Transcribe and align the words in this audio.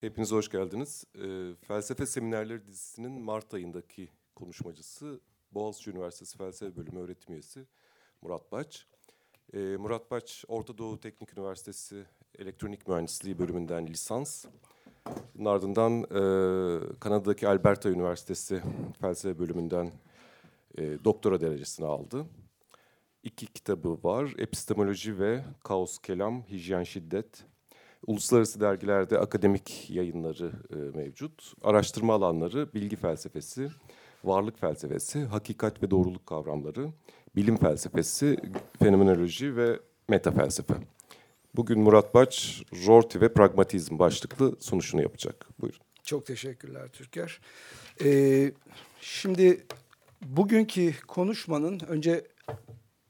Hepiniz 0.00 0.32
hoş 0.32 0.48
geldiniz. 0.48 1.04
Ee, 1.14 1.54
Felsefe 1.68 2.06
Seminerleri 2.06 2.66
dizisinin 2.66 3.20
Mart 3.20 3.54
ayındaki 3.54 4.08
konuşmacısı 4.34 5.20
Boğaziçi 5.52 5.90
Üniversitesi 5.90 6.38
Felsefe 6.38 6.76
Bölümü 6.76 6.98
öğretim 6.98 7.34
üyesi 7.34 7.66
Murat 8.22 8.52
Baç. 8.52 8.86
Ee, 9.54 9.58
Murat 9.58 10.10
Baç, 10.10 10.44
Orta 10.48 10.78
Doğu 10.78 11.00
Teknik 11.00 11.38
Üniversitesi 11.38 12.04
Elektronik 12.38 12.88
Mühendisliği 12.88 13.38
bölümünden 13.38 13.86
lisans. 13.86 14.44
Bunun 15.34 15.50
ardından 15.50 16.02
e, 16.02 16.98
Kanada'daki 17.00 17.48
Alberta 17.48 17.90
Üniversitesi 17.90 18.62
Felsefe 19.00 19.38
Bölümünden 19.38 19.92
e, 20.78 21.04
doktora 21.04 21.40
derecesini 21.40 21.86
aldı. 21.86 22.26
İki 23.22 23.46
kitabı 23.46 23.98
var, 24.02 24.34
Epistemoloji 24.38 25.18
ve 25.18 25.44
Kaos 25.64 25.98
Kelam, 25.98 26.42
Hijyen 26.42 26.82
Şiddet, 26.82 27.44
Uluslararası 28.06 28.60
dergilerde 28.60 29.18
akademik 29.18 29.90
yayınları 29.90 30.52
e, 30.70 30.76
mevcut. 30.76 31.52
Araştırma 31.62 32.14
alanları 32.14 32.74
bilgi 32.74 32.96
felsefesi, 32.96 33.68
varlık 34.24 34.60
felsefesi, 34.60 35.24
hakikat 35.24 35.82
ve 35.82 35.90
doğruluk 35.90 36.26
kavramları, 36.26 36.88
bilim 37.36 37.56
felsefesi, 37.56 38.36
fenomenoloji 38.78 39.56
ve 39.56 39.80
meta 40.08 40.30
felsefe. 40.30 40.74
Bugün 41.56 41.80
Murat 41.80 42.14
Baç, 42.14 42.62
Rorty 42.86 43.20
ve 43.20 43.32
Pragmatizm 43.32 43.98
başlıklı 43.98 44.56
sunuşunu 44.60 45.02
yapacak. 45.02 45.46
Buyurun. 45.60 45.80
Çok 46.04 46.26
teşekkürler 46.26 46.88
Türker. 46.88 47.40
Ee, 48.04 48.52
şimdi 49.00 49.66
bugünkü 50.22 50.94
konuşmanın 51.06 51.80
önce 51.88 52.24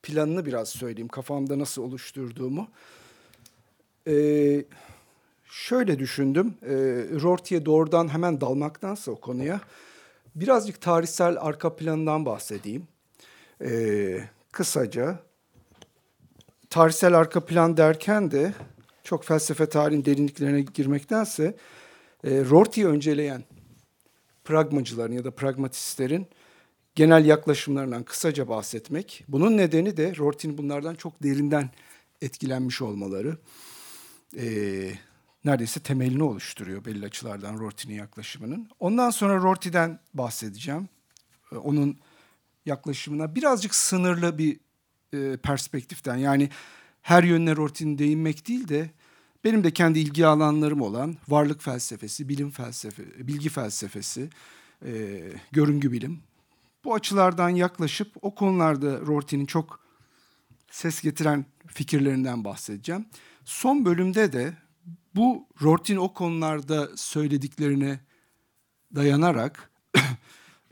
planını 0.02 0.46
biraz 0.46 0.68
söyleyeyim. 0.68 1.08
Kafamda 1.08 1.58
nasıl 1.58 1.82
oluşturduğumu. 1.82 2.68
Ee, 4.08 4.64
şöyle 5.44 5.98
düşündüm. 5.98 6.54
E, 6.62 6.74
Rorty'ye 7.22 7.66
doğrudan 7.66 8.08
hemen 8.08 8.40
dalmaktansa 8.40 9.10
o 9.10 9.20
konuya 9.20 9.60
birazcık 10.34 10.80
tarihsel 10.80 11.36
arka 11.40 11.76
planından 11.76 12.26
bahsedeyim. 12.26 12.88
E, 13.64 14.20
kısaca 14.52 15.18
tarihsel 16.70 17.14
arka 17.14 17.44
plan 17.44 17.76
derken 17.76 18.30
de 18.30 18.52
çok 19.04 19.24
felsefe 19.24 19.66
tarihin 19.68 20.04
derinliklerine 20.04 20.60
girmektense 20.60 21.56
e, 22.24 22.30
Rorty'yi 22.30 22.86
önceleyen 22.86 23.44
pragmacıların 24.44 25.12
ya 25.12 25.24
da 25.24 25.30
pragmatistlerin 25.30 26.26
genel 26.94 27.24
yaklaşımlarından 27.24 28.02
kısaca 28.02 28.48
bahsetmek. 28.48 29.24
Bunun 29.28 29.56
nedeni 29.56 29.96
de 29.96 30.16
Rorty'nin 30.16 30.58
bunlardan 30.58 30.94
çok 30.94 31.22
derinden 31.22 31.70
etkilenmiş 32.22 32.82
olmaları. 32.82 33.36
Ee, 34.36 34.92
neredeyse 35.44 35.80
temelini 35.80 36.22
oluşturuyor 36.22 36.84
belli 36.84 37.06
açılardan 37.06 37.58
Rorty'nin 37.58 37.94
yaklaşımının. 37.94 38.68
Ondan 38.80 39.10
sonra 39.10 39.36
Rorty'den 39.36 39.98
bahsedeceğim. 40.14 40.88
Ee, 41.52 41.56
onun 41.56 41.98
yaklaşımına 42.66 43.34
birazcık 43.34 43.74
sınırlı 43.74 44.38
bir 44.38 44.60
e, 45.12 45.36
perspektiften 45.36 46.16
yani 46.16 46.50
her 47.02 47.22
yönüne 47.22 47.56
Rorty'nin 47.56 47.98
değinmek 47.98 48.48
değil 48.48 48.68
de 48.68 48.90
benim 49.44 49.64
de 49.64 49.70
kendi 49.70 49.98
ilgi 49.98 50.26
alanlarım 50.26 50.80
olan 50.80 51.16
varlık 51.28 51.62
felsefesi, 51.62 52.28
bilim 52.28 52.50
felsefe, 52.50 53.02
bilgi 53.28 53.48
felsefesi, 53.48 54.30
e, 54.86 55.22
görüngü 55.52 55.92
bilim. 55.92 56.20
Bu 56.84 56.94
açılardan 56.94 57.48
yaklaşıp 57.48 58.12
o 58.22 58.34
konularda 58.34 59.00
Rorty'nin 59.00 59.46
çok 59.46 59.80
ses 60.70 61.00
getiren 61.00 61.46
fikirlerinden 61.66 62.44
bahsedeceğim. 62.44 63.06
Son 63.46 63.84
bölümde 63.84 64.32
de 64.32 64.54
bu 65.14 65.46
Rorty'nin 65.62 65.98
o 65.98 66.12
konularda 66.12 66.96
söylediklerine 66.96 68.00
dayanarak 68.94 69.70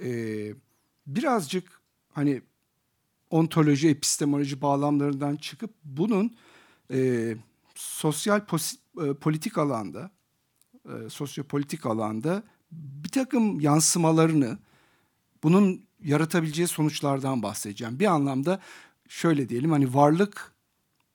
e, 0.02 0.08
birazcık 1.06 1.80
hani 2.12 2.42
ontoloji, 3.30 3.88
epistemoloji 3.88 4.62
bağlamlarından 4.62 5.36
çıkıp 5.36 5.70
bunun 5.84 6.36
e, 6.90 7.34
sosyal 7.74 8.40
e, 8.40 9.14
politik 9.14 9.58
alanda, 9.58 10.10
e, 10.88 11.10
sosyopolitik 11.10 11.86
alanda 11.86 12.42
bir 12.72 13.08
takım 13.08 13.60
yansımalarını, 13.60 14.58
bunun 15.42 15.84
yaratabileceği 16.00 16.68
sonuçlardan 16.68 17.42
bahsedeceğim. 17.42 18.00
Bir 18.00 18.06
anlamda 18.06 18.60
şöyle 19.08 19.48
diyelim 19.48 19.70
hani 19.70 19.94
varlık 19.94 20.52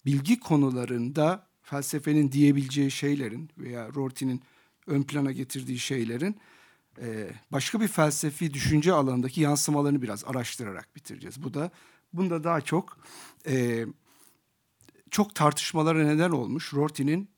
bilgi 0.05 0.39
konularında 0.39 1.48
felsefenin 1.69 2.31
diyebileceği 2.31 2.91
şeylerin 2.91 3.49
veya 3.57 3.89
Rorty'nin 3.95 4.41
ön 4.87 5.03
plana 5.03 5.31
getirdiği 5.31 5.79
şeylerin 5.79 6.37
e, 7.01 7.29
başka 7.51 7.81
bir 7.81 7.87
felsefi 7.87 8.53
düşünce 8.53 8.93
alanındaki 8.93 9.41
yansımalarını 9.41 10.01
biraz 10.01 10.25
araştırarak 10.25 10.95
bitireceğiz. 10.95 11.43
Bu 11.43 11.53
da 11.53 11.71
bunda 12.13 12.43
daha 12.43 12.61
çok 12.61 12.97
e, 13.47 13.85
çok 15.11 15.35
tartışmalara 15.35 16.03
neden 16.03 16.29
olmuş 16.29 16.73
Rorty'nin 16.73 17.29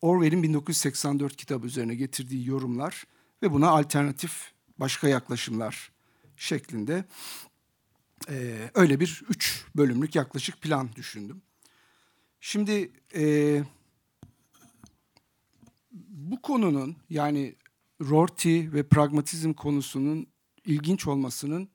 Orwell'in 0.00 0.42
1984 0.42 1.36
kitabı 1.36 1.66
üzerine 1.66 1.94
getirdiği 1.94 2.48
yorumlar 2.48 3.04
ve 3.42 3.52
buna 3.52 3.68
alternatif 3.68 4.52
başka 4.78 5.08
yaklaşımlar 5.08 5.92
şeklinde 6.36 7.04
e, 8.28 8.70
öyle 8.74 9.00
bir 9.00 9.22
üç 9.28 9.64
bölümlük 9.76 10.14
yaklaşık 10.14 10.60
plan 10.60 10.88
düşündüm. 10.96 11.42
Şimdi 12.44 12.92
e, 13.14 13.62
bu 15.92 16.42
konunun 16.42 16.96
yani 17.10 17.56
Rorty 18.00 18.60
ve 18.72 18.88
pragmatizm 18.88 19.52
konusunun 19.52 20.26
ilginç 20.64 21.06
olmasının 21.06 21.68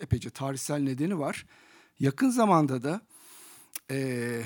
epeyce 0.00 0.30
tarihsel 0.30 0.78
nedeni 0.78 1.18
var. 1.18 1.46
Yakın 1.98 2.30
zamanda 2.30 2.82
da 2.82 3.00
e, 3.90 4.42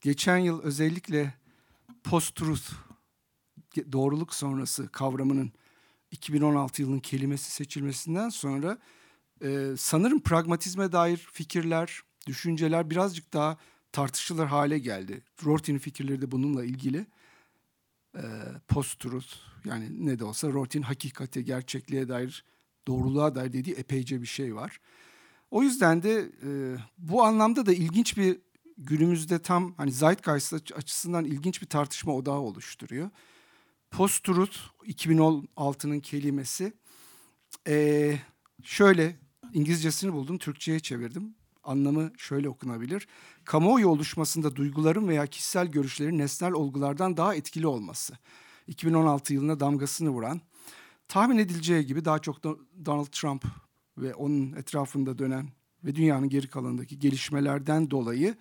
geçen 0.00 0.38
yıl 0.38 0.62
özellikle 0.62 1.34
post-truth, 2.04 2.72
doğruluk 3.92 4.34
sonrası 4.34 4.88
kavramının 4.88 5.52
2016 6.10 6.82
yılının 6.82 7.00
kelimesi 7.00 7.50
seçilmesinden 7.50 8.28
sonra 8.28 8.78
e, 9.42 9.74
sanırım 9.78 10.20
pragmatizme 10.20 10.92
dair 10.92 11.28
fikirler, 11.32 12.00
düşünceler 12.26 12.90
birazcık 12.90 13.32
daha 13.32 13.58
tartışılır 13.92 14.46
hale 14.46 14.78
geldi. 14.78 15.22
Rorty'nin 15.44 15.78
fikirleri 15.78 16.22
de 16.22 16.30
bununla 16.30 16.64
ilgili. 16.64 17.06
E, 18.16 18.22
Post-truth 18.68 19.34
yani 19.64 20.06
ne 20.06 20.18
de 20.18 20.24
olsa 20.24 20.48
Rorty'nin 20.48 20.82
hakikate, 20.82 21.42
gerçekliğe 21.42 22.08
dair, 22.08 22.44
doğruluğa 22.88 23.34
dair 23.34 23.52
dediği 23.52 23.74
epeyce 23.74 24.20
bir 24.20 24.26
şey 24.26 24.54
var. 24.54 24.80
O 25.50 25.62
yüzden 25.62 26.02
de 26.02 26.30
e, 26.46 26.76
bu 26.98 27.24
anlamda 27.24 27.66
da 27.66 27.72
ilginç 27.72 28.16
bir 28.16 28.38
günümüzde 28.78 29.38
tam 29.38 29.74
hani 29.76 29.92
Zeitgeist 29.92 30.72
açısından 30.76 31.24
ilginç 31.24 31.62
bir 31.62 31.66
tartışma 31.66 32.14
odağı 32.14 32.38
oluşturuyor. 32.38 33.10
Post-truth 33.90 34.56
2016'nın 34.82 36.00
kelimesi. 36.00 36.72
E, 37.68 38.16
şöyle 38.62 39.16
İngilizcesini 39.52 40.12
buldum, 40.12 40.38
Türkçe'ye 40.38 40.80
çevirdim 40.80 41.34
anlamı 41.70 42.12
şöyle 42.18 42.48
okunabilir. 42.48 43.08
Kamuoyu 43.44 43.88
oluşmasında 43.88 44.56
duyguların 44.56 45.08
veya 45.08 45.26
kişisel 45.26 45.66
görüşlerin 45.66 46.18
nesnel 46.18 46.52
olgulardan 46.52 47.16
daha 47.16 47.34
etkili 47.34 47.66
olması. 47.66 48.14
2016 48.66 49.34
yılına 49.34 49.60
damgasını 49.60 50.10
vuran, 50.10 50.40
tahmin 51.08 51.38
edileceği 51.38 51.86
gibi 51.86 52.04
daha 52.04 52.18
çok 52.18 52.42
Donald 52.84 53.06
Trump 53.06 53.44
ve 53.98 54.14
onun 54.14 54.52
etrafında 54.52 55.18
dönen 55.18 55.48
ve 55.84 55.94
dünyanın 55.94 56.28
geri 56.28 56.48
kalanındaki 56.48 56.98
gelişmelerden 56.98 57.90
dolayı 57.90 58.36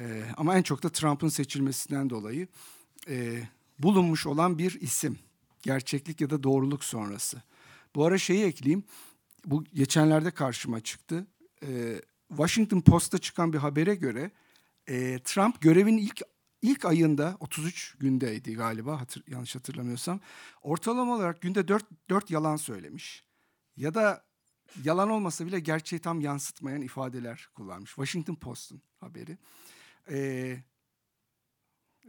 e, 0.00 0.22
ama 0.36 0.56
en 0.56 0.62
çok 0.62 0.82
da 0.82 0.88
Trump'ın 0.88 1.28
seçilmesinden 1.28 2.10
dolayı 2.10 2.48
e, 3.08 3.42
bulunmuş 3.78 4.26
olan 4.26 4.58
bir 4.58 4.80
isim. 4.80 5.18
Gerçeklik 5.62 6.20
ya 6.20 6.30
da 6.30 6.42
doğruluk 6.42 6.84
sonrası. 6.84 7.42
Bu 7.94 8.04
ara 8.04 8.18
şeyi 8.18 8.44
ekleyeyim. 8.44 8.84
Bu 9.44 9.64
geçenlerde 9.64 10.30
karşıma 10.30 10.80
çıktı. 10.80 11.26
E, 11.62 12.00
Washington 12.30 12.80
Post'ta 12.80 13.18
çıkan 13.18 13.52
bir 13.52 13.58
habere 13.58 13.94
göre 13.94 14.30
e, 14.86 15.18
Trump 15.24 15.60
görevin 15.60 15.98
ilk 15.98 16.22
ilk 16.62 16.84
ayında 16.84 17.36
33 17.40 17.96
gündeydi 18.00 18.54
galiba 18.54 19.00
hatır, 19.00 19.24
yanlış 19.26 19.54
hatırlamıyorsam. 19.54 20.20
Ortalama 20.62 21.14
olarak 21.14 21.40
günde 21.40 21.68
4, 21.68 21.84
4 22.10 22.30
yalan 22.30 22.56
söylemiş. 22.56 23.24
Ya 23.76 23.94
da 23.94 24.24
yalan 24.84 25.10
olmasa 25.10 25.46
bile 25.46 25.60
gerçeği 25.60 26.00
tam 26.00 26.20
yansıtmayan 26.20 26.82
ifadeler 26.82 27.48
kullanmış. 27.54 27.90
Washington 27.90 28.34
Post'un 28.34 28.82
haberi. 29.00 29.38
Ee, 30.10 30.56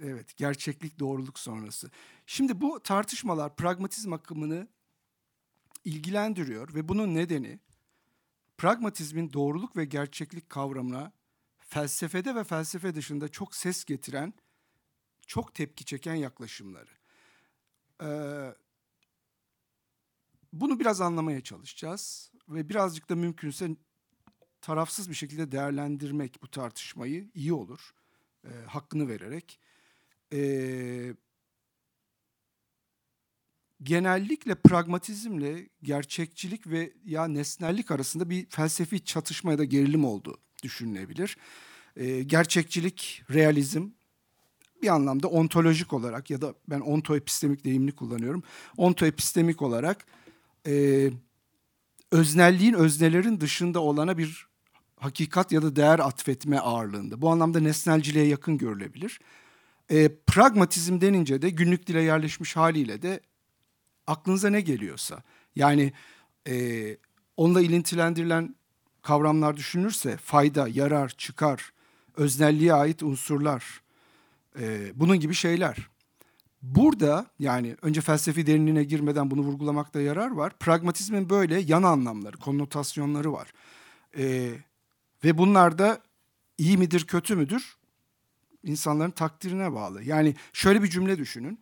evet 0.02 0.38
gerçeklik 0.38 1.00
doğruluk 1.00 1.40
sonrası. 1.40 1.92
Şimdi 2.26 2.62
bu 2.62 2.80
tartışmalar 2.84 3.56
pragmatizm 3.56 4.14
akımını 4.14 4.68
ilgilendiriyor 5.86 6.74
ve 6.74 6.88
bunun 6.88 7.16
nedeni 7.16 7.60
pragmatizmin 8.62 9.34
doğruluk 9.34 9.78
ve 9.78 9.86
gerçeklik 9.86 10.50
kavramına 10.50 11.12
felsefede 11.60 12.36
ve 12.36 12.44
felsefe 12.44 12.96
dışında 12.96 13.30
çok 13.30 13.56
ses 13.56 13.86
getiren, 13.86 14.34
çok 15.28 15.56
tepki 15.56 15.86
çeken 15.86 16.16
yaklaşımları. 16.16 16.90
Ee, 18.04 18.56
bunu 20.54 20.80
biraz 20.80 21.02
anlamaya 21.02 21.42
çalışacağız 21.42 22.32
ve 22.50 22.70
birazcık 22.70 23.10
da 23.10 23.16
mümkünse 23.16 23.70
tarafsız 24.62 25.10
bir 25.10 25.16
şekilde 25.16 25.52
değerlendirmek 25.52 26.42
bu 26.42 26.52
tartışmayı 26.52 27.30
iyi 27.34 27.54
olur. 27.54 27.94
E, 28.44 28.50
hakkını 28.68 29.08
vererek. 29.08 29.60
E, 30.34 30.40
genellikle 33.84 34.56
pragmatizmle 34.56 35.70
gerçekçilik 35.84 36.68
ve 36.68 36.94
ya 37.06 37.28
nesnellik 37.28 37.92
arasında 37.92 38.30
bir 38.30 38.46
felsefi 38.50 39.06
çatışma 39.06 39.52
ya 39.52 39.58
da 39.58 39.64
gerilim 39.64 40.06
olduğu 40.06 40.38
düşünülebilir. 40.64 41.38
E, 41.96 42.24
gerçekçilik, 42.24 43.24
realizm 43.34 43.90
bir 44.82 44.88
anlamda 44.88 45.28
ontolojik 45.28 45.94
olarak 45.94 46.30
ya 46.30 46.42
da 46.42 46.54
ben 46.70 46.80
ontoepistemik 46.80 47.66
deyimini 47.66 47.92
kullanıyorum. 47.92 48.44
Ontoepistemik 48.78 49.62
olarak 49.62 50.06
e, 50.68 51.08
öznelliğin 52.12 52.74
öznelerin 52.74 53.42
dışında 53.42 53.80
olana 53.80 54.18
bir 54.18 54.48
hakikat 54.96 55.52
ya 55.52 55.62
da 55.62 55.76
değer 55.76 56.00
atfetme 56.00 56.60
ağırlığında. 56.60 57.22
Bu 57.22 57.30
anlamda 57.30 57.60
nesnelciliğe 57.60 58.26
yakın 58.26 58.58
görülebilir. 58.58 59.20
E, 59.90 60.16
pragmatizm 60.28 61.02
denince 61.02 61.42
de 61.42 61.50
günlük 61.50 61.88
dile 61.88 62.02
yerleşmiş 62.02 62.56
haliyle 62.56 63.02
de 63.02 63.20
aklınıza 64.08 64.50
ne 64.50 64.62
geliyorsa. 64.62 65.24
Yani 65.56 65.94
e, 66.48 66.98
onunla 67.38 67.62
ilintilendirilen 67.62 68.56
kavramlar 69.02 69.58
düşünülürse 69.58 70.18
fayda, 70.18 70.68
yarar, 70.68 71.10
çıkar, 71.10 71.74
öznelliğe 72.18 72.74
ait 72.74 73.04
unsurlar, 73.04 73.82
e, 74.60 74.92
bunun 74.96 75.20
gibi 75.20 75.34
şeyler. 75.34 75.90
Burada 76.62 77.26
yani 77.40 77.76
önce 77.82 78.02
felsefi 78.02 78.48
derinliğine 78.48 78.84
girmeden 78.84 79.32
bunu 79.32 79.42
vurgulamakta 79.42 80.02
yarar 80.02 80.32
var. 80.32 80.54
Pragmatizmin 80.60 81.30
böyle 81.30 81.60
yan 81.60 81.84
anlamları, 81.84 82.38
konnotasyonları 82.38 83.34
var. 83.34 83.54
E, 84.18 84.52
ve 85.24 85.38
bunlar 85.38 85.78
da 85.78 86.02
iyi 86.58 86.78
midir, 86.78 87.08
kötü 87.08 87.36
müdür? 87.36 87.78
İnsanların 88.64 89.12
takdirine 89.12 89.74
bağlı. 89.74 90.04
Yani 90.04 90.36
şöyle 90.54 90.84
bir 90.84 90.90
cümle 90.90 91.18
düşünün. 91.18 91.60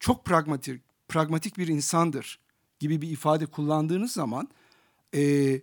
Çok 0.00 0.24
pragmatik, 0.24 0.82
pragmatik 1.08 1.58
bir 1.58 1.68
insandır 1.68 2.38
gibi 2.78 3.02
bir 3.02 3.10
ifade 3.10 3.46
kullandığınız 3.46 4.12
zaman 4.12 4.48
e, 5.14 5.60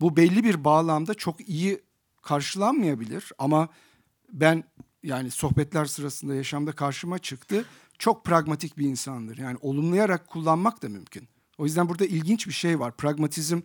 bu 0.00 0.16
belli 0.16 0.44
bir 0.44 0.64
bağlamda 0.64 1.14
çok 1.14 1.48
iyi 1.48 1.82
karşılanmayabilir 2.22 3.32
ama 3.38 3.68
ben 4.32 4.64
yani 5.02 5.30
sohbetler 5.30 5.84
sırasında 5.84 6.34
yaşamda 6.34 6.72
karşıma 6.72 7.18
çıktı. 7.18 7.64
Çok 7.98 8.24
pragmatik 8.24 8.78
bir 8.78 8.86
insandır. 8.86 9.38
Yani 9.38 9.58
olumlayarak 9.60 10.26
kullanmak 10.26 10.82
da 10.82 10.88
mümkün. 10.88 11.28
O 11.58 11.64
yüzden 11.64 11.88
burada 11.88 12.06
ilginç 12.06 12.46
bir 12.46 12.52
şey 12.52 12.80
var. 12.80 12.96
Pragmatizm 12.96 13.60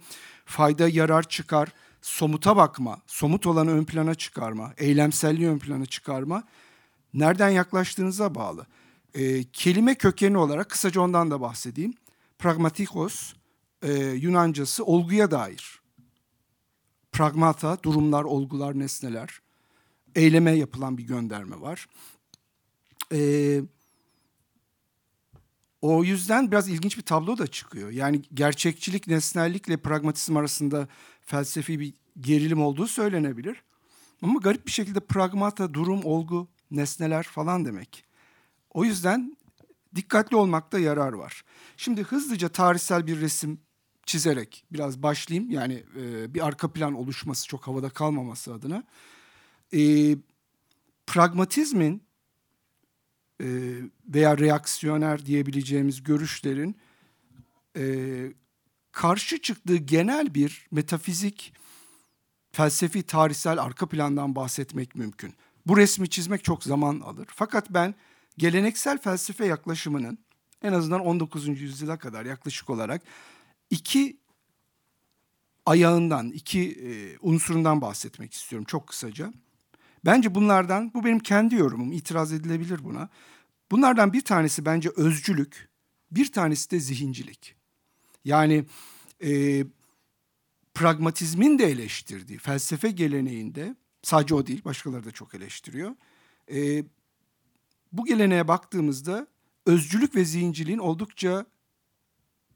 fayda, 0.46 0.90
yarar, 0.90 1.30
çıkar, 1.30 1.74
somuta 2.02 2.58
bakma, 2.58 3.02
somut 3.08 3.48
olanı 3.48 3.72
ön 3.72 3.86
plana 3.86 4.16
çıkarma, 4.16 4.74
eylemselliği 4.78 5.50
ön 5.50 5.60
plana 5.60 5.86
çıkarma 5.86 6.44
nereden 7.14 7.50
yaklaştığınıza 7.50 8.36
bağlı. 8.36 8.66
E, 9.14 9.44
kelime 9.44 9.96
kökeni 9.96 10.38
olarak 10.38 10.70
kısaca 10.70 11.02
ondan 11.02 11.32
da 11.32 11.42
bahsedeyim. 11.42 11.94
Pragmatikos 12.40 13.34
e, 13.82 13.94
Yunancası 14.04 14.86
olguya 14.86 15.32
dair. 15.32 15.82
Pragmata, 17.12 17.84
durumlar, 17.84 18.24
olgular, 18.24 18.80
nesneler. 18.80 19.42
Eyleme 20.16 20.52
yapılan 20.52 20.98
bir 20.98 21.04
gönderme 21.04 21.62
var. 21.62 21.88
E, 23.14 23.62
o 25.82 26.04
yüzden 26.04 26.52
biraz 26.52 26.70
ilginç 26.70 26.98
bir 26.98 27.04
tablo 27.04 27.38
da 27.38 27.48
çıkıyor. 27.48 27.90
Yani 27.90 28.22
gerçekçilik, 28.34 29.08
nesnellikle 29.08 29.78
pragmatizm 29.78 30.38
arasında 30.38 30.88
felsefi 31.22 31.80
bir 31.80 31.94
gerilim 32.20 32.62
olduğu 32.62 32.88
söylenebilir. 32.88 33.64
Ama 34.22 34.40
garip 34.40 34.66
bir 34.66 34.72
şekilde 34.72 35.00
pragmata, 35.00 35.74
durum, 35.74 36.04
olgu, 36.04 36.48
nesneler 36.72 37.24
falan 37.24 37.66
demek. 37.66 38.09
O 38.74 38.86
yüzden 38.86 39.38
dikkatli 39.95 40.36
olmakta 40.36 40.80
yarar 40.80 41.13
var. 41.13 41.44
Şimdi 41.77 42.04
hızlıca 42.04 42.50
tarihsel 42.50 43.07
bir 43.07 43.21
resim 43.21 43.60
çizerek 44.06 44.66
biraz 44.71 45.04
başlayayım. 45.04 45.51
Yani 45.51 45.83
e, 45.95 46.33
bir 46.33 46.48
arka 46.48 46.74
plan 46.74 46.94
oluşması, 46.94 47.48
çok 47.48 47.68
havada 47.68 47.89
kalmaması 47.89 48.54
adına. 48.54 48.83
E, 49.74 49.80
pragmatizmin 51.07 52.04
e, 53.42 53.48
veya 54.07 54.38
reaksiyoner 54.38 55.25
diyebileceğimiz 55.25 56.04
görüşlerin 56.04 56.77
e, 57.77 57.83
karşı 58.92 59.42
çıktığı 59.42 59.75
genel 59.75 60.33
bir 60.33 60.68
metafizik, 60.72 61.54
felsefi, 62.51 63.04
tarihsel 63.04 63.62
arka 63.62 63.89
plandan 63.89 64.36
bahsetmek 64.36 64.95
mümkün. 64.95 65.33
Bu 65.65 65.77
resmi 65.77 66.10
çizmek 66.10 66.44
çok 66.44 66.63
zaman 66.63 67.00
alır. 67.00 67.27
Fakat 67.36 67.69
ben 67.69 67.95
geleneksel 68.39 68.97
felsefe 68.97 69.45
yaklaşımının 69.45 70.18
en 70.63 70.74
azından 70.74 71.00
19. 71.00 71.47
yüzyıla 71.47 71.97
kadar 71.97 72.25
yaklaşık 72.25 72.69
olarak 72.69 73.01
iki 73.69 74.18
ayağından, 75.65 76.30
iki 76.31 76.71
e, 76.71 77.18
unsurundan 77.21 77.81
bahsetmek 77.81 78.33
istiyorum 78.33 78.65
çok 78.65 78.88
kısaca. 78.88 79.33
Bence 80.06 80.36
bunlardan, 80.36 80.94
bu 80.94 81.03
benim 81.06 81.19
kendi 81.19 81.56
yorumum, 81.56 81.91
itiraz 81.91 82.33
edilebilir 82.33 82.83
buna. 82.83 83.09
Bunlardan 83.71 84.13
bir 84.13 84.21
tanesi 84.21 84.65
bence 84.65 84.89
özcülük, 84.95 85.69
bir 86.12 86.31
tanesi 86.31 86.71
de 86.71 86.80
zihincilik. 86.80 87.56
Yani 88.25 88.65
e, 89.24 89.63
pragmatizmin 90.74 91.59
de 91.59 91.65
eleştirdiği 91.65 92.39
felsefe 92.39 92.91
geleneğinde, 92.91 93.75
sadece 94.01 94.36
o 94.36 94.47
değil 94.47 94.63
başkaları 94.65 95.06
da 95.06 95.12
çok 95.12 95.36
eleştiriyor. 95.36 95.95
E, 96.51 96.83
bu 97.91 98.06
geleneğe 98.06 98.47
baktığımızda 98.47 99.27
özcülük 99.65 100.15
ve 100.15 100.25
zihinciliğin 100.25 100.77
oldukça 100.77 101.45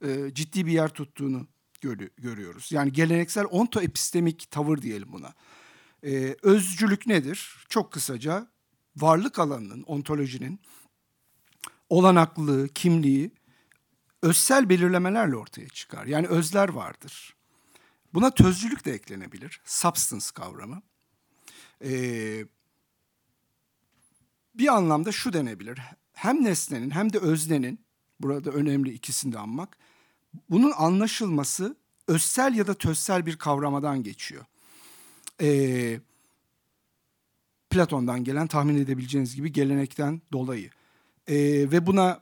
e, 0.01 0.33
ciddi 0.33 0.65
bir 0.65 0.71
yer 0.71 0.89
tuttuğunu 0.89 1.47
gör, 1.81 1.97
görüyoruz. 2.18 2.71
Yani 2.71 2.91
geleneksel 2.91 3.45
ontoepistemik 3.45 4.51
tavır 4.51 4.81
diyelim 4.81 5.13
buna. 5.13 5.33
E, 6.03 6.35
özcülük 6.41 7.07
nedir? 7.07 7.65
Çok 7.69 7.91
kısaca 7.91 8.47
varlık 8.95 9.39
alanının, 9.39 9.83
ontolojinin 9.83 10.59
olanaklılığı, 11.89 12.68
kimliği 12.68 13.31
özsel 14.21 14.69
belirlemelerle 14.69 15.35
ortaya 15.35 15.69
çıkar. 15.69 16.06
Yani 16.06 16.28
özler 16.28 16.69
vardır. 16.69 17.35
Buna 18.13 18.31
tözcülük 18.31 18.85
de 18.85 18.92
eklenebilir. 18.92 19.61
Substance 19.66 20.25
kavramı. 20.33 20.81
Ee, 21.83 22.45
bir 24.56 24.68
anlamda 24.68 25.12
şu 25.12 25.33
denebilir. 25.33 25.80
Hem 26.14 26.44
nesnenin 26.44 26.90
hem 26.90 27.14
de 27.14 27.19
öznenin, 27.19 27.80
burada 28.19 28.52
önemli 28.52 28.94
ikisini 28.94 29.33
de 29.33 29.40
anmak, 29.40 29.78
bunun 30.50 30.72
anlaşılması 30.78 31.76
özsel 32.07 32.56
ya 32.56 32.68
da 32.68 32.74
tözsel 32.74 33.26
bir 33.26 33.38
kavramadan 33.38 34.04
geçiyor. 34.04 34.45
Ee, 35.42 36.00
Platon'dan 37.69 38.24
gelen 38.24 38.48
tahmin 38.48 38.76
edebileceğiniz 38.76 39.36
gibi 39.36 39.52
gelenekten 39.52 40.22
dolayı. 40.33 40.69
Ee, 41.28 41.36
ve 41.72 41.88
buna 41.88 42.22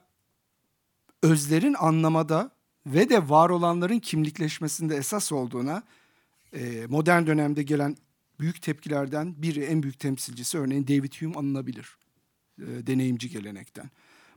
özlerin 1.22 1.74
anlamada 1.78 2.50
ve 2.86 3.08
de 3.08 3.28
var 3.28 3.50
olanların 3.50 3.98
kimlikleşmesinde 3.98 4.96
esas 4.96 5.32
olduğuna 5.32 5.82
e, 6.52 6.86
modern 6.88 7.26
dönemde 7.26 7.62
gelen 7.62 7.96
büyük 8.40 8.62
tepkilerden 8.62 9.42
biri, 9.42 9.64
en 9.64 9.82
büyük 9.82 9.98
temsilcisi 9.98 10.58
örneğin 10.58 10.86
David 10.86 11.12
Hume 11.20 11.34
anılabilir 11.34 11.96
e, 12.58 12.86
deneyimci 12.86 13.30
gelenekten. 13.30 13.90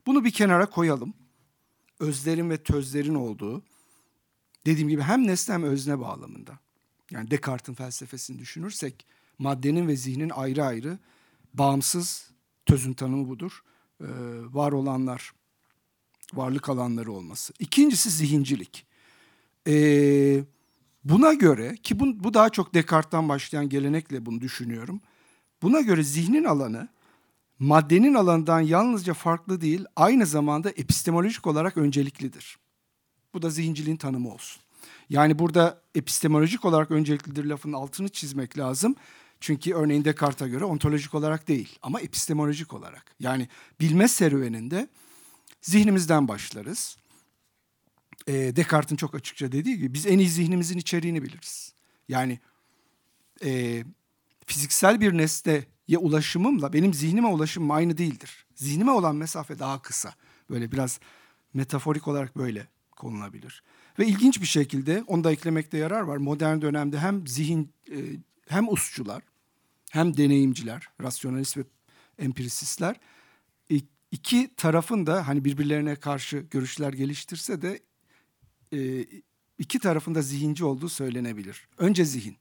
Bunu 0.06 0.24
bir 0.24 0.30
kenara 0.30 0.66
koyalım. 0.66 1.14
Özlerin 2.00 2.50
ve 2.50 2.62
tözlerin 2.62 3.14
olduğu, 3.14 3.62
dediğim 4.66 4.88
gibi 4.88 5.02
hem 5.02 5.26
nesne 5.26 5.54
hem 5.54 5.62
özne 5.62 6.00
bağlamında. 6.00 6.58
Yani 7.10 7.30
Descartes'in 7.30 7.74
felsefesini 7.74 8.38
düşünürsek 8.38 9.06
maddenin 9.38 9.88
ve 9.88 9.96
zihnin 9.96 10.30
ayrı 10.30 10.64
ayrı 10.64 10.98
bağımsız 11.54 12.30
tözün 12.66 12.92
tanımı 12.92 13.28
budur. 13.28 13.62
Ee, 14.00 14.04
var 14.52 14.72
olanlar 14.72 15.32
varlık 16.34 16.68
alanları 16.68 17.12
olması. 17.12 17.52
İkincisi 17.58 18.10
zihincilik. 18.10 18.86
Ee, 19.66 20.44
buna 21.04 21.32
göre 21.32 21.76
ki 21.76 22.00
bu, 22.00 22.24
bu 22.24 22.34
daha 22.34 22.50
çok 22.50 22.74
Descartes'tan 22.74 23.28
başlayan 23.28 23.68
gelenekle 23.68 24.26
bunu 24.26 24.40
düşünüyorum. 24.40 25.00
Buna 25.62 25.80
göre 25.80 26.02
zihnin 26.02 26.44
alanı 26.44 26.88
maddenin 27.58 28.14
alanından 28.14 28.60
yalnızca 28.60 29.14
farklı 29.14 29.60
değil, 29.60 29.84
aynı 29.96 30.26
zamanda 30.26 30.70
epistemolojik 30.70 31.46
olarak 31.46 31.76
önceliklidir. 31.76 32.58
Bu 33.34 33.42
da 33.42 33.50
zihinciliğin 33.50 33.96
tanımı 33.96 34.32
olsun. 34.32 34.62
Yani 35.10 35.38
burada 35.38 35.80
epistemolojik 35.94 36.64
olarak 36.64 36.90
önceliklidir 36.90 37.44
lafının 37.44 37.72
altını 37.72 38.08
çizmek 38.08 38.58
lazım. 38.58 38.96
Çünkü 39.40 39.74
örneğin 39.74 40.04
Descartes'a 40.04 40.48
göre 40.48 40.64
ontolojik 40.64 41.14
olarak 41.14 41.48
değil 41.48 41.78
ama 41.82 42.00
epistemolojik 42.00 42.72
olarak. 42.72 43.14
Yani 43.20 43.48
bilme 43.80 44.08
serüveninde 44.08 44.88
zihnimizden 45.60 46.28
başlarız. 46.28 46.96
E, 48.26 48.32
Descartes'in 48.32 48.96
çok 48.96 49.14
açıkça 49.14 49.52
dediği 49.52 49.76
gibi 49.76 49.94
biz 49.94 50.06
en 50.06 50.18
iyi 50.18 50.28
zihnimizin 50.28 50.78
içeriğini 50.78 51.22
biliriz. 51.22 51.72
Yani 52.08 52.38
e, 53.44 53.84
fiziksel 54.46 55.00
bir 55.00 55.12
nesneye 55.88 55.98
ulaşımımla 55.98 56.72
benim 56.72 56.94
zihnime 56.94 57.28
ulaşımım 57.28 57.70
aynı 57.70 57.96
değildir. 57.96 58.46
Zihnime 58.54 58.90
olan 58.90 59.16
mesafe 59.16 59.58
daha 59.58 59.82
kısa. 59.82 60.14
Böyle 60.50 60.72
biraz 60.72 61.00
metaforik 61.54 62.08
olarak 62.08 62.36
böyle 62.36 62.68
konulabilir. 62.90 63.62
Ve 63.98 64.06
ilginç 64.06 64.40
bir 64.40 64.46
şekilde 64.46 65.04
onu 65.06 65.24
da 65.24 65.32
eklemekte 65.32 65.78
yarar 65.78 66.00
var. 66.00 66.16
Modern 66.16 66.60
dönemde 66.60 66.98
hem 66.98 67.26
zihin 67.26 67.72
e, 67.90 67.96
hem 68.48 68.68
usçular 68.68 69.22
hem 69.90 70.16
deneyimciler, 70.16 70.88
rasyonalist 71.00 71.56
ve 71.56 71.64
empirisistler 72.18 72.96
iki 74.10 74.54
tarafın 74.56 75.06
da 75.06 75.28
hani 75.28 75.44
birbirlerine 75.44 75.96
karşı 75.96 76.38
görüşler 76.50 76.92
geliştirse 76.92 77.62
de 77.62 77.80
e, 78.72 79.06
iki 79.58 79.78
tarafın 79.78 80.14
da 80.14 80.22
zihinci 80.22 80.64
olduğu 80.64 80.88
söylenebilir. 80.88 81.68
Önce 81.78 82.04
zihin. 82.04 82.36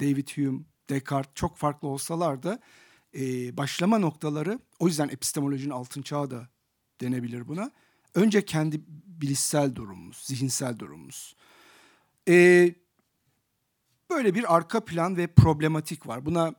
David 0.00 0.28
Hume, 0.28 0.60
Descartes 0.90 1.34
çok 1.34 1.56
farklı 1.56 1.88
olsalar 1.88 2.42
da 2.42 2.60
e, 3.14 3.56
başlama 3.56 3.98
noktaları 3.98 4.58
o 4.78 4.86
yüzden 4.86 5.08
epistemolojinin 5.08 5.70
altın 5.70 6.02
çağı 6.02 6.30
da 6.30 6.48
denebilir 7.00 7.48
buna. 7.48 7.70
Önce 8.14 8.44
kendi 8.44 8.80
bilişsel 9.06 9.74
durumumuz, 9.74 10.16
zihinsel 10.16 10.78
durumumuz. 10.78 11.36
E, 12.28 12.34
böyle 14.10 14.34
bir 14.34 14.56
arka 14.56 14.84
plan 14.84 15.16
ve 15.16 15.26
problematik 15.26 16.06
var. 16.06 16.26
Buna 16.26 16.54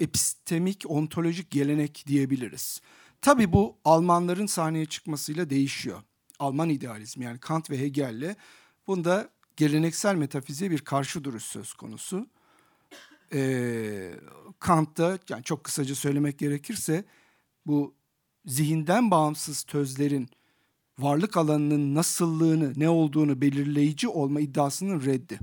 epistemik, 0.00 0.84
ontolojik 0.86 1.50
gelenek 1.50 2.04
diyebiliriz. 2.06 2.80
Tabii 3.22 3.52
bu 3.52 3.78
Almanların 3.84 4.46
sahneye 4.46 4.86
çıkmasıyla 4.86 5.50
değişiyor. 5.50 6.02
Alman 6.38 6.68
idealizmi 6.68 7.24
yani 7.24 7.38
Kant 7.38 7.70
ve 7.70 7.80
Hegel'le 7.80 8.36
bunda 8.86 9.28
geleneksel 9.56 10.14
metafiziğe 10.14 10.70
bir 10.70 10.80
karşı 10.80 11.24
duruş 11.24 11.42
söz 11.42 11.72
konusu. 11.72 12.26
Ee, 13.34 14.14
Kant'ta 14.58 15.18
yani 15.28 15.44
çok 15.44 15.64
kısaca 15.64 15.94
söylemek 15.94 16.38
gerekirse 16.38 17.04
bu 17.66 17.94
zihinden 18.46 19.10
bağımsız 19.10 19.62
tözlerin 19.62 20.28
varlık 20.98 21.36
alanının 21.36 21.94
nasıllığını, 21.94 22.72
ne 22.76 22.88
olduğunu 22.88 23.40
belirleyici 23.40 24.08
olma 24.08 24.40
iddiasının 24.40 25.04
reddi. 25.04 25.38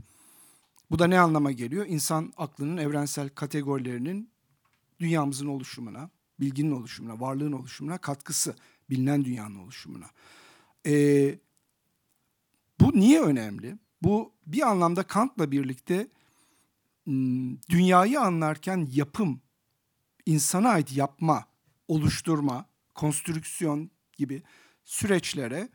Bu 0.91 0.99
da 0.99 1.07
ne 1.07 1.19
anlama 1.19 1.51
geliyor? 1.51 1.85
İnsan 1.85 2.33
aklının 2.37 2.77
evrensel 2.77 3.29
kategorilerinin 3.29 4.29
dünyamızın 4.99 5.47
oluşumuna, 5.47 6.09
bilginin 6.39 6.71
oluşumuna, 6.71 7.19
varlığın 7.19 7.51
oluşumuna 7.51 7.97
katkısı, 7.97 8.55
bilinen 8.89 9.25
dünyanın 9.25 9.55
oluşumuna. 9.55 10.05
Ee, 10.85 11.39
bu 12.79 12.91
niye 12.99 13.21
önemli? 13.21 13.77
Bu 14.01 14.33
bir 14.45 14.61
anlamda 14.61 15.03
Kant'la 15.03 15.51
birlikte 15.51 16.07
dünyayı 17.69 18.19
anlarken 18.21 18.87
yapım, 18.91 19.41
insana 20.25 20.69
ait 20.69 20.97
yapma, 20.97 21.45
oluşturma, 21.87 22.65
konstrüksiyon 22.95 23.91
gibi 24.13 24.43
süreçlere 24.83 25.69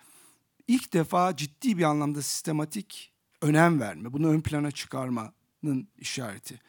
ilk 0.68 0.92
defa 0.92 1.36
ciddi 1.36 1.78
bir 1.78 1.82
anlamda 1.82 2.22
sistematik 2.22 3.12
önem 3.42 3.80
verme, 3.80 4.12
bunu 4.12 4.28
ön 4.28 4.40
plana 4.40 4.70
çıkarmanın 4.70 5.88
işareti. 5.98 6.60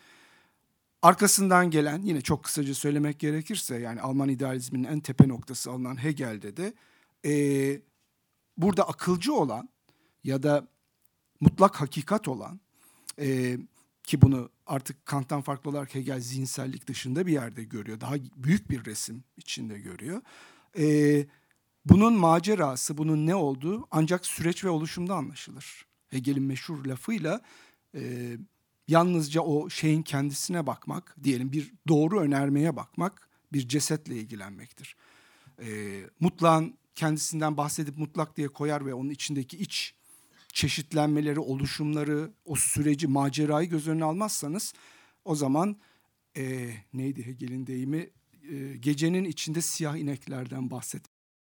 Arkasından 1.01 1.71
gelen 1.71 2.01
yine 2.01 2.21
çok 2.21 2.43
kısaca 2.43 2.73
söylemek 2.73 3.19
gerekirse 3.19 3.75
yani 3.75 4.01
Alman 4.01 4.29
idealizminin 4.29 4.83
en 4.83 4.99
tepe 4.99 5.27
noktası 5.27 5.71
alınan 5.71 6.03
Hegel'de 6.03 6.57
de 6.57 6.73
e, 7.25 7.33
burada 8.57 8.87
akılcı 8.87 9.33
olan 9.33 9.69
ya 10.23 10.43
da 10.43 10.67
mutlak 11.39 11.81
hakikat 11.81 12.27
olan 12.27 12.59
e, 13.19 13.57
ki 14.03 14.21
bunu 14.21 14.49
artık 14.65 15.05
Kant'tan 15.05 15.41
farklı 15.41 15.69
olarak 15.69 15.95
Hegel 15.95 16.19
zihinsellik 16.19 16.87
dışında 16.87 17.27
bir 17.27 17.33
yerde 17.33 17.63
görüyor. 17.63 18.01
Daha 18.01 18.15
büyük 18.35 18.69
bir 18.69 18.85
resim 18.85 19.23
içinde 19.37 19.79
görüyor. 19.79 20.21
E, 20.77 21.25
bunun 21.85 22.13
macerası, 22.13 22.97
bunun 22.97 23.25
ne 23.25 23.35
olduğu 23.35 23.87
ancak 23.91 24.25
süreç 24.25 24.63
ve 24.63 24.69
oluşumda 24.69 25.15
anlaşılır. 25.15 25.85
Hegel'in 26.07 26.43
meşhur 26.43 26.85
lafıyla 26.85 27.41
e, 27.95 28.33
yalnızca 28.87 29.41
o 29.41 29.69
şeyin 29.69 30.01
kendisine 30.03 30.67
bakmak, 30.67 31.15
diyelim 31.23 31.51
bir 31.51 31.73
doğru 31.87 32.19
önermeye 32.19 32.75
bakmak 32.75 33.29
bir 33.53 33.67
cesetle 33.67 34.15
ilgilenmektir. 34.15 34.95
E, 35.61 36.01
mutlağın 36.19 36.73
kendisinden 36.95 37.57
bahsedip 37.57 37.97
mutlak 37.97 38.37
diye 38.37 38.47
koyar 38.47 38.85
ve 38.85 38.93
onun 38.93 39.09
içindeki 39.09 39.57
iç 39.57 39.95
çeşitlenmeleri, 40.55 41.39
oluşumları, 41.39 42.33
o 42.45 42.55
süreci, 42.55 43.07
macerayı 43.07 43.69
göz 43.69 43.87
önüne 43.87 44.03
almazsanız 44.03 44.73
o 45.25 45.35
zaman 45.35 45.79
e, 46.37 46.73
neydi 46.93 47.25
Hegel'in 47.25 47.67
deyimi 47.67 48.09
e, 48.51 48.77
gecenin 48.77 49.23
içinde 49.23 49.61
siyah 49.61 49.97
ineklerden 49.97 50.71
bahset 50.71 51.05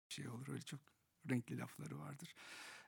şey 0.09 0.29
olur 0.29 0.47
öyle 0.47 0.61
çok 0.61 0.79
renkli 1.29 1.57
lafları 1.57 1.99
vardır. 1.99 2.33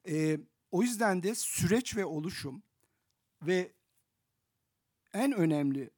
E, 0.07 0.39
o 0.71 0.81
yüzden 0.81 1.23
de 1.23 1.35
süreç 1.35 1.97
ve 1.97 2.05
oluşum 2.05 2.63
ve 3.41 3.71
en 5.13 5.31
önemli 5.31 5.89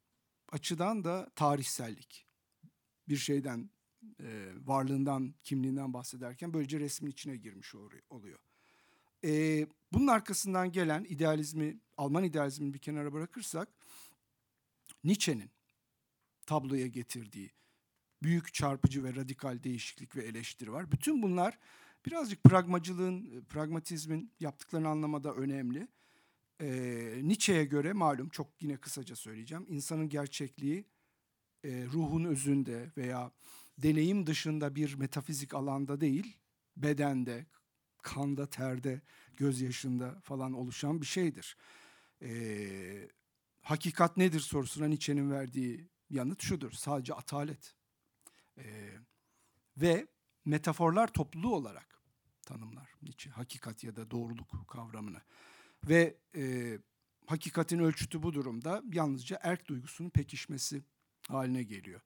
açıdan 0.52 1.04
da 1.04 1.30
tarihsellik. 1.36 2.26
Bir 3.10 3.18
şeyden, 3.18 3.70
e, 4.20 4.50
varlığından, 4.66 5.36
kimliğinden 5.44 5.94
bahsederken 5.94 6.54
böylece 6.54 6.80
resmin 6.80 7.12
içine 7.12 7.38
girmiş 7.38 7.76
oluyor. 8.10 8.40
E, 9.24 9.66
bunun 9.94 10.08
arkasından 10.08 10.72
gelen 10.72 11.04
idealizmi, 11.04 11.80
Alman 11.98 12.24
idealizmini 12.24 12.74
bir 12.74 12.80
kenara 12.80 13.14
bırakırsak, 13.14 13.70
Nietzsche'nin 15.04 15.52
tabloya 16.46 16.88
getirdiği 16.88 17.52
büyük 18.24 18.54
çarpıcı 18.54 19.04
ve 19.04 19.16
radikal 19.16 19.64
değişiklik 19.64 20.16
ve 20.16 20.24
eleştiri 20.24 20.72
var. 20.72 20.92
Bütün 20.92 21.22
bunlar 21.22 21.60
birazcık 22.06 22.44
pragmacılığın, 22.44 23.46
pragmatizmin 23.50 24.34
yaptıklarını 24.40 24.88
anlamada 24.88 25.34
önemli. 25.34 25.88
Ee, 26.62 27.20
Nietzsche'ye 27.24 27.66
göre 27.66 27.94
malum 27.94 28.30
çok 28.30 28.62
yine 28.62 28.78
kısaca 28.78 29.16
söyleyeceğim. 29.16 29.66
insanın 29.70 30.10
gerçekliği 30.10 30.86
e, 31.64 31.86
ruhun 31.86 32.24
özünde 32.24 32.92
veya 32.98 33.32
deneyim 33.78 34.28
dışında 34.28 34.76
bir 34.76 34.94
metafizik 34.94 35.54
alanda 35.54 36.02
değil, 36.02 36.38
bedende, 36.78 37.46
kanda, 38.08 38.46
terde, 38.46 39.02
gözyaşında 39.38 40.20
falan 40.24 40.54
oluşan 40.54 41.02
bir 41.02 41.06
şeydir. 41.06 41.58
Ee, 42.22 43.10
hakikat 43.62 44.18
nedir 44.18 44.40
sorusuna 44.40 44.88
Nietzsche'nin 44.88 45.32
verdiği 45.32 45.90
yanıt 46.10 46.42
şudur. 46.42 46.72
Sadece 46.72 47.14
atalet. 47.14 47.76
Ee, 48.58 48.92
ve 49.78 50.08
metaforlar 50.46 51.08
topluluğu 51.08 51.56
olarak 51.56 52.02
tanımlar 52.46 52.94
Nietzsche 53.02 53.30
hakikat 53.30 53.84
ya 53.84 53.96
da 53.96 54.12
doğruluk 54.12 54.68
kavramını. 54.68 55.22
Ve 55.84 56.18
e, 56.36 56.78
hakikatin 57.26 57.80
ölçütü 57.80 58.24
bu 58.24 58.34
durumda 58.34 58.84
yalnızca 58.94 59.40
erk 59.42 59.68
duygusunun 59.68 60.10
pekişmesi 60.10 60.84
haline 61.28 61.64
geliyor. 61.64 62.02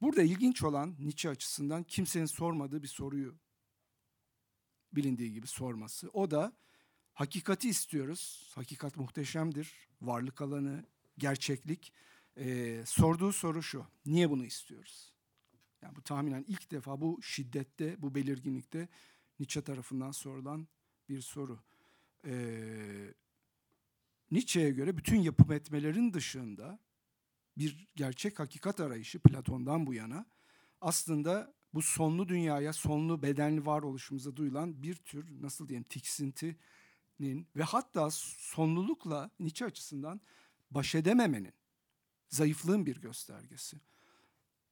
Burada 0.00 0.22
ilginç 0.22 0.62
olan 0.62 0.96
Nietzsche 0.98 1.30
açısından 1.30 1.82
kimsenin 1.82 2.26
sormadığı 2.26 2.82
bir 2.82 2.88
soruyu 2.88 3.34
bilindiği 4.94 5.32
gibi 5.32 5.46
sorması. 5.46 6.10
O 6.12 6.30
da 6.30 6.52
hakikati 7.14 7.68
istiyoruz. 7.68 8.52
Hakikat 8.54 8.96
muhteşemdir. 8.96 9.72
Varlık 10.02 10.40
alanı, 10.40 10.84
gerçeklik. 11.18 11.92
Ee, 12.36 12.82
sorduğu 12.86 13.32
soru 13.32 13.62
şu. 13.62 13.86
Niye 14.06 14.30
bunu 14.30 14.44
istiyoruz? 14.44 15.12
Yani 15.82 15.96
bu 15.96 16.02
tahminen 16.02 16.44
ilk 16.48 16.70
defa 16.70 17.00
bu 17.00 17.22
şiddette, 17.22 18.02
bu 18.02 18.14
belirginlikte 18.14 18.88
Nietzsche 19.38 19.62
tarafından 19.62 20.10
sorulan 20.10 20.68
bir 21.08 21.20
soru. 21.20 21.60
Ee, 22.26 23.14
Nietzsche'ye 24.30 24.70
göre 24.70 24.96
bütün 24.96 25.20
yapım 25.20 25.52
etmelerin 25.52 26.12
dışında 26.12 26.78
bir 27.58 27.88
gerçek 27.96 28.38
hakikat 28.38 28.80
arayışı 28.80 29.18
Platon'dan 29.18 29.86
bu 29.86 29.94
yana 29.94 30.26
aslında 30.80 31.54
bu 31.74 31.82
sonlu 31.82 32.28
dünyaya, 32.28 32.72
sonlu 32.72 33.22
bedenli 33.22 33.66
varoluşumuza 33.66 34.36
duyulan 34.36 34.82
bir 34.82 34.94
tür 34.94 35.42
nasıl 35.42 35.68
diyeyim 35.68 35.84
tiksintinin 35.84 37.48
ve 37.56 37.62
hatta 37.62 38.10
sonlulukla 38.10 39.30
Nietzsche 39.40 39.66
açısından 39.66 40.20
baş 40.70 40.94
edememenin, 40.94 41.52
zayıflığın 42.28 42.86
bir 42.86 43.00
göstergesi. 43.00 43.76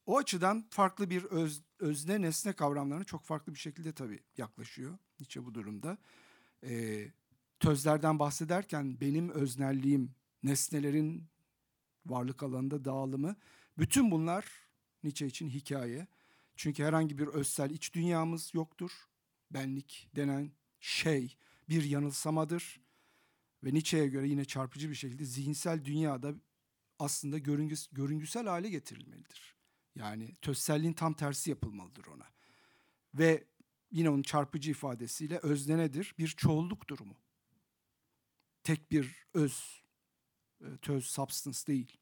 O 0.05 0.17
açıdan 0.17 0.67
farklı 0.69 1.09
bir 1.09 1.23
öz, 1.23 1.63
özne 1.79 2.21
nesne 2.21 2.53
kavramlarına 2.53 3.03
çok 3.03 3.23
farklı 3.23 3.53
bir 3.53 3.59
şekilde 3.59 3.93
tabii 3.93 4.19
yaklaşıyor 4.37 4.97
Nietzsche 5.19 5.45
bu 5.45 5.53
durumda. 5.53 5.97
Ee, 6.63 7.07
tözlerden 7.59 8.19
bahsederken 8.19 9.01
benim 9.01 9.29
öznelliğim, 9.29 10.15
nesnelerin 10.43 11.27
varlık 12.05 12.43
alanında 12.43 12.85
dağılımı, 12.85 13.35
bütün 13.77 14.11
bunlar 14.11 14.45
Nietzsche 15.03 15.27
için 15.27 15.49
hikaye. 15.49 16.07
Çünkü 16.55 16.83
herhangi 16.83 17.17
bir 17.17 17.27
özsel 17.27 17.69
iç 17.69 17.93
dünyamız 17.93 18.51
yoktur. 18.53 18.91
benlik 19.51 20.09
denen 20.15 20.51
şey 20.79 21.37
bir 21.69 21.83
yanılsamadır. 21.83 22.81
Ve 23.63 23.73
Nietzsche'ye 23.73 24.07
göre 24.07 24.27
yine 24.27 24.45
çarpıcı 24.45 24.89
bir 24.89 24.95
şekilde 24.95 25.25
zihinsel 25.25 25.85
dünyada 25.85 26.33
aslında 26.99 27.37
görüngüs, 27.37 27.87
görüngüsel 27.91 28.47
hale 28.47 28.69
getirilmelidir. 28.69 29.55
Yani 29.95 30.35
tözselliğin 30.41 30.93
tam 30.93 31.13
tersi 31.13 31.49
yapılmalıdır 31.49 32.05
ona. 32.07 32.27
Ve 33.13 33.43
yine 33.91 34.09
onun 34.09 34.21
çarpıcı 34.21 34.71
ifadesiyle 34.71 35.37
özne 35.37 35.77
nedir? 35.77 36.15
Bir 36.17 36.27
çoğulluk 36.27 36.87
durumu. 36.87 37.15
Tek 38.63 38.91
bir 38.91 39.25
öz, 39.33 39.83
e, 40.61 40.77
töz, 40.81 41.05
substance 41.05 41.59
değil. 41.67 41.97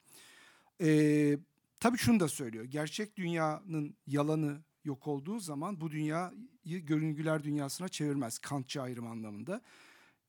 Ee, 0.82 1.40
tabii 1.80 1.98
şunu 1.98 2.20
da 2.20 2.28
söylüyor. 2.28 2.66
Gerçek 2.66 3.18
dünyanın 3.18 3.98
yalanı 4.08 4.64
yok 4.84 5.08
olduğu 5.08 5.40
zaman 5.40 5.82
bu 5.82 5.92
dünyayı 5.92 6.86
görüngüler 6.86 7.44
dünyasına 7.44 7.90
çevirmez. 7.90 8.40
Kantçı 8.40 8.82
ayrım 8.82 9.08
anlamında. 9.08 9.62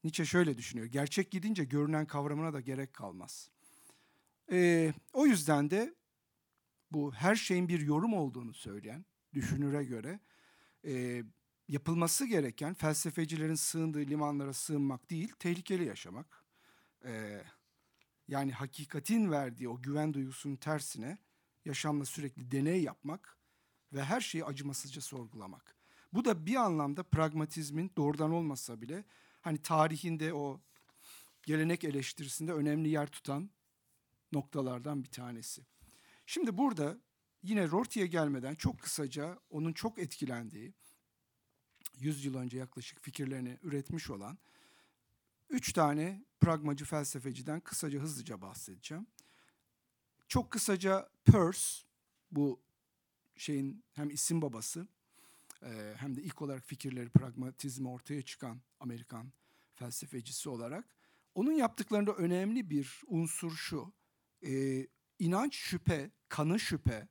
Nietzsche 0.05 0.25
şöyle 0.25 0.59
düşünüyor. 0.59 0.87
Gerçek 0.87 1.31
gidince 1.31 1.65
görünen 1.65 2.07
kavramına 2.07 2.53
da 2.53 2.61
gerek 2.61 2.93
kalmaz. 2.93 3.51
Ee, 4.53 4.93
o 5.13 5.27
yüzden 5.27 5.71
de 5.71 5.95
bu 6.91 7.13
her 7.15 7.35
şeyin 7.35 7.69
bir 7.69 7.81
yorum 7.81 8.15
olduğunu 8.15 8.55
söyleyen 8.55 9.05
düşünüre 9.35 9.85
göre 9.85 10.21
e, 10.87 11.23
yapılması 11.69 12.27
gereken 12.27 12.75
felsefecilerin 12.75 13.55
sığındığı 13.55 13.99
limanlara 13.99 14.53
sığınmak 14.53 15.11
değil, 15.11 15.33
tehlikeli 15.39 15.85
yaşamak. 15.85 16.45
E, 17.05 17.43
yani 18.29 18.53
hakikatin 18.53 19.31
verdiği 19.31 19.69
o 19.69 19.83
güven 19.83 20.15
duygusunun 20.15 20.57
tersine 20.57 21.19
yaşamla 21.65 22.05
sürekli 22.05 22.51
deney 22.51 22.83
yapmak 22.83 23.39
ve 23.93 24.05
her 24.05 24.21
şeyi 24.21 24.45
acımasızca 24.45 25.01
sorgulamak. 25.01 25.77
Bu 26.13 26.25
da 26.25 26.47
bir 26.47 26.57
anlamda 26.57 27.03
pragmatizmin 27.03 27.93
doğrudan 27.97 28.33
olmasa 28.33 28.81
bile 28.81 29.05
hani 29.41 29.63
tarihinde 29.63 30.35
o 30.35 30.61
gelenek 31.43 31.85
eleştirisinde 31.85 32.53
önemli 32.53 32.89
yer 32.89 33.07
tutan 33.07 33.51
noktalardan 34.33 35.03
bir 35.03 35.11
tanesi. 35.11 35.63
Şimdi 36.27 36.59
burada 36.59 36.99
yine 37.43 37.69
Rorty'ye 37.69 38.07
gelmeden 38.07 38.55
çok 38.55 38.81
kısaca 38.81 39.39
onun 39.51 39.73
çok 39.73 39.99
etkilendiği 39.99 40.75
100 41.99 42.25
yıl 42.25 42.35
önce 42.35 42.59
yaklaşık 42.59 43.03
fikirlerini 43.03 43.59
üretmiş 43.63 44.11
olan 44.11 44.39
üç 45.49 45.73
tane 45.73 46.25
pragmacı 46.41 46.85
felsefeciden 46.85 47.61
kısaca 47.61 48.01
hızlıca 48.01 48.43
bahsedeceğim. 48.43 49.07
Çok 50.31 50.51
kısaca 50.51 51.09
Peirce 51.25 51.59
bu 52.31 52.63
şeyin 53.37 53.85
hem 53.93 54.11
isim 54.11 54.43
babası 54.43 54.89
hem 55.97 56.17
de 56.17 56.23
ilk 56.23 56.43
olarak 56.43 56.65
fikirleri 56.65 57.11
pragmatizmi 57.11 57.89
ortaya 57.89 58.23
çıkan 58.23 58.61
Amerikan 58.81 59.33
felsefecisi 59.75 60.49
olarak 60.49 60.97
onun 61.35 61.53
yaptıklarında 61.53 62.13
önemli 62.15 62.71
bir 62.71 63.03
unsur 63.07 63.53
şu. 63.53 63.93
İnanç 65.19 65.55
şüphe, 65.55 66.11
kanı 66.29 66.61
şüphe 66.61 67.09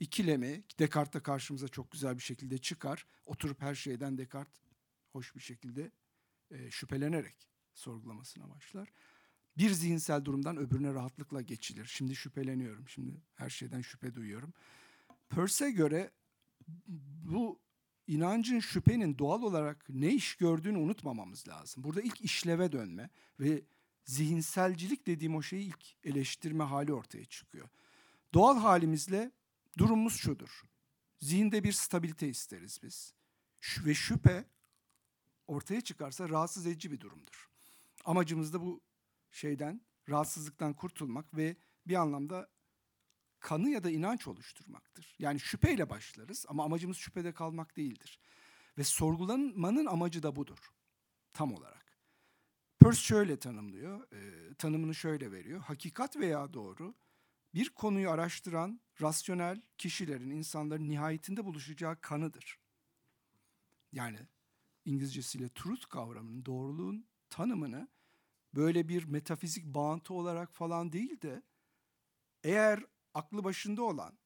ikilemi 0.00 0.64
Descartes'te 0.78 1.20
karşımıza 1.20 1.68
çok 1.68 1.90
güzel 1.90 2.16
bir 2.16 2.22
şekilde 2.22 2.58
çıkar. 2.58 3.06
Oturup 3.26 3.62
her 3.62 3.74
şeyden 3.74 4.18
Descartes 4.18 4.62
hoş 5.12 5.34
bir 5.34 5.40
şekilde 5.40 5.90
şüphelenerek 6.70 7.48
sorgulamasına 7.74 8.50
başlar. 8.50 8.92
Bir 9.58 9.70
zihinsel 9.70 10.24
durumdan 10.24 10.56
öbürüne 10.56 10.94
rahatlıkla 10.94 11.40
geçilir. 11.40 11.84
Şimdi 11.84 12.16
şüpheleniyorum, 12.16 12.88
şimdi 12.88 13.20
her 13.34 13.50
şeyden 13.50 13.80
şüphe 13.80 14.14
duyuyorum. 14.14 14.52
Peirce'e 15.28 15.70
göre 15.70 16.10
bu 17.24 17.60
inancın 18.06 18.60
şüphenin 18.60 19.18
doğal 19.18 19.42
olarak 19.42 19.86
ne 19.88 20.14
iş 20.14 20.34
gördüğünü 20.34 20.78
unutmamamız 20.78 21.48
lazım. 21.48 21.84
Burada 21.84 22.00
ilk 22.00 22.20
işleve 22.20 22.72
dönme 22.72 23.10
ve 23.40 23.62
zihinselcilik 24.04 25.06
dediğim 25.06 25.34
o 25.34 25.42
şeyi 25.42 25.66
ilk 25.66 25.96
eleştirme 26.04 26.64
hali 26.64 26.92
ortaya 26.92 27.24
çıkıyor. 27.24 27.68
Doğal 28.34 28.58
halimizle 28.58 29.32
durumumuz 29.78 30.16
şudur. 30.16 30.62
Zihinde 31.20 31.64
bir 31.64 31.72
stabilite 31.72 32.28
isteriz 32.28 32.80
biz. 32.82 33.14
Ve 33.84 33.94
şüphe 33.94 34.44
ortaya 35.46 35.80
çıkarsa 35.80 36.28
rahatsız 36.28 36.66
edici 36.66 36.92
bir 36.92 37.00
durumdur. 37.00 37.48
Amacımız 38.04 38.52
da 38.52 38.60
bu 38.60 38.80
şeyden, 39.32 39.80
rahatsızlıktan 40.08 40.74
kurtulmak 40.74 41.36
ve 41.36 41.56
bir 41.86 41.94
anlamda 41.94 42.48
kanı 43.40 43.68
ya 43.68 43.84
da 43.84 43.90
inanç 43.90 44.26
oluşturmaktır. 44.26 45.16
Yani 45.18 45.40
şüpheyle 45.40 45.90
başlarız 45.90 46.46
ama 46.48 46.64
amacımız 46.64 46.96
şüphede 46.96 47.32
kalmak 47.32 47.76
değildir. 47.76 48.20
Ve 48.78 48.84
sorgulanmanın 48.84 49.86
amacı 49.86 50.22
da 50.22 50.36
budur 50.36 50.72
tam 51.32 51.52
olarak. 51.52 51.98
Peirce 52.78 53.00
şöyle 53.00 53.38
tanımlıyor, 53.38 54.12
e, 54.12 54.54
tanımını 54.54 54.94
şöyle 54.94 55.32
veriyor. 55.32 55.60
Hakikat 55.60 56.16
veya 56.16 56.52
doğru 56.52 56.94
bir 57.54 57.68
konuyu 57.68 58.10
araştıran 58.10 58.80
rasyonel 59.00 59.62
kişilerin, 59.78 60.30
insanların 60.30 60.88
nihayetinde 60.88 61.44
buluşacağı 61.44 62.00
kanıdır. 62.00 62.58
Yani 63.92 64.18
İngilizcesiyle 64.84 65.48
truth 65.48 65.88
kavramının, 65.88 66.44
doğruluğun 66.44 67.06
tanımını 67.30 67.88
böyle 68.54 68.88
bir 68.88 69.04
metafizik 69.04 69.64
bağıntı 69.64 70.14
olarak 70.14 70.54
falan 70.54 70.92
değil 70.92 71.20
de 71.20 71.42
eğer 72.44 72.84
aklı 73.14 73.44
başında 73.44 73.82
olan, 73.82 74.18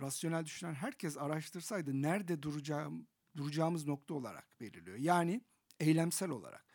rasyonel 0.00 0.44
düşünen 0.44 0.74
herkes 0.74 1.16
araştırsaydı 1.16 2.02
nerede 2.02 2.42
duracağım, 2.42 3.06
duracağımız 3.36 3.86
nokta 3.86 4.14
olarak 4.14 4.60
belirliyor. 4.60 4.96
Yani 4.96 5.40
eylemsel 5.80 6.30
olarak. 6.30 6.66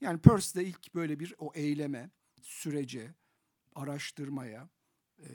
Yani 0.00 0.20
Peirce 0.20 0.54
de 0.54 0.64
ilk 0.64 0.94
böyle 0.94 1.20
bir 1.20 1.34
o 1.38 1.52
eyleme, 1.54 2.10
sürece, 2.42 3.14
araştırmaya, 3.74 4.68
e, 5.18 5.28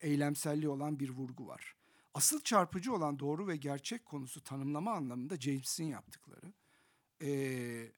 eylemselliği 0.00 0.68
olan 0.68 1.00
bir 1.00 1.10
vurgu 1.10 1.46
var. 1.46 1.76
Asıl 2.14 2.40
çarpıcı 2.40 2.94
olan 2.94 3.18
doğru 3.18 3.48
ve 3.48 3.56
gerçek 3.56 4.04
konusu 4.04 4.44
tanımlama 4.44 4.92
anlamında 4.92 5.36
James'in 5.36 5.84
yaptıkları. 5.84 6.52
E, 7.22 7.92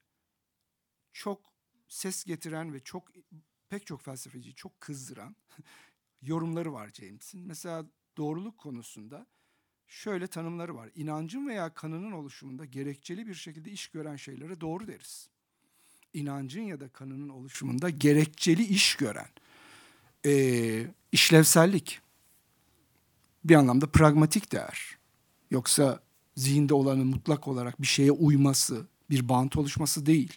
çok 1.13 1.54
ses 1.87 2.23
getiren 2.23 2.73
ve 2.73 2.79
çok 2.79 3.11
pek 3.69 3.85
çok 3.85 4.01
felsefeciyi 4.01 4.55
çok 4.55 4.81
kızdıran 4.81 5.35
yorumları 6.21 6.73
var 6.73 6.89
James'in. 6.93 7.41
Mesela 7.41 7.85
doğruluk 8.17 8.57
konusunda 8.57 9.27
şöyle 9.87 10.27
tanımları 10.27 10.75
var. 10.75 10.89
İnancın 10.95 11.47
veya 11.47 11.73
kanının 11.73 12.11
oluşumunda 12.11 12.65
gerekçeli 12.65 13.27
bir 13.27 13.33
şekilde 13.33 13.71
iş 13.71 13.87
gören 13.87 14.15
şeylere 14.15 14.61
doğru 14.61 14.87
deriz. 14.87 15.29
İnancın 16.13 16.61
ya 16.61 16.79
da 16.79 16.89
kanının 16.89 17.29
oluşumunda 17.29 17.89
gerekçeli 17.89 18.63
iş 18.63 18.95
gören 18.95 19.29
e, 20.25 20.87
işlevsellik 21.11 22.01
bir 23.43 23.55
anlamda 23.55 23.87
pragmatik 23.87 24.51
değer. 24.51 24.97
Yoksa 25.51 25.99
zihinde 26.35 26.73
olanın 26.73 27.07
mutlak 27.07 27.47
olarak 27.47 27.81
bir 27.81 27.87
şeye 27.87 28.11
uyması, 28.11 28.87
bir 29.09 29.29
bant 29.29 29.57
oluşması 29.57 30.05
değil. 30.05 30.33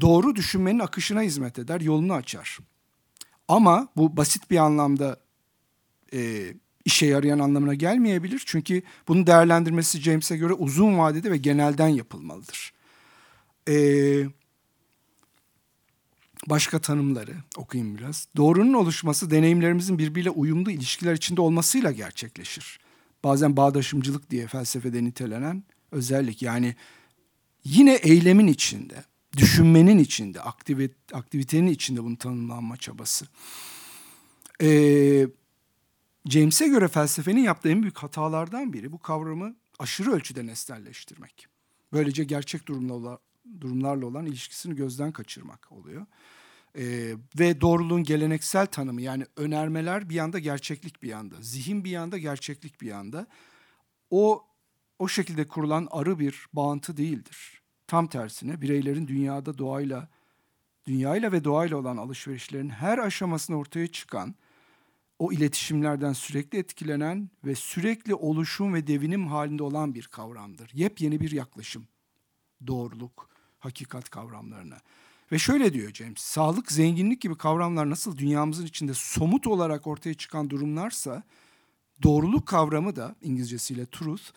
Doğru 0.00 0.36
düşünmenin 0.36 0.78
akışına 0.78 1.22
hizmet 1.22 1.58
eder, 1.58 1.80
yolunu 1.80 2.12
açar. 2.12 2.58
Ama 3.48 3.88
bu 3.96 4.16
basit 4.16 4.50
bir 4.50 4.56
anlamda 4.56 5.20
e, 6.12 6.52
işe 6.84 7.06
yarayan 7.06 7.38
anlamına 7.38 7.74
gelmeyebilir. 7.74 8.42
Çünkü 8.46 8.82
bunun 9.08 9.26
değerlendirmesi 9.26 10.00
James'e 10.00 10.36
göre 10.36 10.52
uzun 10.52 10.98
vadede 10.98 11.30
ve 11.30 11.36
genelden 11.36 11.88
yapılmalıdır. 11.88 12.72
Ee, 13.68 14.24
başka 16.46 16.78
tanımları 16.78 17.34
okuyayım 17.56 17.98
biraz. 17.98 18.28
Doğrunun 18.36 18.72
oluşması 18.72 19.30
deneyimlerimizin 19.30 19.98
birbiriyle 19.98 20.30
uyumlu 20.30 20.70
ilişkiler 20.70 21.14
içinde 21.14 21.40
olmasıyla 21.40 21.92
gerçekleşir. 21.92 22.80
Bazen 23.24 23.56
bağdaşımcılık 23.56 24.30
diye 24.30 24.46
felsefede 24.46 25.04
nitelenen 25.04 25.64
özellik. 25.92 26.42
Yani 26.42 26.76
yine 27.64 27.94
eylemin 27.94 28.46
içinde, 28.46 29.04
düşünmenin 29.36 29.98
içinde, 29.98 30.40
aktivit, 30.40 30.94
aktivitenin 31.12 31.66
içinde 31.66 32.04
bunun 32.04 32.16
tanımlanma 32.16 32.76
çabası. 32.76 33.26
Ee, 34.62 35.26
James'e 36.26 36.68
göre 36.68 36.88
felsefenin 36.88 37.42
yaptığı 37.42 37.68
en 37.68 37.82
büyük 37.82 37.98
hatalardan 37.98 38.72
biri 38.72 38.92
bu 38.92 38.98
kavramı 38.98 39.56
aşırı 39.78 40.12
ölçüde 40.12 40.46
nesnelleştirmek. 40.46 41.46
Böylece 41.92 42.24
gerçek 42.24 42.68
durumla, 42.68 43.18
durumlarla 43.60 44.06
olan 44.06 44.26
ilişkisini 44.26 44.76
gözden 44.76 45.12
kaçırmak 45.12 45.72
oluyor. 45.72 46.06
Ee, 46.78 47.14
ve 47.38 47.60
doğruluğun 47.60 48.04
geleneksel 48.04 48.66
tanımı 48.66 49.02
yani 49.02 49.26
önermeler 49.36 50.08
bir 50.08 50.14
yanda 50.14 50.38
gerçeklik 50.38 51.02
bir 51.02 51.08
yanda, 51.08 51.34
zihin 51.40 51.84
bir 51.84 51.90
yanda 51.90 52.18
gerçeklik 52.18 52.80
bir 52.80 52.86
yanda. 52.86 53.26
O 54.10 54.46
o 54.98 55.08
şekilde 55.08 55.48
kurulan 55.48 55.88
arı 55.90 56.18
bir 56.18 56.46
bağıntı 56.52 56.96
değildir. 56.96 57.59
Tam 57.90 58.06
tersine 58.06 58.60
bireylerin 58.60 59.08
dünyada 59.08 59.58
doğayla, 59.58 60.08
dünyayla 60.86 61.32
ve 61.32 61.44
doğayla 61.44 61.76
olan 61.76 61.96
alışverişlerin 61.96 62.68
her 62.68 62.98
aşamasında 62.98 63.56
ortaya 63.56 63.86
çıkan 63.86 64.34
o 65.18 65.32
iletişimlerden 65.32 66.12
sürekli 66.12 66.58
etkilenen 66.58 67.30
ve 67.44 67.54
sürekli 67.54 68.14
oluşum 68.14 68.74
ve 68.74 68.86
devinim 68.86 69.26
halinde 69.26 69.62
olan 69.62 69.94
bir 69.94 70.02
kavramdır. 70.06 70.70
Yepyeni 70.74 71.20
bir 71.20 71.30
yaklaşım 71.30 71.86
doğruluk, 72.66 73.28
hakikat 73.58 74.10
kavramlarına. 74.10 74.78
Ve 75.32 75.38
şöyle 75.38 75.72
diyor 75.72 75.94
James, 75.94 76.18
sağlık, 76.18 76.72
zenginlik 76.72 77.20
gibi 77.20 77.36
kavramlar 77.36 77.90
nasıl 77.90 78.18
dünyamızın 78.18 78.66
içinde 78.66 78.94
somut 78.94 79.46
olarak 79.46 79.86
ortaya 79.86 80.14
çıkan 80.14 80.50
durumlarsa, 80.50 81.22
doğruluk 82.02 82.46
kavramı 82.46 82.96
da 82.96 83.14
İngilizcesiyle 83.22 83.86
truth, 83.86 84.32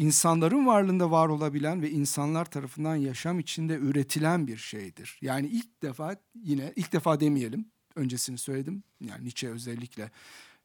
insanların 0.00 0.66
varlığında 0.66 1.10
var 1.10 1.28
olabilen 1.28 1.82
ve 1.82 1.90
insanlar 1.90 2.44
tarafından 2.44 2.96
yaşam 2.96 3.38
içinde 3.38 3.74
üretilen 3.74 4.46
bir 4.46 4.56
şeydir. 4.56 5.18
Yani 5.22 5.48
ilk 5.48 5.82
defa 5.82 6.16
yine 6.34 6.72
ilk 6.76 6.92
defa 6.92 7.20
demeyelim, 7.20 7.68
öncesini 7.96 8.38
söyledim. 8.38 8.82
Yani 9.00 9.24
Nietzsche 9.24 9.48
özellikle 9.48 10.10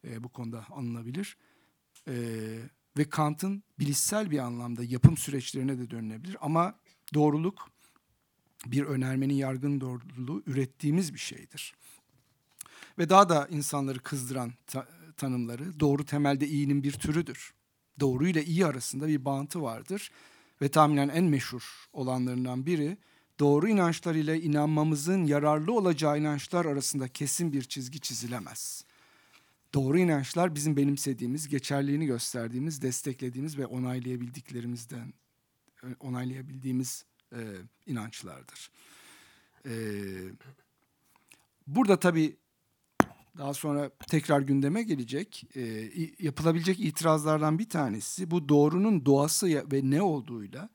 e, 0.07 0.23
bu 0.23 0.29
konuda 0.29 0.65
anılabilir. 0.71 1.37
E, 2.07 2.13
ve 2.97 3.09
Kant'ın 3.09 3.63
bilişsel 3.79 4.31
bir 4.31 4.39
anlamda 4.39 4.83
yapım 4.83 5.17
süreçlerine 5.17 5.79
de 5.79 5.89
dönülebilir. 5.89 6.37
Ama 6.41 6.79
doğruluk 7.13 7.69
bir 8.65 8.83
önermenin 8.83 9.33
yargın 9.33 9.81
doğruluğu 9.81 10.43
ürettiğimiz 10.45 11.13
bir 11.13 11.19
şeydir. 11.19 11.73
Ve 12.97 13.09
daha 13.09 13.29
da 13.29 13.47
insanları 13.47 13.99
kızdıran 13.99 14.53
ta- 14.67 14.87
tanımları 15.17 15.79
doğru 15.79 16.05
temelde 16.05 16.47
iyinin 16.47 16.83
bir 16.83 16.91
türüdür. 16.91 17.54
Doğru 17.99 18.27
ile 18.27 18.45
iyi 18.45 18.65
arasında 18.65 19.07
bir 19.07 19.25
bağıntı 19.25 19.61
vardır 19.61 20.11
ve 20.61 20.69
tahminen 20.69 21.09
en 21.09 21.23
meşhur 21.23 21.87
olanlarından 21.93 22.65
biri 22.65 22.97
doğru 23.39 23.67
inançlar 23.67 24.15
ile 24.15 24.41
inanmamızın 24.41 25.23
yararlı 25.23 25.73
olacağı 25.73 26.19
inançlar 26.19 26.65
arasında 26.65 27.07
kesin 27.07 27.53
bir 27.53 27.63
çizgi 27.63 27.99
çizilemez. 27.99 28.85
Doğru 29.73 29.99
inançlar 29.99 30.55
bizim 30.55 30.77
benimsediğimiz, 30.77 31.47
geçerliğini 31.47 32.05
gösterdiğimiz, 32.05 32.81
desteklediğimiz 32.81 33.57
ve 33.57 33.65
onaylayabildiklerimizden 33.65 35.13
onaylayabildiğimiz 35.99 37.05
e, 37.33 37.39
inançlardır. 37.85 38.71
E, 39.65 39.73
burada 41.67 41.99
tabii 41.99 42.35
daha 43.37 43.53
sonra 43.53 43.89
tekrar 44.07 44.41
gündeme 44.41 44.83
gelecek 44.83 45.47
e, 45.55 45.61
yapılabilecek 46.19 46.79
itirazlardan 46.79 47.59
bir 47.59 47.69
tanesi 47.69 48.31
bu 48.31 48.49
doğrunun 48.49 49.05
doğası 49.05 49.47
ve 49.47 49.81
ne 49.83 50.01
olduğuyla 50.01 50.69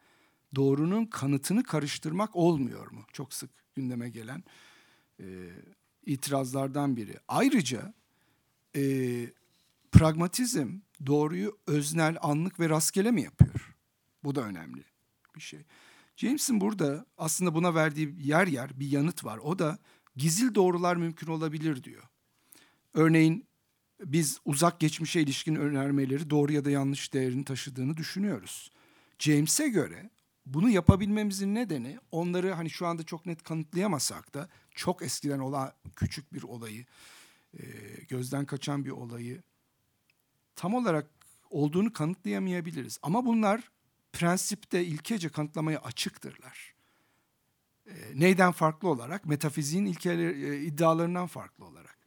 doğrunun 0.54 1.06
kanıtını 1.06 1.62
karıştırmak 1.62 2.36
olmuyor 2.36 2.90
mu? 2.90 3.04
Çok 3.12 3.34
sık 3.34 3.50
gündeme 3.74 4.08
gelen 4.08 4.44
e, 5.20 5.26
itirazlardan 6.06 6.96
biri. 6.96 7.16
Ayrıca 7.28 7.94
e, 8.76 8.82
pragmatizm 9.92 10.78
doğruyu 11.06 11.58
öznel, 11.66 12.16
anlık 12.22 12.60
ve 12.60 12.68
rastgele 12.68 13.10
mi 13.10 13.22
yapıyor? 13.22 13.76
Bu 14.24 14.34
da 14.34 14.42
önemli 14.42 14.84
bir 15.36 15.40
şey. 15.40 15.60
James'in 16.16 16.60
burada 16.60 17.06
aslında 17.18 17.54
buna 17.54 17.74
verdiği 17.74 18.14
yer 18.18 18.46
yer 18.46 18.80
bir 18.80 18.90
yanıt 18.90 19.24
var. 19.24 19.38
O 19.38 19.58
da 19.58 19.78
gizil 20.16 20.54
doğrular 20.54 20.96
mümkün 20.96 21.26
olabilir 21.26 21.82
diyor. 21.82 22.09
Örneğin 22.94 23.48
biz 24.04 24.40
uzak 24.44 24.80
geçmişe 24.80 25.20
ilişkin 25.20 25.54
önermeleri 25.54 26.30
doğru 26.30 26.52
ya 26.52 26.64
da 26.64 26.70
yanlış 26.70 27.12
değerini 27.12 27.44
taşıdığını 27.44 27.96
düşünüyoruz. 27.96 28.70
James'e 29.18 29.68
göre 29.68 30.10
bunu 30.46 30.70
yapabilmemizin 30.70 31.54
nedeni 31.54 31.98
onları 32.10 32.52
hani 32.52 32.70
şu 32.70 32.86
anda 32.86 33.02
çok 33.02 33.26
net 33.26 33.42
kanıtlayamasak 33.42 34.34
da 34.34 34.48
çok 34.74 35.02
eskiden 35.02 35.38
olan 35.38 35.72
küçük 35.96 36.34
bir 36.34 36.42
olayı, 36.42 36.84
e, 37.54 37.62
gözden 38.08 38.46
kaçan 38.46 38.84
bir 38.84 38.90
olayı 38.90 39.42
tam 40.56 40.74
olarak 40.74 41.10
olduğunu 41.50 41.92
kanıtlayamayabiliriz. 41.92 42.98
Ama 43.02 43.26
bunlar 43.26 43.70
prensipte 44.12 44.84
ilkece 44.84 45.28
kanıtlamaya 45.28 45.80
açıktırlar. 45.80 46.74
E, 47.86 47.92
neyden 48.14 48.52
farklı 48.52 48.88
olarak? 48.88 49.26
Metafiziğin 49.26 49.84
ilkeleri, 49.84 50.46
e, 50.46 50.62
iddialarından 50.62 51.26
farklı 51.26 51.64
olarak. 51.64 51.99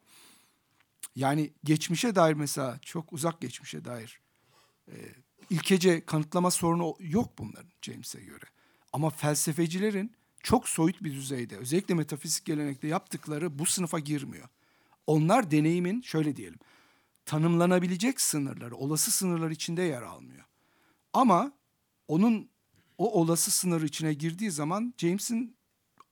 Yani 1.16 1.52
geçmişe 1.64 2.14
dair 2.14 2.34
mesela 2.34 2.78
çok 2.82 3.12
uzak 3.12 3.40
geçmişe 3.40 3.84
dair 3.84 4.20
e, 4.88 4.94
ilkece 5.50 6.06
kanıtlama 6.06 6.50
sorunu 6.50 6.94
yok 7.00 7.38
bunların 7.38 7.70
James'e 7.82 8.20
göre. 8.20 8.44
Ama 8.92 9.10
felsefecilerin 9.10 10.12
çok 10.42 10.68
soyut 10.68 11.02
bir 11.02 11.12
düzeyde 11.12 11.56
özellikle 11.56 11.94
metafizik 11.94 12.44
gelenekte 12.44 12.88
yaptıkları 12.88 13.58
bu 13.58 13.66
sınıfa 13.66 13.98
girmiyor. 13.98 14.48
Onlar 15.06 15.50
deneyimin 15.50 16.02
şöyle 16.02 16.36
diyelim 16.36 16.58
tanımlanabilecek 17.26 18.20
sınırları, 18.20 18.76
olası 18.76 19.10
sınırlar 19.10 19.50
içinde 19.50 19.82
yer 19.82 20.02
almıyor. 20.02 20.44
Ama 21.12 21.52
onun 22.08 22.48
o 22.98 23.20
olası 23.20 23.50
sınır 23.50 23.82
içine 23.82 24.14
girdiği 24.14 24.50
zaman 24.50 24.94
James'in 24.98 25.56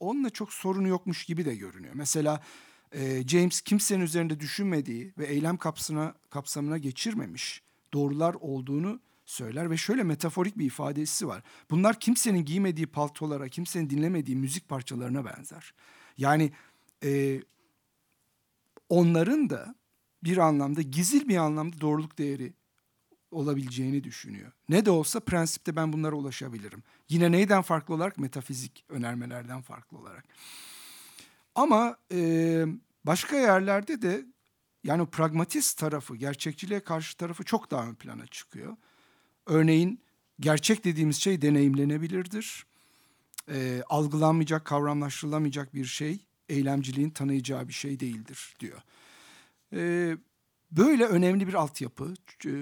onunla 0.01 0.31
çok 0.31 0.53
sorunu 0.53 0.89
yokmuş 0.89 1.25
gibi 1.25 1.45
de 1.45 1.55
görünüyor. 1.55 1.95
Mesela 1.97 2.43
e, 2.95 3.29
James 3.29 3.61
kimsenin 3.61 4.05
üzerinde 4.05 4.41
düşünmediği 4.41 5.13
ve 5.19 5.27
eylem 5.27 5.57
kapsamına, 5.57 6.15
kapsamına 6.31 6.79
geçirmemiş 6.79 7.63
doğrular 7.95 8.35
olduğunu 8.35 9.01
söyler 9.25 9.71
ve 9.71 9.77
şöyle 9.77 10.03
metaforik 10.03 10.59
bir 10.59 10.67
ifadesi 10.67 11.29
var. 11.29 11.43
Bunlar 11.71 12.01
kimsenin 12.01 12.45
giymediği 12.45 12.87
paltolara, 12.87 13.49
kimsenin 13.49 13.91
dinlemediği 13.91 14.37
müzik 14.37 14.69
parçalarına 14.69 15.25
benzer. 15.25 15.75
Yani 16.19 16.53
e, 17.05 17.43
onların 18.89 19.51
da 19.51 19.75
bir 20.25 20.37
anlamda 20.37 20.83
gizil 20.83 21.29
bir 21.29 21.37
anlamda 21.37 21.81
doğruluk 21.81 22.19
değeri 22.19 22.53
olabileceğini 23.31 24.05
düşünüyor. 24.05 24.53
Ne 24.69 24.87
de 24.87 24.91
olsa 24.91 25.21
prensipte 25.21 25.77
ben 25.77 25.93
bunlara 25.93 26.15
ulaşabilirim. 26.15 26.83
Yine 27.09 27.33
neyden 27.33 27.63
farklı 27.63 27.95
olarak? 27.95 28.19
Metafizik 28.19 28.85
önermelerden 28.89 29.63
farklı 29.63 29.99
olarak. 29.99 30.25
Ama 31.55 31.97
e, 32.13 32.65
başka 33.05 33.37
yerlerde 33.37 34.03
de 34.03 34.27
yani 34.85 35.07
pragmatist 35.07 35.79
tarafı, 35.79 36.17
gerçekçiliğe 36.17 36.81
karşı 36.81 37.17
tarafı 37.17 37.45
çok 37.45 37.71
daha 37.71 37.87
ön 37.87 37.95
plana 37.95 38.27
çıkıyor. 38.27 38.77
Örneğin 39.47 40.01
gerçek 40.41 40.85
dediğimiz 40.85 41.17
şey 41.17 41.43
deneyimlenebilirdir. 41.43 42.67
E, 43.49 43.83
algılanmayacak, 43.89 44.65
kavramlaştırılamayacak 44.65 45.75
bir 45.75 45.85
şey 45.85 46.19
eylemciliğin 46.49 47.11
tanıyacağı 47.11 47.69
bir 47.69 47.73
şey 47.73 48.01
değildir 48.01 48.57
diyor. 48.61 48.83
E, 49.73 50.17
böyle 50.71 51.07
önemli 51.07 51.49
bir 51.49 51.55
altyapı, 51.55 52.15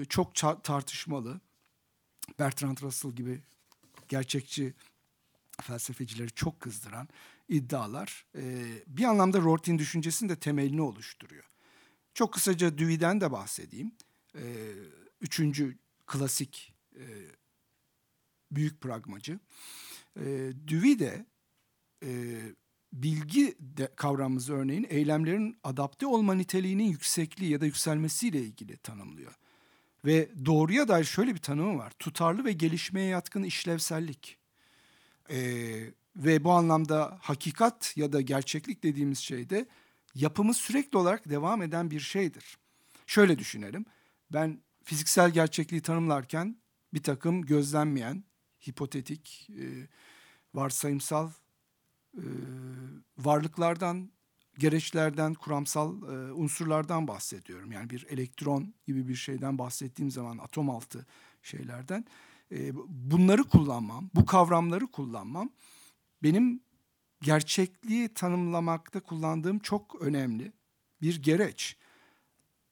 çok 0.09 0.35
tartışmalı. 0.63 1.41
Bertrand 2.39 2.77
Russell 2.81 3.11
gibi 3.11 3.41
gerçekçi 4.07 4.73
felsefecileri 5.61 6.31
çok 6.31 6.59
kızdıran 6.59 7.07
iddialar 7.51 8.25
e, 8.35 8.65
bir 8.87 9.03
anlamda 9.03 9.41
Rorty'nin 9.41 9.79
düşüncesinin 9.79 10.29
de 10.29 10.35
temelini 10.35 10.81
oluşturuyor. 10.81 11.43
Çok 12.13 12.33
kısaca 12.33 12.77
Dewey'den 12.77 13.21
de 13.21 13.31
bahsedeyim. 13.31 13.91
E, 14.35 14.43
üçüncü 15.21 15.77
klasik 16.07 16.73
e, 16.95 17.03
büyük 18.51 18.81
pragmacı. 18.81 19.39
E, 20.15 20.25
Dewey 20.67 20.99
de 20.99 21.25
e, 22.03 22.41
bilgi 22.93 23.55
de, 23.59 23.89
kavramımızı 23.95 24.53
örneğin 24.53 24.87
eylemlerin 24.89 25.57
adapte 25.63 26.05
olma 26.05 26.33
niteliğinin 26.33 26.83
yüksekliği 26.83 27.51
ya 27.51 27.61
da 27.61 27.65
yükselmesiyle 27.65 28.41
ilgili 28.41 28.77
tanımlıyor. 28.77 29.33
Ve 30.05 30.29
doğruya 30.45 30.87
dair 30.87 31.03
şöyle 31.03 31.33
bir 31.33 31.41
tanımı 31.41 31.77
var. 31.77 31.93
Tutarlı 31.99 32.45
ve 32.45 32.53
gelişmeye 32.53 33.07
yatkın 33.07 33.43
işlevsellik. 33.43 34.37
Ee, 35.29 35.93
ve 36.15 36.43
bu 36.43 36.51
anlamda 36.51 37.17
hakikat 37.21 37.93
ya 37.95 38.13
da 38.13 38.21
gerçeklik 38.21 38.83
dediğimiz 38.83 39.19
şey 39.19 39.49
de 39.49 39.65
yapımı 40.15 40.53
sürekli 40.53 40.97
olarak 40.97 41.29
devam 41.29 41.61
eden 41.61 41.91
bir 41.91 41.99
şeydir. 41.99 42.57
Şöyle 43.07 43.39
düşünelim. 43.39 43.85
Ben 44.33 44.59
fiziksel 44.83 45.31
gerçekliği 45.31 45.81
tanımlarken 45.81 46.57
bir 46.93 47.03
takım 47.03 47.41
gözlenmeyen, 47.41 48.23
hipotetik, 48.69 49.49
e, 49.49 49.87
varsayımsal 50.53 51.29
e, 52.17 52.23
varlıklardan, 53.17 54.11
gereçlerden, 54.57 55.33
kuramsal 55.33 56.01
e, 56.01 56.33
unsurlardan 56.33 57.07
bahsediyorum. 57.07 57.71
Yani 57.71 57.89
bir 57.89 58.05
elektron 58.09 58.73
gibi 58.87 59.07
bir 59.07 59.15
şeyden 59.15 59.57
bahsettiğim 59.57 60.11
zaman 60.11 60.37
atom 60.37 60.69
altı 60.69 61.05
şeylerden. 61.43 62.05
E, 62.51 62.75
bunları 62.87 63.43
kullanmam, 63.43 64.09
bu 64.15 64.25
kavramları 64.25 64.87
kullanmam 64.87 65.49
benim 66.23 66.61
gerçekliği 67.21 68.09
tanımlamakta 68.09 68.99
kullandığım 68.99 69.59
çok 69.59 70.01
önemli 70.01 70.51
bir 71.01 71.21
gereç. 71.23 71.77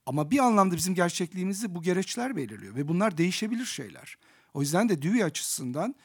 Ama 0.05 0.31
bir 0.31 0.39
anlamda 0.39 0.75
bizim 0.75 0.95
gerçekliğimizi 0.95 1.75
bu 1.75 1.81
gereçler 1.81 2.35
belirliyor 2.35 2.75
ve 2.75 2.87
bunlar 2.87 3.17
değişebilir 3.17 3.65
şeyler. 3.65 4.17
O 4.53 4.61
yüzden 4.61 4.89
de 4.89 5.01
Dewey 5.01 5.23
açısından 5.23 5.95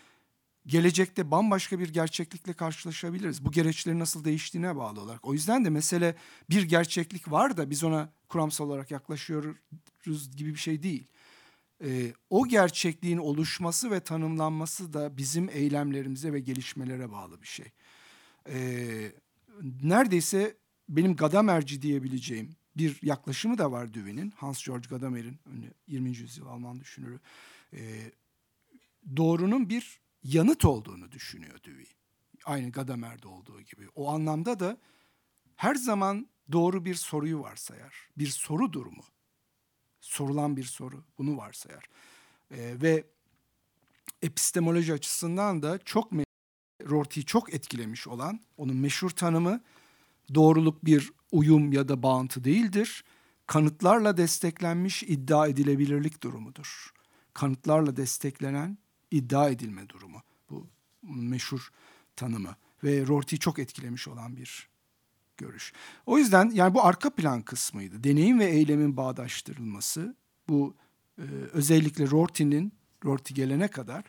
gelecekte 0.67 1.31
bambaşka 1.31 1.79
bir 1.79 1.89
gerçeklikle 1.89 2.53
karşılaşabiliriz. 2.53 3.45
Bu 3.45 3.51
gereçlerin 3.51 3.99
nasıl 3.99 4.25
değiştiğine 4.25 4.77
bağlı 4.77 5.01
olarak. 5.01 5.25
O 5.25 5.33
yüzden 5.33 5.65
de 5.65 5.71
mesele 5.71 6.17
bir 6.51 6.63
gerçeklik 6.63 7.31
var 7.31 7.57
da 7.57 7.71
biz 7.71 7.85
ona 7.85 8.13
kuramsal 8.29 8.67
olarak 8.67 8.91
yaklaşıyoruz 8.91 10.37
gibi 10.37 10.55
bir 10.55 10.59
şey 10.59 10.83
değil. 10.83 11.07
E, 11.83 12.13
o 12.31 12.49
gerçekliğin 12.49 13.19
oluşması 13.19 13.91
ve 13.91 14.01
tanımlanması 14.01 14.93
da 14.93 15.17
bizim 15.17 15.49
eylemlerimize 15.49 16.33
ve 16.33 16.41
gelişmelere 16.41 17.13
bağlı 17.13 17.43
bir 17.43 17.47
şey. 17.47 17.67
E, 18.49 19.13
neredeyse 19.83 20.57
benim 20.89 21.17
Gadamerci 21.17 21.83
diyebileceğim 21.83 22.57
bir 22.77 22.99
yaklaşımı 23.03 23.59
da 23.59 23.73
var 23.73 23.95
Dewey'nin. 23.95 24.31
Hans 24.31 24.65
Georg 24.65 24.85
Gadamer'in 24.89 25.39
20. 25.87 26.09
yüzyıl 26.09 26.47
Alman 26.47 26.81
düşünürü. 26.81 27.21
E, 27.73 28.13
doğrunun 29.17 29.69
bir 29.69 30.01
yanıt 30.23 30.65
olduğunu 30.65 31.13
düşünüyor 31.13 31.65
Dewey. 31.65 31.89
Aynı 32.45 32.71
Gadamer'de 32.71 33.29
olduğu 33.29 33.61
gibi. 33.61 33.89
O 33.95 34.11
anlamda 34.11 34.61
da 34.61 34.79
her 35.57 35.75
zaman 35.75 36.29
doğru 36.53 36.85
bir 36.85 36.95
soruyu 36.95 37.41
varsayar. 37.41 38.09
Bir 38.19 38.27
soru 38.27 38.73
durumu. 38.73 39.05
Sorulan 40.05 40.57
bir 40.57 40.65
soru. 40.65 41.05
Bunu 41.19 41.37
varsayar. 41.37 41.85
E, 42.51 42.83
ve 42.83 43.05
epistemoloji 44.23 44.93
açısından 44.93 45.63
da 45.63 45.79
çok 45.79 46.13
Rorty'yi 46.91 47.27
çok 47.27 47.55
etkilemiş 47.55 48.07
olan 48.07 48.41
onun 48.57 48.77
meşhur 48.77 49.11
tanımı 49.11 49.61
doğruluk 50.35 50.85
bir 50.85 51.13
uyum 51.33 51.73
ya 51.73 51.89
da 51.89 52.03
bağıntı 52.03 52.45
değildir. 52.45 53.05
Kanıtlarla 53.47 54.17
desteklenmiş 54.17 55.03
iddia 55.03 55.47
edilebilirlik 55.47 56.23
durumudur. 56.23 56.93
Kanıtlarla 57.35 57.97
desteklenen 57.97 58.79
iddia 59.11 59.49
edilme 59.49 59.89
durumu. 59.89 60.23
Bu 60.51 60.67
meşhur 61.03 61.71
tanımı 62.17 62.57
ve 62.85 63.07
Rorty'yi 63.07 63.39
çok 63.39 63.59
etkilemiş 63.59 64.09
olan 64.09 64.37
bir 64.37 64.74
görüş. 65.37 65.73
O 66.07 66.19
yüzden 66.19 66.51
yani 66.55 66.75
bu 66.75 66.85
arka 66.85 67.11
plan 67.11 67.43
kısmıydı. 67.43 68.05
Deneyim 68.05 68.39
ve 68.39 68.45
eylemin 68.45 68.97
bağdaştırılması 68.97 70.17
bu 70.49 70.75
e, 71.19 71.23
özellikle 71.53 72.11
Rorty'nin 72.11 72.73
Rorty 73.05 73.35
gelene 73.35 73.69
kadar 73.69 74.05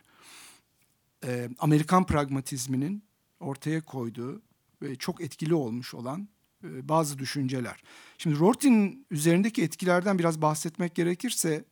e, 1.24 1.48
Amerikan 1.58 2.06
pragmatizminin 2.06 3.04
ortaya 3.40 3.80
koyduğu 3.80 4.42
ve 4.82 4.96
çok 4.96 5.20
etkili 5.20 5.54
olmuş 5.54 5.94
olan 5.94 6.28
e, 6.64 6.88
bazı 6.88 7.18
düşünceler. 7.18 7.82
Şimdi 8.18 8.38
Rorty'nin 8.38 9.06
üzerindeki 9.10 9.62
etkilerden 9.62 10.18
biraz 10.18 10.42
bahsetmek 10.42 10.94
gerekirse 10.94 11.64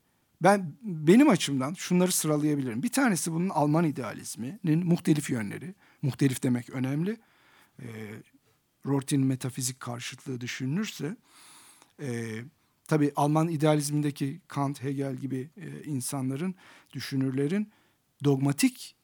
ben 0.43 0.75
benim 0.83 1.29
açımdan 1.29 1.75
şunları 1.75 2.13
sıralayabilirim. 2.13 2.83
Bir 2.83 2.93
tanesi 2.93 3.33
bunun 3.33 3.49
Alman 3.49 3.85
idealizminin 3.85 4.87
muhtelif 4.87 5.31
yönleri. 5.31 5.75
Muhtelif 6.03 6.43
demek 6.43 6.71
önemli. 6.71 7.17
E, 7.79 7.87
Rorty'nin 8.87 9.27
metafizik 9.27 9.81
karşıtlığı 9.81 10.41
düşünülürse 10.41 11.17
e, 12.01 12.39
tabii 12.89 13.13
Alman 13.17 13.49
idealizmindeki 13.49 14.41
Kant, 14.49 14.83
Hegel 14.83 15.17
gibi 15.17 15.51
e, 15.57 15.85
insanların, 15.85 16.55
düşünürlerin 16.93 17.73
dogmatik 18.25 18.97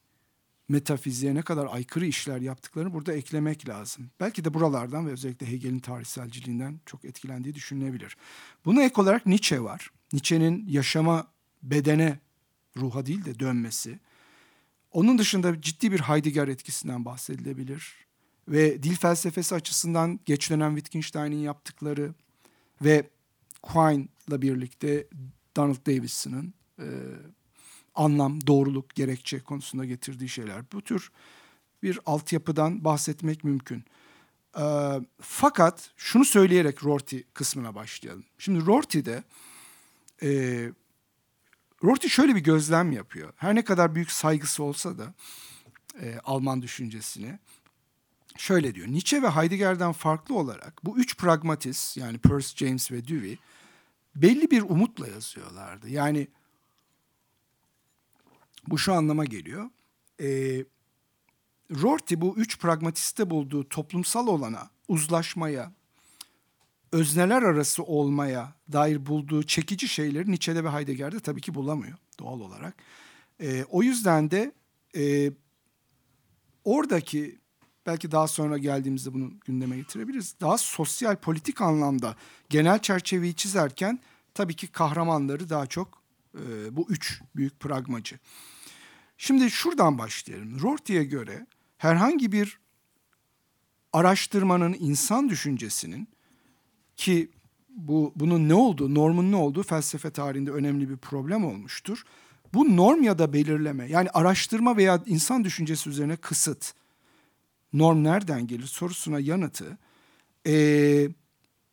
metafiziğe 0.68 1.34
ne 1.34 1.42
kadar 1.42 1.66
aykırı 1.70 2.06
işler 2.06 2.40
yaptıklarını 2.40 2.92
burada 2.92 3.12
eklemek 3.12 3.68
lazım. 3.68 4.10
Belki 4.20 4.44
de 4.44 4.54
buralardan 4.54 5.06
ve 5.06 5.10
özellikle 5.10 5.50
Hegel'in 5.50 5.78
tarihselciliğinden 5.78 6.80
çok 6.86 7.04
etkilendiği 7.04 7.54
düşünülebilir. 7.54 8.16
Buna 8.64 8.82
ek 8.82 9.00
olarak 9.00 9.26
Nietzsche 9.26 9.60
var. 9.60 9.90
Nietzsche'nin 10.12 10.66
yaşama 10.68 11.26
bedene, 11.62 12.18
ruha 12.76 13.06
değil 13.06 13.24
de 13.24 13.38
dönmesi. 13.38 13.98
Onun 14.92 15.18
dışında 15.18 15.60
ciddi 15.60 15.92
bir 15.92 16.00
Heidegger 16.00 16.48
etkisinden 16.48 17.04
bahsedilebilir. 17.04 17.94
Ve 18.50 18.82
dil 18.82 18.96
felsefesi 18.96 19.54
açısından 19.54 20.20
geç 20.24 20.50
dönem 20.50 20.76
Wittgenstein'in 20.76 21.42
yaptıkları 21.42 22.14
ve 22.82 23.10
Quine'la 23.62 24.42
birlikte 24.42 25.06
Donald 25.56 25.86
Davison'ın 25.86 26.54
e, 26.78 26.86
anlam, 27.94 28.46
doğruluk, 28.46 28.94
gerekçe 28.94 29.40
konusunda 29.40 29.84
getirdiği 29.84 30.28
şeyler. 30.28 30.72
Bu 30.72 30.82
tür 30.82 31.10
bir 31.82 31.98
altyapıdan 32.06 32.84
bahsetmek 32.84 33.44
mümkün. 33.44 33.84
E, 34.58 34.64
fakat 35.20 35.90
şunu 35.96 36.24
söyleyerek 36.24 36.84
Rorty 36.84 37.18
kısmına 37.34 37.74
başlayalım. 37.74 38.24
Şimdi 38.38 38.66
Rorty'de 38.66 39.24
e, 40.22 40.28
Rorty 41.84 42.08
şöyle 42.08 42.34
bir 42.34 42.40
gözlem 42.40 42.92
yapıyor. 42.92 43.32
Her 43.36 43.54
ne 43.54 43.64
kadar 43.64 43.94
büyük 43.94 44.10
saygısı 44.10 44.62
olsa 44.62 44.98
da 44.98 45.14
e, 46.00 46.18
Alman 46.24 46.62
düşüncesine 46.62 47.38
şöyle 48.36 48.74
diyor. 48.74 48.88
Nietzsche 48.88 49.22
ve 49.22 49.30
Heidegger'den 49.30 49.92
farklı 49.92 50.34
olarak 50.38 50.84
bu 50.84 50.98
üç 50.98 51.16
pragmatist 51.16 51.96
yani 51.96 52.18
Peirce, 52.18 52.66
James 52.66 52.92
ve 52.92 53.08
Dewey 53.08 53.38
belli 54.14 54.50
bir 54.50 54.62
umutla 54.62 55.08
yazıyorlardı. 55.08 55.88
Yani 55.88 56.28
bu 58.66 58.78
şu 58.78 58.94
anlama 58.94 59.24
geliyor. 59.24 59.70
E, 60.20 60.28
Rorty 61.70 62.14
bu 62.18 62.36
üç 62.36 62.58
pragmatiste 62.58 63.30
bulduğu 63.30 63.68
toplumsal 63.68 64.26
olana, 64.26 64.70
uzlaşmaya, 64.88 65.72
özneler 66.92 67.42
arası 67.42 67.82
olmaya 67.82 68.54
dair 68.72 69.06
bulduğu 69.06 69.42
çekici 69.42 69.88
şeyleri 69.88 70.30
Nietzsche'de 70.30 70.64
ve 70.64 70.70
Heidegger'de 70.70 71.20
tabii 71.20 71.40
ki 71.40 71.54
bulamıyor 71.54 71.98
doğal 72.18 72.40
olarak. 72.40 72.74
E, 73.40 73.64
o 73.64 73.82
yüzden 73.82 74.30
de 74.30 74.52
e, 74.96 75.32
oradaki 76.64 77.38
belki 77.86 78.10
daha 78.10 78.28
sonra 78.28 78.58
geldiğimizde 78.58 79.14
bunu 79.14 79.32
gündeme 79.44 79.76
getirebiliriz. 79.76 80.34
Daha 80.40 80.58
sosyal 80.58 81.16
politik 81.16 81.60
anlamda 81.60 82.16
genel 82.50 82.78
çerçeveyi 82.78 83.34
çizerken 83.34 84.00
tabii 84.34 84.56
ki 84.56 84.66
kahramanları 84.66 85.50
daha 85.50 85.66
çok 85.66 86.02
e, 86.34 86.76
bu 86.76 86.86
üç 86.88 87.20
büyük 87.36 87.60
pragmacı. 87.60 88.18
Şimdi 89.18 89.50
şuradan 89.50 89.98
başlayalım. 89.98 90.60
Rorty'ye 90.60 91.04
göre 91.04 91.46
herhangi 91.78 92.32
bir 92.32 92.58
araştırmanın 93.92 94.76
insan 94.78 95.28
düşüncesinin 95.28 96.08
ki 96.96 97.30
bu 97.68 98.12
bunun 98.16 98.48
ne 98.48 98.54
olduğu, 98.54 98.94
normun 98.94 99.32
ne 99.32 99.36
olduğu 99.36 99.62
felsefe 99.62 100.10
tarihinde 100.10 100.50
önemli 100.50 100.90
bir 100.90 100.96
problem 100.96 101.44
olmuştur. 101.44 102.04
Bu 102.54 102.76
norm 102.76 103.02
ya 103.02 103.18
da 103.18 103.32
belirleme 103.32 103.88
yani 103.88 104.10
araştırma 104.10 104.76
veya 104.76 105.02
insan 105.06 105.44
düşüncesi 105.44 105.90
üzerine 105.90 106.16
kısıt. 106.16 106.74
Norm 107.72 108.04
nereden 108.04 108.46
gelir 108.46 108.66
sorusuna 108.66 109.20
yanıtı 109.20 109.78
ee, 110.46 111.08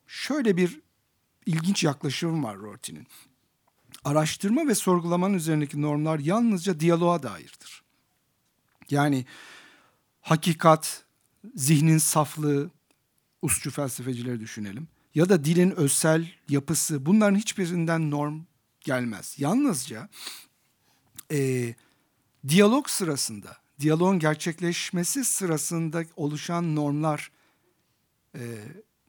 şöyle 0.07 0.57
bir 0.57 0.81
ilginç 1.45 1.83
yaklaşım 1.83 2.43
var 2.43 2.57
Rorty'nin 2.57 3.07
araştırma 4.03 4.67
ve 4.67 4.75
sorgulamanın 4.75 5.33
üzerindeki 5.33 5.81
normlar 5.81 6.19
yalnızca 6.19 6.79
diyaloğa 6.79 7.23
dairdir. 7.23 7.83
Yani 8.89 9.25
hakikat, 10.21 11.03
zihnin 11.55 11.97
saflığı, 11.97 12.71
usçu 13.41 13.71
felsefecileri 13.71 14.39
düşünelim. 14.39 14.88
Ya 15.15 15.29
da 15.29 15.45
dilin 15.45 15.71
özsel 15.71 16.31
yapısı 16.49 17.05
bunların 17.05 17.38
hiçbirinden 17.38 18.12
norm 18.12 18.41
gelmez. 18.81 19.36
Yalnızca 19.38 20.10
e, 21.31 21.73
diyalog 22.47 22.89
sırasında, 22.89 23.57
diyaloğun 23.79 24.19
gerçekleşmesi 24.19 25.25
sırasında 25.25 26.03
oluşan 26.15 26.75
normlar 26.75 27.31
e, 28.35 28.41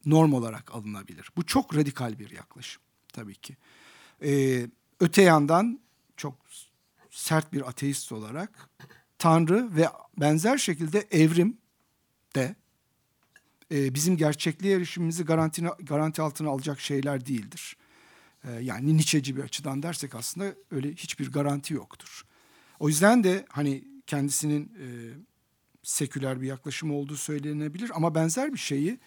norm 0.06 0.32
olarak 0.32 0.74
alınabilir. 0.74 1.30
Bu 1.36 1.46
çok 1.46 1.76
radikal 1.76 2.18
bir 2.18 2.30
yaklaşım 2.30 2.82
tabii 3.12 3.34
ki. 3.34 3.56
E, 4.22 4.66
Öte 5.00 5.22
yandan 5.22 5.80
çok 6.16 6.34
sert 7.10 7.52
bir 7.52 7.68
ateist 7.68 8.12
olarak 8.12 8.68
Tanrı 9.18 9.76
ve 9.76 9.88
benzer 10.16 10.58
şekilde 10.58 11.08
evrim 11.10 11.58
de 12.34 12.56
e, 13.72 13.94
bizim 13.94 14.16
gerçekliğe 14.16 14.76
erişimimizi 14.76 15.24
garanti, 15.24 15.62
garanti 15.62 16.22
altına 16.22 16.48
alacak 16.48 16.80
şeyler 16.80 17.26
değildir. 17.26 17.76
E, 18.44 18.52
yani 18.52 18.96
Nietzsche'ci 18.96 19.36
bir 19.36 19.42
açıdan 19.42 19.82
dersek 19.82 20.14
aslında 20.14 20.54
öyle 20.70 20.92
hiçbir 20.92 21.32
garanti 21.32 21.74
yoktur. 21.74 22.24
O 22.78 22.88
yüzden 22.88 23.24
de 23.24 23.46
hani 23.48 23.84
kendisinin 24.08 24.64
e, 24.64 24.86
seküler 25.82 26.40
bir 26.40 26.46
yaklaşım 26.46 26.90
olduğu 26.90 27.16
söylenebilir 27.16 27.90
ama 27.94 28.14
benzer 28.14 28.52
bir 28.52 28.58
şeyi 28.58 28.98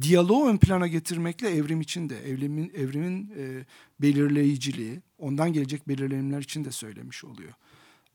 diyaloğu 0.00 0.48
ön 0.48 0.56
plana 0.56 0.86
getirmekle 0.86 1.50
evrim 1.50 1.80
için 1.80 2.08
de 2.08 2.28
evrimin 2.28 2.72
evrimin 2.74 3.32
e, 3.38 3.64
belirleyiciliği, 4.00 5.02
ondan 5.18 5.52
gelecek 5.52 5.88
belirlenimler 5.88 6.40
için 6.40 6.64
de 6.64 6.70
söylemiş 6.70 7.24
oluyor. 7.24 7.52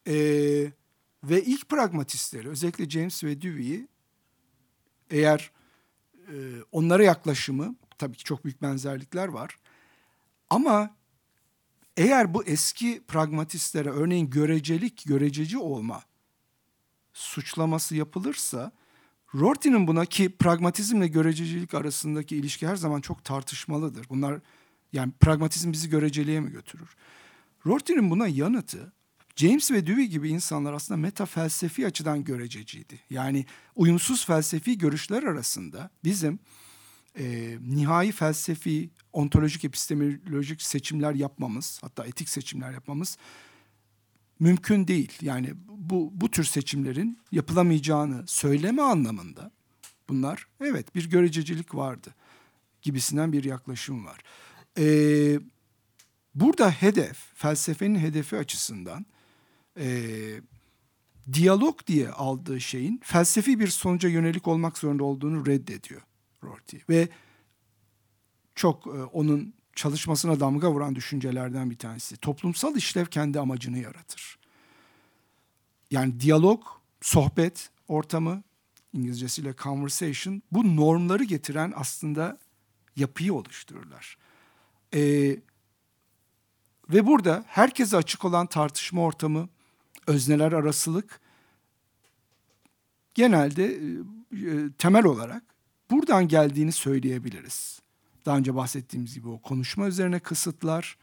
E, 0.08 0.16
ve 1.24 1.44
ilk 1.44 1.70
pragmatistleri 1.70 2.50
özellikle 2.50 2.90
James 2.90 3.24
ve 3.24 3.42
Dewey'i 3.42 3.88
eğer 5.10 5.52
e, 6.28 6.36
onlara 6.72 7.04
yaklaşımı 7.04 7.76
tabii 7.98 8.18
ki 8.18 8.24
çok 8.24 8.44
büyük 8.46 8.62
benzerlikler 8.62 9.28
var. 9.28 9.56
Ama 10.50 10.96
eğer 11.98 12.34
bu 12.34 12.44
eski 12.44 13.04
pragmatistlere 13.08 13.90
örneğin 13.90 14.30
görecelik, 14.30 15.04
görececi 15.06 15.58
olma 15.58 16.04
suçlaması 17.14 17.96
yapılırsa 17.96 18.72
Rorty'nin 19.36 19.88
buna 19.88 20.06
ki 20.06 20.38
pragmatizmle 20.38 21.08
görececilik 21.08 21.74
arasındaki 21.74 22.36
ilişki 22.36 22.68
her 22.68 22.76
zaman 22.76 23.02
çok 23.02 23.26
tartışmalıdır. 23.26 24.10
Bunlar 24.10 24.40
yani 24.94 25.12
pragmatizm 25.20 25.72
bizi 25.72 25.90
göreceliğe 25.90 26.40
mi 26.40 26.52
götürür? 26.52 26.90
Rorty'nin 27.66 28.12
buna 28.12 28.28
yanıtı 28.28 28.94
James 29.36 29.72
ve 29.72 29.88
Dewey 29.88 30.08
gibi 30.08 30.30
insanlar 30.30 30.74
aslında 30.74 30.98
meta 30.98 31.26
felsefi 31.26 31.88
açıdan 31.88 32.24
görececiydi. 32.24 33.00
Yani 33.10 33.46
uyumsuz 33.76 34.26
felsefi 34.26 34.78
görüşler 34.78 35.24
arasında 35.24 35.90
bizim 36.04 36.40
e, 37.20 37.58
nihai 37.62 38.12
felsefi, 38.12 38.90
ontolojik, 39.14 39.66
epistemolojik 39.66 40.62
seçimler 40.62 41.14
yapmamız, 41.14 41.80
hatta 41.82 42.06
etik 42.06 42.30
seçimler 42.30 42.72
yapmamız 42.72 43.18
mümkün 44.40 44.88
değil. 44.88 45.12
Yani 45.22 45.54
bu 45.68 46.12
bu 46.14 46.32
tür 46.32 46.44
seçimlerin 46.44 47.20
yapılamayacağını 47.32 48.24
söyleme 48.28 48.82
anlamında 48.82 49.52
bunlar 50.10 50.48
evet 50.62 50.96
bir 50.96 51.10
görececilik 51.10 51.76
vardı 51.76 52.16
gibisinden 52.82 53.34
bir 53.34 53.44
yaklaşım 53.44 54.06
var. 54.06 54.20
Ee, 54.78 55.40
burada 56.36 56.72
hedef, 56.72 57.18
felsefenin 57.36 58.00
hedefi 58.00 58.38
açısından 58.38 59.06
e, 59.80 60.06
diyalog 61.34 61.88
diye 61.88 62.10
aldığı 62.10 62.62
şeyin 62.62 63.02
felsefi 63.04 63.60
bir 63.60 63.68
sonuca 63.68 64.10
yönelik 64.10 64.48
olmak 64.48 64.78
zorunda 64.78 65.04
olduğunu 65.04 65.46
reddediyor 65.46 66.02
Rorty. 66.44 66.78
Ve 66.90 67.10
çok 68.56 68.88
e, 68.88 68.90
onun 68.90 69.54
çalışmasına 69.76 70.40
damga 70.40 70.72
vuran 70.72 70.96
düşüncelerden 70.96 71.70
bir 71.70 71.78
tanesi. 71.78 72.18
Toplumsal 72.18 72.76
işlev 72.76 73.06
kendi 73.06 73.40
amacını 73.40 73.78
yaratır. 73.78 74.40
Yani 75.92 76.20
diyalog, 76.20 76.64
sohbet 77.02 77.70
ortamı, 77.88 78.44
İngilizcesiyle 78.94 79.56
conversation, 79.56 80.42
bu 80.52 80.76
normları 80.76 81.24
getiren 81.24 81.74
aslında 81.76 82.38
yapıyı 82.96 83.34
oluştururlar. 83.34 84.18
Ee, 84.94 85.40
ve 86.90 87.08
burada 87.08 87.44
herkese 87.48 87.98
açık 87.98 88.26
olan 88.26 88.48
tartışma 88.48 89.02
ortamı, 89.02 89.50
özneler 90.08 90.52
arasılık 90.52 91.22
genelde 93.14 93.66
e, 93.66 93.80
e, 94.50 94.72
temel 94.78 95.06
olarak 95.06 95.51
buradan 95.92 96.28
geldiğini 96.28 96.72
söyleyebiliriz. 96.72 97.82
Daha 98.26 98.38
önce 98.38 98.56
bahsettiğimiz 98.56 99.14
gibi 99.14 99.28
o 99.28 99.42
konuşma 99.42 99.88
üzerine 99.88 100.20
kısıtlar, 100.20 100.98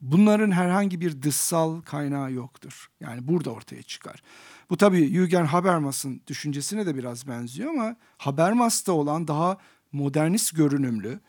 bunların 0.00 0.50
herhangi 0.50 1.00
bir 1.00 1.22
dışsal 1.22 1.80
kaynağı 1.80 2.32
yoktur. 2.32 2.90
Yani 3.00 3.28
burada 3.28 3.50
ortaya 3.50 3.82
çıkar. 3.82 4.22
Bu 4.70 4.76
tabii 4.76 5.08
Jürgen 5.08 5.44
Habermas'ın 5.44 6.20
düşüncesine 6.26 6.86
de 6.86 6.96
biraz 6.96 7.28
benziyor 7.28 7.70
ama 7.70 7.96
Habermas'ta 8.18 8.92
olan 8.92 9.28
daha 9.28 9.58
modernist 9.92 10.56
görünümlü 10.56 11.20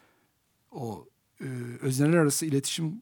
o 0.71 1.07
e, 1.41 1.45
özneler 1.81 2.17
arası 2.17 2.45
iletişim 2.45 3.01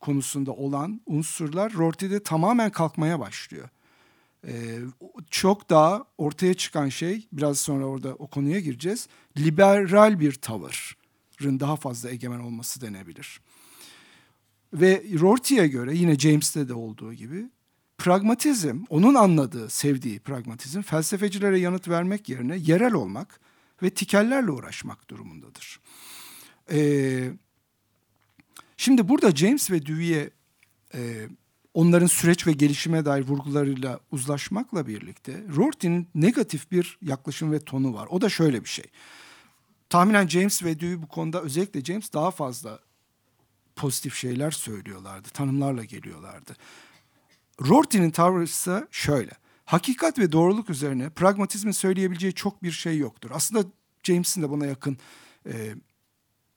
konusunda 0.00 0.52
olan 0.52 1.00
unsurlar 1.06 1.72
Rorty'de 1.72 2.22
tamamen 2.22 2.70
kalkmaya 2.70 3.20
başlıyor. 3.20 3.68
Ee, 4.46 4.78
çok 5.30 5.70
daha 5.70 6.04
ortaya 6.18 6.54
çıkan 6.54 6.88
şey 6.88 7.28
biraz 7.32 7.60
sonra 7.60 7.84
orada 7.84 8.14
o 8.14 8.26
konuya 8.26 8.60
gireceğiz. 8.60 9.08
Liberal 9.38 10.20
bir 10.20 10.32
tavırın 10.32 11.60
daha 11.60 11.76
fazla 11.76 12.10
egemen 12.10 12.38
olması 12.38 12.80
denebilir. 12.80 13.40
Ve 14.72 15.04
Rorty'ye 15.20 15.66
göre 15.68 15.94
yine 15.94 16.18
James'te 16.18 16.68
de 16.68 16.74
olduğu 16.74 17.14
gibi 17.14 17.50
pragmatizm, 17.98 18.84
onun 18.88 19.14
anladığı, 19.14 19.70
sevdiği 19.70 20.20
pragmatizm 20.20 20.82
felsefecilere 20.82 21.58
yanıt 21.58 21.88
vermek 21.88 22.28
yerine 22.28 22.56
yerel 22.56 22.92
olmak 22.92 23.40
ve 23.82 23.90
tikellerle 23.90 24.50
uğraşmak 24.50 25.10
durumundadır. 25.10 25.80
Ee, 26.72 27.30
şimdi 28.76 29.08
burada 29.08 29.30
James 29.30 29.70
ve 29.70 29.86
Dewey'e 29.86 30.30
e, 30.94 31.28
onların 31.76 32.06
süreç 32.06 32.46
ve 32.46 32.52
gelişime 32.52 33.04
dair 33.04 33.22
vurgularıyla 33.22 34.00
uzlaşmakla 34.10 34.86
birlikte 34.86 35.44
Rorty'nin 35.56 36.08
negatif 36.14 36.70
bir 36.70 36.98
yaklaşım 37.02 37.52
ve 37.52 37.60
tonu 37.60 37.94
var. 37.94 38.08
O 38.10 38.20
da 38.20 38.28
şöyle 38.28 38.64
bir 38.64 38.68
şey. 38.68 38.84
Tahminen 39.90 40.26
James 40.26 40.62
ve 40.62 40.80
Dewey 40.80 41.02
bu 41.02 41.08
konuda 41.08 41.42
özellikle 41.42 41.84
James 41.84 42.12
daha 42.12 42.30
fazla 42.30 42.80
pozitif 43.76 44.14
şeyler 44.14 44.50
söylüyorlardı. 44.50 45.28
Tanımlarla 45.28 45.84
geliyorlardı. 45.84 46.56
Rorty'nin 47.68 48.10
tavrı 48.10 48.44
ise 48.44 48.88
şöyle. 48.90 49.32
Hakikat 49.64 50.18
ve 50.18 50.32
doğruluk 50.32 50.70
üzerine 50.70 51.10
pragmatizmin 51.10 51.72
söyleyebileceği 51.72 52.32
çok 52.32 52.62
bir 52.62 52.72
şey 52.72 52.98
yoktur. 52.98 53.30
Aslında 53.34 53.68
James'in 54.02 54.42
de 54.42 54.50
buna 54.50 54.66
yakın 54.66 54.98
e, 55.46 55.74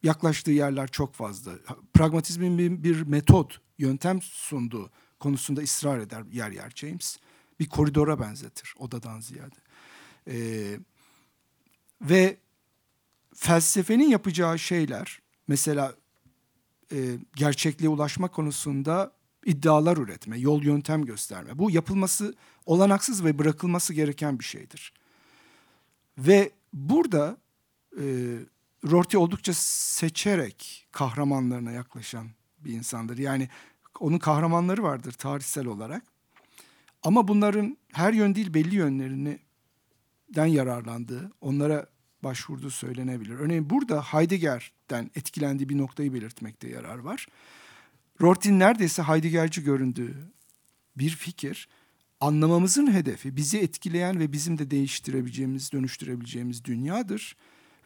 yaklaştığı 0.03 0.51
yerler 0.51 0.87
çok 0.87 1.13
fazla. 1.13 1.51
Pragmatizmin 1.93 2.57
bir, 2.57 2.83
bir 2.83 3.01
metot, 3.01 3.61
yöntem 3.77 4.21
sunduğu 4.21 4.91
konusunda 5.19 5.61
ısrar 5.61 5.99
eder 5.99 6.23
yer 6.31 6.51
yer 6.51 6.71
James. 6.75 7.17
Bir 7.59 7.69
koridora 7.69 8.19
benzetir 8.19 8.73
odadan 8.79 9.19
ziyade. 9.19 9.55
Ee, 10.27 10.79
ve 12.01 12.37
felsefenin 13.35 14.09
yapacağı 14.09 14.59
şeyler 14.59 15.19
mesela 15.47 15.95
e, 16.91 16.97
gerçekliğe 17.35 17.89
ulaşma 17.89 18.27
konusunda 18.27 19.11
iddialar 19.45 19.97
üretme, 19.97 20.37
yol 20.37 20.63
yöntem 20.63 21.05
gösterme. 21.05 21.57
Bu 21.57 21.71
yapılması 21.71 22.35
olanaksız 22.65 23.25
ve 23.25 23.39
bırakılması 23.39 23.93
gereken 23.93 24.39
bir 24.39 24.43
şeydir. 24.43 24.93
Ve 26.17 26.51
burada 26.73 27.37
e, 27.97 28.03
Rorty 28.91 29.17
oldukça 29.17 29.53
seçerek 29.55 30.87
kahramanlarına 30.91 31.71
yaklaşan 31.71 32.27
bir 32.59 32.73
insandır. 32.73 33.17
Yani 33.17 33.49
onun 33.99 34.17
kahramanları 34.17 34.83
vardır 34.83 35.11
tarihsel 35.11 35.65
olarak. 35.65 36.03
Ama 37.03 37.27
bunların 37.27 37.77
her 37.93 38.13
yön 38.13 38.35
değil 38.35 38.53
belli 38.53 38.75
yönlerini 38.75 39.39
den 40.35 40.45
yararlandığı, 40.45 41.31
onlara 41.41 41.87
başvurduğu 42.23 42.69
söylenebilir. 42.69 43.33
Örneğin 43.33 43.69
burada 43.69 44.01
Heidegger'den 44.01 45.11
etkilendiği 45.15 45.69
bir 45.69 45.77
noktayı 45.77 46.13
belirtmekte 46.13 46.69
yarar 46.69 46.97
var. 46.97 47.27
Rorty'nin 48.21 48.59
neredeyse 48.59 49.03
Heidegger'ci 49.03 49.63
göründüğü 49.63 50.15
bir 50.97 51.09
fikir, 51.09 51.69
anlamamızın 52.19 52.93
hedefi 52.93 53.35
bizi 53.35 53.59
etkileyen 53.59 54.19
ve 54.19 54.31
bizim 54.31 54.57
de 54.57 54.71
değiştirebileceğimiz, 54.71 55.71
dönüştürebileceğimiz 55.71 56.65
dünyadır. 56.65 57.35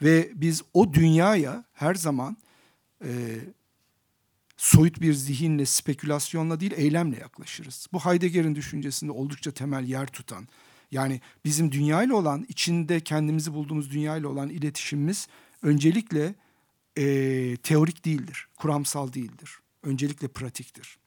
Ve 0.02 0.32
biz 0.36 0.62
o 0.74 0.94
dünyaya 0.94 1.64
her 1.74 1.96
zaman 1.96 2.38
e, 3.06 3.40
soyut 4.64 5.02
bir 5.02 5.14
zihinle, 5.14 5.66
spekülasyonla 5.66 6.60
değil 6.60 6.72
eylemle 6.76 7.20
yaklaşırız. 7.20 7.88
Bu 7.94 8.00
Heidegger'in 8.00 8.56
düşüncesinde 8.56 9.12
oldukça 9.12 9.52
temel 9.52 9.84
yer 9.84 10.08
tutan, 10.08 10.48
yani 10.92 11.22
bizim 11.46 11.72
dünyayla 11.72 12.16
olan, 12.16 12.46
içinde 12.48 13.00
kendimizi 13.00 13.54
bulduğumuz 13.54 13.92
dünyayla 13.92 14.30
olan 14.30 14.50
iletişimimiz 14.50 15.28
öncelikle 15.62 16.36
e, 16.98 17.04
teorik 17.64 18.06
değildir, 18.06 18.48
kuramsal 18.56 19.14
değildir. 19.14 19.52
Öncelikle 19.84 20.28
pratiktir. 20.28 20.98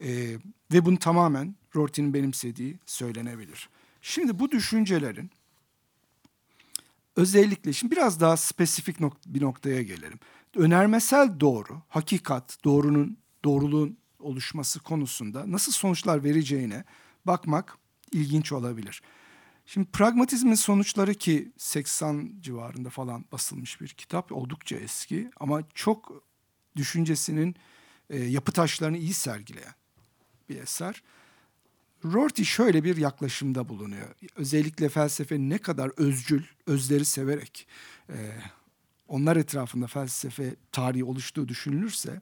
E, 0.00 0.38
ve 0.72 0.84
bunu 0.84 0.98
tamamen 0.98 1.56
Rorty'nin 1.76 2.14
benimsediği 2.14 2.78
söylenebilir. 2.86 3.68
Şimdi 4.02 4.38
bu 4.38 4.50
düşüncelerin 4.50 5.30
özellikle 7.16 7.72
şimdi 7.72 7.96
biraz 7.96 8.20
daha 8.20 8.36
spesifik 8.36 9.00
nok 9.00 9.16
bir 9.26 9.42
noktaya 9.42 9.82
gelelim. 9.82 10.18
Önermesel 10.56 11.40
doğru, 11.40 11.82
hakikat, 11.88 12.58
doğrunun, 12.64 13.18
doğruluğun 13.44 13.98
oluşması 14.18 14.80
konusunda 14.80 15.52
nasıl 15.52 15.72
sonuçlar 15.72 16.24
vereceğine 16.24 16.84
bakmak 17.24 17.78
ilginç 18.12 18.52
olabilir. 18.52 19.02
Şimdi 19.66 19.90
pragmatizmin 19.90 20.54
sonuçları 20.54 21.14
ki 21.14 21.52
80 21.56 22.32
civarında 22.40 22.90
falan 22.90 23.24
basılmış 23.32 23.80
bir 23.80 23.88
kitap 23.88 24.32
oldukça 24.32 24.76
eski 24.76 25.30
ama 25.40 25.62
çok 25.74 26.22
düşüncesinin 26.76 27.56
e, 28.10 28.18
yapı 28.18 28.52
taşlarını 28.52 28.98
iyi 28.98 29.12
sergileyen 29.12 29.74
bir 30.48 30.56
eser. 30.56 31.02
Rorty 32.04 32.42
şöyle 32.42 32.84
bir 32.84 32.96
yaklaşımda 32.96 33.68
bulunuyor. 33.68 34.08
Özellikle 34.36 34.88
felsefe 34.88 35.38
ne 35.38 35.58
kadar 35.58 35.90
özcül, 35.96 36.42
özleri 36.66 37.04
severek 37.04 37.68
e, 38.08 38.16
onlar 39.08 39.36
etrafında 39.36 39.86
felsefe 39.86 40.56
tarihi 40.72 41.04
oluştuğu 41.04 41.48
düşünülürse 41.48 42.20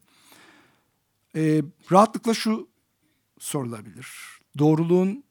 e, 1.37 1.63
rahatlıkla 1.93 2.35
şu 2.35 2.69
sorulabilir. 3.39 4.09
Doğruluğun 4.59 5.25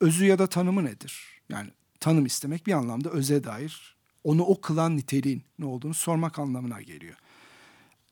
özü 0.00 0.24
ya 0.24 0.38
da 0.38 0.46
tanımı 0.46 0.84
nedir? 0.84 1.42
Yani 1.48 1.70
tanım 2.00 2.26
istemek 2.26 2.66
bir 2.66 2.72
anlamda 2.72 3.10
öze 3.10 3.44
dair 3.44 3.96
onu 4.24 4.42
o 4.42 4.60
kılan 4.60 4.96
niteliğin 4.96 5.42
ne 5.58 5.64
olduğunu 5.64 5.94
sormak 5.94 6.38
anlamına 6.38 6.82
geliyor. 6.82 7.16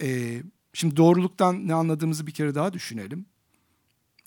E, 0.03 0.43
şimdi 0.73 0.97
doğruluktan 0.97 1.69
ne 1.69 1.75
anladığımızı 1.75 2.27
bir 2.27 2.33
kere 2.33 2.55
daha 2.55 2.73
düşünelim 2.73 3.27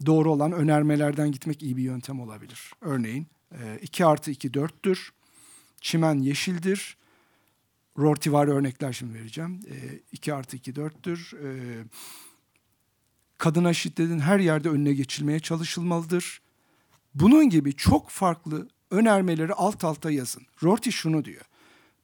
doğru 0.06 0.32
olan 0.32 0.52
önermelerden 0.52 1.32
gitmek 1.32 1.64
iyi 1.64 1.78
bir 1.78 1.84
yöntem 1.84 2.20
olabilir. 2.20 2.72
Örneğin 2.82 3.28
2 3.82 4.04
e, 4.04 4.06
artı 4.06 4.32
2 4.32 4.50
4'tür. 4.50 5.10
Çimen 5.82 6.20
yeşildir. 6.20 6.98
Rorty 8.00 8.32
var 8.32 8.48
örnekler 8.48 8.94
şimdi 8.94 9.14
vereceğim. 9.14 9.60
2 10.12 10.32
e, 10.32 10.34
artı 10.34 10.58
2 10.58 10.74
4'tür. 10.74 11.36
kadına 13.38 13.74
şiddetin 13.74 14.20
her 14.20 14.40
yerde 14.40 14.70
önüne 14.70 14.94
geçilmeye 14.94 15.40
çalışılmalıdır. 15.40 16.42
Bunun 17.14 17.50
gibi 17.50 17.76
çok 17.76 18.10
farklı 18.10 18.68
önermeleri 18.92 19.54
alt 19.54 19.84
alta 19.84 20.12
yazın. 20.12 20.44
Rorty 20.64 20.90
şunu 20.90 21.26
diyor. 21.26 21.46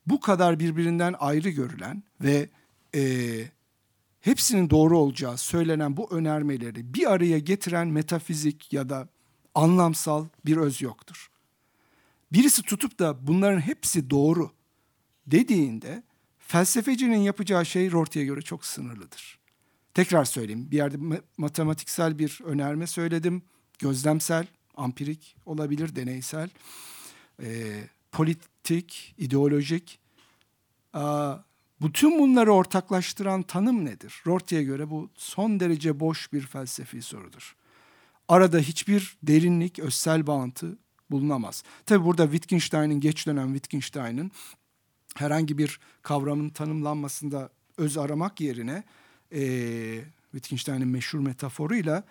Bu 0.07 0.19
kadar 0.19 0.59
birbirinden 0.59 1.15
ayrı 1.19 1.49
görülen 1.49 2.03
ve 2.21 2.49
e, 2.95 3.01
hepsinin 4.21 4.69
doğru 4.69 4.97
olacağı 4.97 5.37
söylenen 5.37 5.97
bu 5.97 6.11
önermeleri 6.11 6.93
bir 6.93 7.11
araya 7.11 7.39
getiren 7.39 7.87
metafizik 7.87 8.73
ya 8.73 8.89
da 8.89 9.07
anlamsal 9.55 10.25
bir 10.45 10.57
öz 10.57 10.81
yoktur. 10.81 11.31
Birisi 12.33 12.61
tutup 12.61 12.99
da 12.99 13.27
bunların 13.27 13.59
hepsi 13.59 14.09
doğru 14.09 14.51
dediğinde 15.27 16.03
felsefecinin 16.39 17.17
yapacağı 17.17 17.65
şey 17.65 17.91
Rorty'ye 17.91 18.25
göre 18.25 18.41
çok 18.41 18.65
sınırlıdır. 18.65 19.39
Tekrar 19.93 20.25
söyleyeyim 20.25 20.71
bir 20.71 20.77
yerde 20.77 21.21
matematiksel 21.37 22.19
bir 22.19 22.39
önerme 22.45 22.87
söyledim. 22.87 23.41
Gözlemsel, 23.79 24.47
ampirik 24.75 25.35
olabilir, 25.45 25.95
deneysel, 25.95 26.49
e, 27.43 27.79
politik, 28.11 29.15
ideolojik. 29.17 29.99
Aa, 30.93 31.35
bütün 31.81 32.19
bunları 32.19 32.53
ortaklaştıran 32.53 33.43
tanım 33.43 33.85
nedir? 33.85 34.21
Rorty'ye 34.27 34.63
göre 34.63 34.89
bu 34.89 35.09
son 35.15 35.59
derece 35.59 35.99
boş 35.99 36.33
bir 36.33 36.41
felsefi 36.41 37.01
sorudur. 37.01 37.55
Arada 38.27 38.57
hiçbir 38.57 39.17
derinlik, 39.23 39.79
özsel 39.79 40.27
bağıntı 40.27 40.77
bulunamaz. 41.11 41.63
Tabi 41.85 42.05
burada 42.05 42.23
Wittgenstein'in, 42.23 42.99
geç 42.99 43.27
dönem 43.27 43.53
Wittgenstein'in 43.53 44.31
herhangi 45.15 45.57
bir 45.57 45.79
kavramın 46.01 46.49
tanımlanmasında 46.49 47.49
öz 47.77 47.97
aramak 47.97 48.41
yerine 48.41 48.83
e, 49.31 49.41
Wittgenstein'in 50.31 50.87
meşhur 50.87 51.19
metaforuyla 51.19 52.03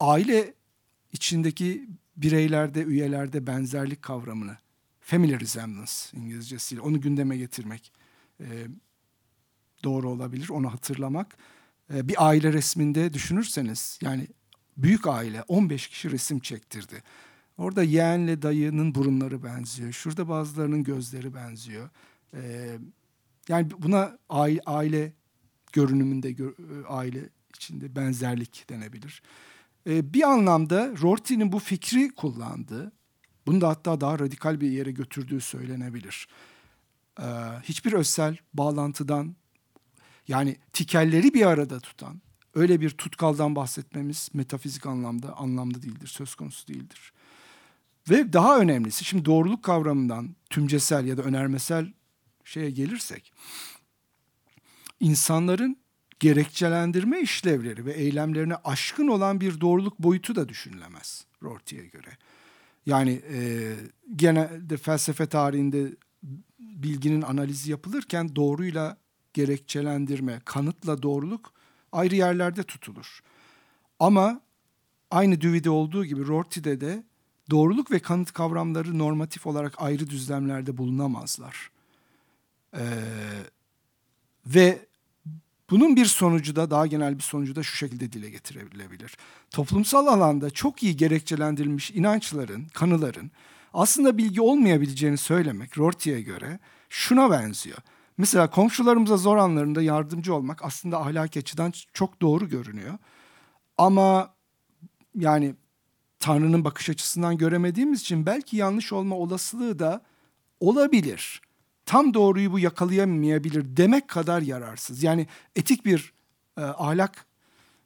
aile 0.00 0.54
içindeki 1.12 1.88
bireylerde, 2.16 2.82
üyelerde 2.82 3.46
benzerlik 3.46 4.02
kavramını 4.02 4.56
family 5.00 5.40
resemblance 5.40 5.92
İngilizcesiyle 6.12 6.80
onu 6.80 7.00
gündeme 7.00 7.36
getirmek 7.36 7.92
e, 8.40 8.46
doğru 9.84 10.10
olabilir. 10.10 10.48
Onu 10.48 10.72
hatırlamak. 10.72 11.36
E, 11.94 12.08
bir 12.08 12.26
aile 12.28 12.52
resminde 12.52 13.14
düşünürseniz 13.14 13.98
yani 14.02 14.26
büyük 14.76 15.06
aile 15.06 15.42
15 15.42 15.88
kişi 15.88 16.10
resim 16.10 16.40
çektirdi. 16.40 17.02
Orada 17.58 17.82
yeğenle 17.82 18.42
dayının 18.42 18.94
burunları 18.94 19.44
benziyor. 19.44 19.92
Şurada 19.92 20.28
bazılarının 20.28 20.84
gözleri 20.84 21.34
benziyor. 21.34 21.90
Ee, 22.34 22.78
yani 23.48 23.70
buna 23.78 24.18
aile, 24.28 24.60
aile 24.66 25.12
görünümünde 25.72 26.32
gö, 26.32 26.48
e, 26.48 26.86
aile 26.88 27.28
içinde 27.56 27.96
benzerlik 27.96 28.64
denebilir. 28.68 29.22
Ee, 29.86 30.14
bir 30.14 30.22
anlamda 30.22 30.92
Rorty'nin 31.02 31.52
bu 31.52 31.58
fikri 31.58 32.14
kullandığı, 32.14 32.92
bunu 33.46 33.60
da 33.60 33.68
hatta 33.68 34.00
daha 34.00 34.18
radikal 34.18 34.60
bir 34.60 34.70
yere 34.70 34.90
götürdüğü 34.90 35.40
söylenebilir. 35.40 36.28
Ee, 37.20 37.24
hiçbir 37.62 37.92
özsel 37.92 38.36
bağlantıdan 38.54 39.36
yani 40.28 40.56
tikelleri 40.72 41.34
bir 41.34 41.46
arada 41.46 41.80
tutan 41.80 42.22
öyle 42.54 42.80
bir 42.80 42.90
tutkaldan 42.90 43.56
bahsetmemiz 43.56 44.30
metafizik 44.34 44.86
anlamda 44.86 45.36
anlamda 45.36 45.82
değildir, 45.82 46.06
söz 46.06 46.34
konusu 46.34 46.68
değildir. 46.68 47.12
Ve 48.10 48.32
daha 48.32 48.58
önemlisi 48.58 49.04
şimdi 49.04 49.24
doğruluk 49.24 49.62
kavramından 49.62 50.36
tümcesel 50.50 51.06
ya 51.06 51.16
da 51.16 51.22
önermesel 51.22 51.92
şeye 52.44 52.70
gelirsek 52.70 53.32
insanların 55.00 55.76
gerekçelendirme 56.20 57.20
işlevleri 57.20 57.86
ve 57.86 57.92
eylemlerine 57.92 58.54
aşkın 58.54 59.08
olan 59.08 59.40
bir 59.40 59.60
doğruluk 59.60 59.98
boyutu 59.98 60.36
da 60.36 60.48
düşünülemez 60.48 61.26
Rorty'ye 61.42 61.86
göre. 61.86 62.10
Yani 62.86 63.22
e, 63.32 63.72
genelde 64.16 64.76
felsefe 64.76 65.26
tarihinde 65.26 65.96
bilginin 66.58 67.22
analizi 67.22 67.70
yapılırken 67.70 68.36
doğruyla 68.36 68.96
gerekçelendirme, 69.34 70.40
kanıtla 70.44 71.02
doğruluk 71.02 71.52
ayrı 71.92 72.14
yerlerde 72.14 72.62
tutulur. 72.62 73.20
Ama 73.98 74.40
aynı 75.10 75.40
Dewey'de 75.40 75.70
olduğu 75.70 76.04
gibi 76.04 76.26
Rorty'de 76.26 76.80
de 76.80 77.04
doğruluk 77.50 77.90
ve 77.90 77.98
kanıt 77.98 78.32
kavramları 78.32 78.98
normatif 78.98 79.46
olarak 79.46 79.82
ayrı 79.82 80.10
düzlemlerde 80.10 80.76
bulunamazlar. 80.76 81.70
Ee, 82.74 82.84
ve 84.46 84.86
bunun 85.70 85.96
bir 85.96 86.06
sonucu 86.06 86.56
da 86.56 86.70
daha 86.70 86.86
genel 86.86 87.16
bir 87.16 87.22
sonucu 87.22 87.56
da 87.56 87.62
şu 87.62 87.76
şekilde 87.76 88.12
dile 88.12 88.30
getirebilebilir. 88.30 89.16
Toplumsal 89.50 90.06
alanda 90.06 90.50
çok 90.50 90.82
iyi 90.82 90.96
gerekçelendirilmiş 90.96 91.90
inançların, 91.90 92.64
kanıların 92.64 93.30
aslında 93.72 94.18
bilgi 94.18 94.40
olmayabileceğini 94.40 95.16
söylemek 95.16 95.78
Rorty'ye 95.78 96.20
göre 96.22 96.58
şuna 96.88 97.30
benziyor. 97.30 97.78
Mesela 98.18 98.50
komşularımıza 98.50 99.16
zor 99.16 99.36
anlarında 99.36 99.82
yardımcı 99.82 100.34
olmak 100.34 100.64
aslında 100.64 101.00
ahlaki 101.00 101.38
açıdan 101.38 101.72
çok 101.92 102.22
doğru 102.22 102.48
görünüyor. 102.48 102.98
Ama 103.78 104.34
yani 105.14 105.54
Tanrı'nın 106.18 106.64
bakış 106.64 106.90
açısından 106.90 107.38
göremediğimiz 107.38 108.00
için 108.00 108.26
belki 108.26 108.56
yanlış 108.56 108.92
olma 108.92 109.16
olasılığı 109.16 109.78
da 109.78 110.02
olabilir. 110.60 111.40
Tam 111.86 112.14
doğruyu 112.14 112.52
bu 112.52 112.58
yakalayamayabilir 112.58 113.76
demek 113.76 114.08
kadar 114.08 114.42
yararsız. 114.42 115.02
Yani 115.02 115.26
etik 115.56 115.84
bir 115.84 116.12
e, 116.58 116.60
ahlak 116.60 117.26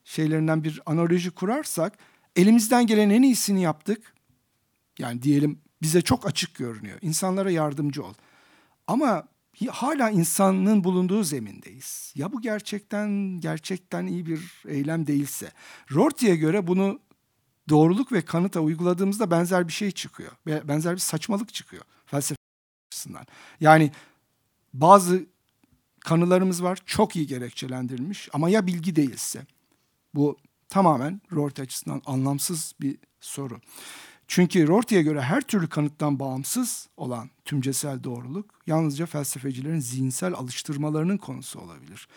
şeylerinden 0.05 0.65
bir 0.65 0.81
analoji 0.87 1.31
kurarsak 1.31 1.99
elimizden 2.37 2.87
gelen 2.87 3.11
en 3.11 3.23
iyisini 3.23 3.63
yaptık. 3.63 4.15
Yani 4.99 5.23
diyelim 5.23 5.61
bize 5.83 6.03
çok 6.03 6.27
açık 6.27 6.55
görünüyor. 6.55 6.99
İnsanlara 7.03 7.51
yardımcı 7.51 8.05
ol. 8.05 8.15
Ama 8.87 9.29
hala 9.69 10.11
insanın 10.11 10.85
bulunduğu 10.85 11.25
zemindeyiz. 11.25 12.13
Ya 12.17 12.33
bu 12.33 12.41
gerçekten 12.41 13.11
gerçekten 13.41 14.07
iyi 14.07 14.27
bir 14.27 14.63
eylem 14.69 15.07
değilse. 15.07 15.53
Rorty'ye 15.93 16.37
göre 16.37 16.67
bunu 16.67 17.01
doğruluk 17.69 18.13
ve 18.13 18.25
kanıta 18.25 18.61
uyguladığımızda 18.61 19.31
benzer 19.31 19.69
bir 19.69 19.73
şey 19.73 19.91
çıkıyor. 19.91 20.33
Benzer 20.47 20.95
bir 20.95 21.01
saçmalık 21.01 21.55
çıkıyor 21.55 21.83
felsefe 22.07 22.48
açısından. 23.09 23.27
Yani 23.61 23.91
bazı 24.75 25.27
kanılarımız 26.01 26.63
var 26.63 26.79
çok 26.87 27.17
iyi 27.17 27.27
gerekçelendirilmiş 27.27 28.29
ama 28.33 28.51
ya 28.51 28.67
bilgi 28.67 28.97
değilse 28.97 29.47
bu 30.15 30.37
tamamen 30.69 31.21
Rorty 31.33 31.63
açısından 31.63 32.03
anlamsız 32.07 32.75
bir 32.81 32.99
soru. 33.21 33.61
Çünkü 34.29 34.69
Rorty'ye 34.69 35.03
göre 35.03 35.23
her 35.23 35.41
türlü 35.41 35.69
kanıttan 35.69 36.19
bağımsız 36.19 36.89
olan 36.97 37.31
tümcesel 37.45 38.05
doğruluk 38.05 38.51
yalnızca 38.67 39.07
felsefecilerin 39.07 39.81
zihinsel 39.81 40.35
alıştırmalarının 40.35 41.17
konusu 41.19 41.61
olabilir. 41.61 42.09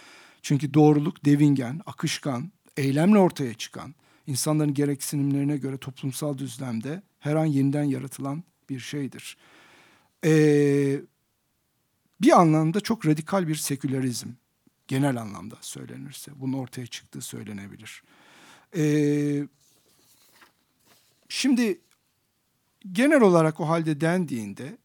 Çünkü 0.41 0.73
doğruluk 0.73 1.25
devingen, 1.25 1.81
akışkan, 1.85 2.51
eylemle 2.77 3.19
ortaya 3.19 3.53
çıkan, 3.53 3.95
insanların 4.27 4.73
gereksinimlerine 4.73 5.57
göre 5.57 5.77
toplumsal 5.77 6.37
düzlemde 6.37 7.01
her 7.19 7.35
an 7.35 7.45
yeniden 7.45 7.83
yaratılan 7.83 8.43
bir 8.69 8.79
şeydir. 8.79 9.37
Ee, 10.25 11.01
bir 12.21 12.39
anlamda 12.39 12.81
çok 12.81 13.05
radikal 13.05 13.47
bir 13.47 13.55
sekülerizm 13.55 14.29
genel 14.87 15.21
anlamda 15.21 15.55
söylenirse 15.61 16.31
bunun 16.35 16.53
ortaya 16.57 16.87
çıktığı 16.87 17.21
söylenebilir. 17.21 18.03
Ee, 18.75 19.47
şimdi 21.29 21.81
genel 22.91 23.21
olarak 23.21 23.59
o 23.59 23.67
halde 23.67 24.01
dendiğinde 24.01 24.77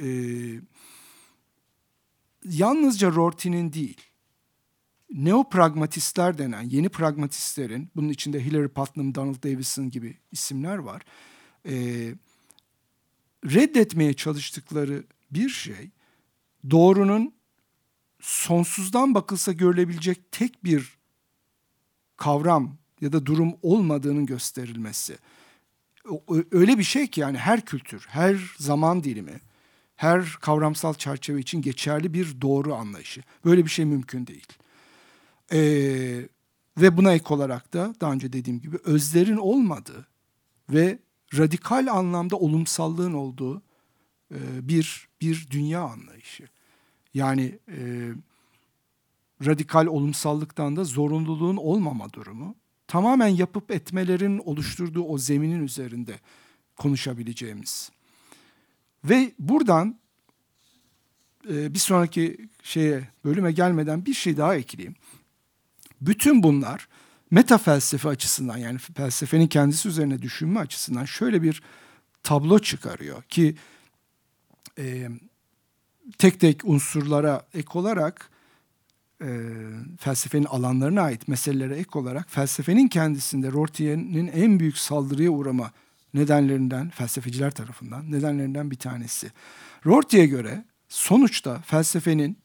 e, 0.00 0.08
yalnızca 2.44 3.10
Rorty'nin 3.10 3.72
değil 3.72 4.08
neopragmatistler 5.10 6.38
denen 6.38 6.62
yeni 6.62 6.88
pragmatistlerin, 6.88 7.90
bunun 7.96 8.08
içinde 8.08 8.44
Hilary 8.44 8.68
Putnam, 8.68 9.14
Donald 9.14 9.42
Davison 9.42 9.90
gibi 9.90 10.16
isimler 10.32 10.78
var. 10.78 11.02
E, 11.68 12.14
reddetmeye 13.44 14.14
çalıştıkları 14.14 15.04
bir 15.30 15.48
şey 15.48 15.90
doğrunun 16.70 17.34
sonsuzdan 18.20 19.14
bakılsa 19.14 19.52
görülebilecek 19.52 20.32
tek 20.32 20.64
bir 20.64 20.98
kavram 22.16 22.76
ya 23.00 23.12
da 23.12 23.26
durum 23.26 23.54
olmadığının 23.62 24.26
gösterilmesi. 24.26 25.18
Öyle 26.52 26.78
bir 26.78 26.82
şey 26.82 27.06
ki 27.06 27.20
yani 27.20 27.38
her 27.38 27.64
kültür, 27.64 28.06
her 28.08 28.54
zaman 28.58 29.04
dilimi, 29.04 29.40
her 29.96 30.32
kavramsal 30.40 30.94
çerçeve 30.94 31.40
için 31.40 31.62
geçerli 31.62 32.14
bir 32.14 32.40
doğru 32.40 32.74
anlayışı. 32.74 33.22
Böyle 33.44 33.64
bir 33.64 33.70
şey 33.70 33.84
mümkün 33.84 34.26
değil. 34.26 34.46
Ee, 35.52 36.28
ve 36.78 36.96
buna 36.96 37.12
ek 37.12 37.34
olarak 37.34 37.72
da 37.72 37.94
daha 38.00 38.12
önce 38.12 38.32
dediğim 38.32 38.60
gibi 38.60 38.78
özlerin 38.84 39.36
olmadığı 39.36 40.06
ve 40.70 40.98
radikal 41.36 41.86
anlamda 41.86 42.36
olumsallığın 42.36 43.14
olduğu 43.14 43.62
e, 44.34 44.68
bir 44.68 45.08
bir 45.20 45.46
dünya 45.50 45.80
anlayışı. 45.80 46.48
Yani 47.14 47.58
e, 47.68 48.08
radikal 49.46 49.86
olumsallıktan 49.86 50.76
da 50.76 50.84
zorunluluğun 50.84 51.56
olmama 51.56 52.12
durumu 52.12 52.54
tamamen 52.86 53.28
yapıp 53.28 53.70
etmelerin 53.70 54.38
oluşturduğu 54.38 55.02
o 55.02 55.18
zeminin 55.18 55.64
üzerinde 55.64 56.20
konuşabileceğimiz. 56.76 57.90
Ve 59.04 59.32
buradan 59.38 59.98
e, 61.50 61.74
bir 61.74 61.78
sonraki 61.78 62.48
şeye 62.62 63.08
bölüme 63.24 63.52
gelmeden 63.52 64.06
bir 64.06 64.14
şey 64.14 64.36
daha 64.36 64.56
ekleyeyim. 64.56 64.96
Bütün 66.00 66.42
bunlar 66.42 66.88
meta 67.30 67.58
felsefe 67.58 68.08
açısından 68.08 68.56
yani 68.56 68.78
felsefenin 68.78 69.46
kendisi 69.46 69.88
üzerine 69.88 70.22
düşünme 70.22 70.60
açısından 70.60 71.04
şöyle 71.04 71.42
bir 71.42 71.62
tablo 72.22 72.58
çıkarıyor 72.58 73.22
ki 73.22 73.56
e, 74.78 75.08
tek 76.18 76.40
tek 76.40 76.64
unsurlara 76.64 77.46
ek 77.54 77.68
olarak 77.74 78.30
e, 79.22 79.28
felsefenin 80.00 80.44
alanlarına 80.44 81.02
ait 81.02 81.28
meselelere 81.28 81.76
ek 81.76 81.98
olarak 81.98 82.30
felsefenin 82.30 82.88
kendisinde 82.88 83.52
Rorty'nin 83.52 84.26
en 84.26 84.60
büyük 84.60 84.78
saldırıya 84.78 85.30
uğrama 85.30 85.72
nedenlerinden 86.14 86.90
felsefeciler 86.90 87.50
tarafından 87.50 88.12
nedenlerinden 88.12 88.70
bir 88.70 88.76
tanesi. 88.76 89.32
Rorty'ye 89.86 90.26
göre 90.26 90.64
sonuçta 90.88 91.58
felsefenin 91.58 92.38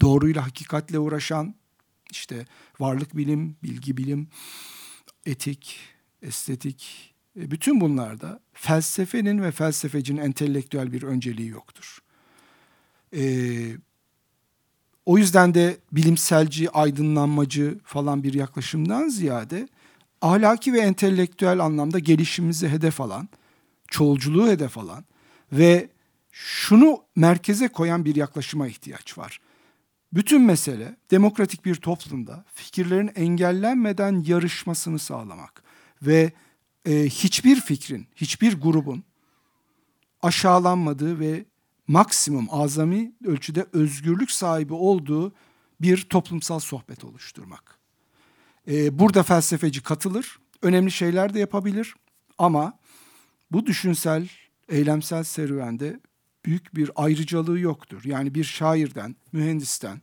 doğruyla 0.00 0.46
hakikatle 0.46 0.98
uğraşan 0.98 1.54
işte 2.16 2.46
varlık 2.80 3.16
bilim, 3.16 3.56
bilgi 3.62 3.96
bilim, 3.96 4.28
etik, 5.26 5.78
estetik 6.22 7.12
e, 7.40 7.50
bütün 7.50 7.80
bunlarda 7.80 8.40
felsefenin 8.52 9.42
ve 9.42 9.50
felsefecinin 9.50 10.20
entelektüel 10.20 10.92
bir 10.92 11.02
önceliği 11.02 11.48
yoktur. 11.48 11.98
Ee, 13.16 13.76
o 15.06 15.18
yüzden 15.18 15.54
de 15.54 15.76
bilimselci, 15.92 16.70
aydınlanmacı 16.70 17.78
falan 17.84 18.22
bir 18.22 18.34
yaklaşımdan 18.34 19.08
ziyade 19.08 19.68
ahlaki 20.20 20.72
ve 20.72 20.80
entelektüel 20.80 21.58
anlamda 21.60 21.98
gelişimimizi 21.98 22.68
hedef 22.68 23.00
alan, 23.00 23.28
çoğulculuğu 23.88 24.48
hedef 24.48 24.78
alan 24.78 25.04
ve 25.52 25.88
şunu 26.32 27.02
merkeze 27.16 27.68
koyan 27.68 28.04
bir 28.04 28.16
yaklaşıma 28.16 28.68
ihtiyaç 28.68 29.18
var. 29.18 29.40
Bütün 30.12 30.42
mesele 30.42 30.96
demokratik 31.10 31.64
bir 31.64 31.74
toplumda 31.74 32.44
fikirlerin 32.54 33.10
engellenmeden 33.14 34.24
yarışmasını 34.26 34.98
sağlamak 34.98 35.62
ve 36.02 36.32
e, 36.84 37.04
hiçbir 37.04 37.60
fikrin, 37.60 38.06
hiçbir 38.16 38.60
grubun 38.60 39.04
aşağılanmadığı 40.22 41.20
ve 41.20 41.44
maksimum 41.88 42.46
azami 42.50 43.12
ölçüde 43.24 43.66
özgürlük 43.72 44.30
sahibi 44.30 44.74
olduğu 44.74 45.32
bir 45.80 46.02
toplumsal 46.02 46.58
sohbet 46.58 47.04
oluşturmak. 47.04 47.78
Ee, 48.68 48.98
burada 48.98 49.22
felsefeci 49.22 49.82
katılır, 49.82 50.38
önemli 50.62 50.90
şeyler 50.90 51.34
de 51.34 51.38
yapabilir 51.38 51.94
ama 52.38 52.78
bu 53.52 53.66
düşünsel, 53.66 54.28
eylemsel 54.68 55.24
serüvende 55.24 56.00
büyük 56.44 56.76
bir 56.76 56.90
ayrıcalığı 56.96 57.58
yoktur. 57.58 58.02
Yani 58.04 58.34
bir 58.34 58.44
şairden, 58.44 59.16
mühendisten 59.32 60.02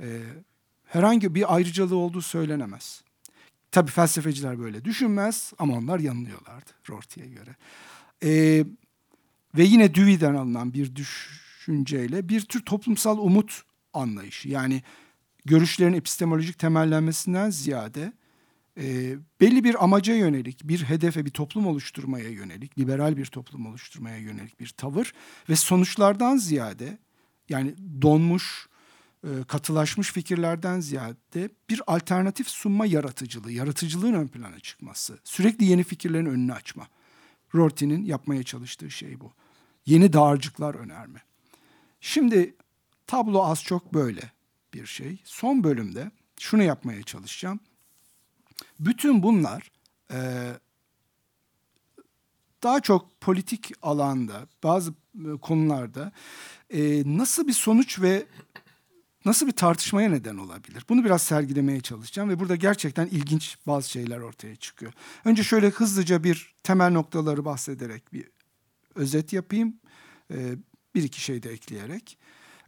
e, 0.00 0.20
herhangi 0.84 1.34
bir 1.34 1.54
ayrıcalığı 1.54 1.96
olduğu 1.96 2.22
söylenemez. 2.22 3.02
Tabii 3.70 3.90
felsefeciler 3.90 4.58
böyle 4.58 4.84
düşünmez 4.84 5.52
ama 5.58 5.74
onlar 5.74 5.98
yanılıyorlardı 5.98 6.70
Rorty'ye 6.90 7.26
göre. 7.26 7.56
E, 8.22 8.64
ve 9.54 9.64
yine 9.64 9.94
Dewey'den 9.94 10.34
alınan 10.34 10.74
bir 10.74 10.96
düşünceyle 10.96 12.28
bir 12.28 12.40
tür 12.40 12.60
toplumsal 12.60 13.18
umut 13.18 13.62
anlayışı. 13.92 14.48
Yani 14.48 14.82
görüşlerin 15.44 15.92
epistemolojik 15.92 16.58
temellenmesinden 16.58 17.50
ziyade 17.50 18.12
e, 18.78 19.16
belli 19.40 19.64
bir 19.64 19.84
amaca 19.84 20.14
yönelik, 20.14 20.60
bir 20.64 20.82
hedefe, 20.82 21.24
bir 21.24 21.30
toplum 21.30 21.66
oluşturmaya 21.66 22.28
yönelik, 22.28 22.78
liberal 22.78 23.16
bir 23.16 23.26
toplum 23.26 23.66
oluşturmaya 23.66 24.18
yönelik 24.18 24.60
bir 24.60 24.68
tavır 24.68 25.12
ve 25.48 25.56
sonuçlardan 25.56 26.36
ziyade 26.36 26.98
yani 27.48 27.74
donmuş, 28.02 28.68
e, 29.24 29.28
katılaşmış 29.48 30.12
fikirlerden 30.12 30.80
ziyade 30.80 31.50
bir 31.70 31.82
alternatif 31.86 32.48
sunma 32.48 32.86
yaratıcılığı, 32.86 33.52
yaratıcılığın 33.52 34.14
ön 34.14 34.28
plana 34.28 34.60
çıkması, 34.60 35.18
sürekli 35.24 35.64
yeni 35.64 35.84
fikirlerin 35.84 36.26
önünü 36.26 36.52
açma. 36.52 36.88
Rorty'nin 37.54 38.04
yapmaya 38.04 38.42
çalıştığı 38.42 38.90
şey 38.90 39.20
bu. 39.20 39.32
Yeni 39.86 40.12
dağarcıklar 40.12 40.74
önerme. 40.74 41.22
Şimdi 42.00 42.54
tablo 43.06 43.44
az 43.44 43.64
çok 43.64 43.94
böyle 43.94 44.32
bir 44.74 44.86
şey. 44.86 45.18
Son 45.24 45.64
bölümde 45.64 46.10
şunu 46.40 46.62
yapmaya 46.62 47.02
çalışacağım. 47.02 47.60
Bütün 48.80 49.22
bunlar 49.22 49.70
e, 50.12 50.18
daha 52.62 52.80
çok 52.80 53.20
politik 53.20 53.72
alanda 53.82 54.46
bazı 54.62 54.90
e, 54.90 55.36
konularda 55.42 56.12
e, 56.70 57.02
nasıl 57.16 57.48
bir 57.48 57.52
sonuç 57.52 58.00
ve 58.00 58.26
nasıl 59.24 59.46
bir 59.46 59.52
tartışmaya 59.52 60.10
neden 60.10 60.36
olabilir? 60.36 60.84
Bunu 60.88 61.04
biraz 61.04 61.22
sergilemeye 61.22 61.80
çalışacağım 61.80 62.28
ve 62.28 62.40
burada 62.40 62.56
gerçekten 62.56 63.06
ilginç 63.06 63.56
bazı 63.66 63.90
şeyler 63.90 64.18
ortaya 64.18 64.56
çıkıyor. 64.56 64.92
Önce 65.24 65.42
şöyle 65.42 65.70
hızlıca 65.70 66.24
bir 66.24 66.54
temel 66.62 66.90
noktaları 66.90 67.44
bahsederek 67.44 68.12
bir 68.12 68.28
özet 68.94 69.32
yapayım. 69.32 69.74
Ee, 70.30 70.54
bir 70.94 71.02
iki 71.02 71.20
şey 71.20 71.42
de 71.42 71.50
ekleyerek. 71.50 72.18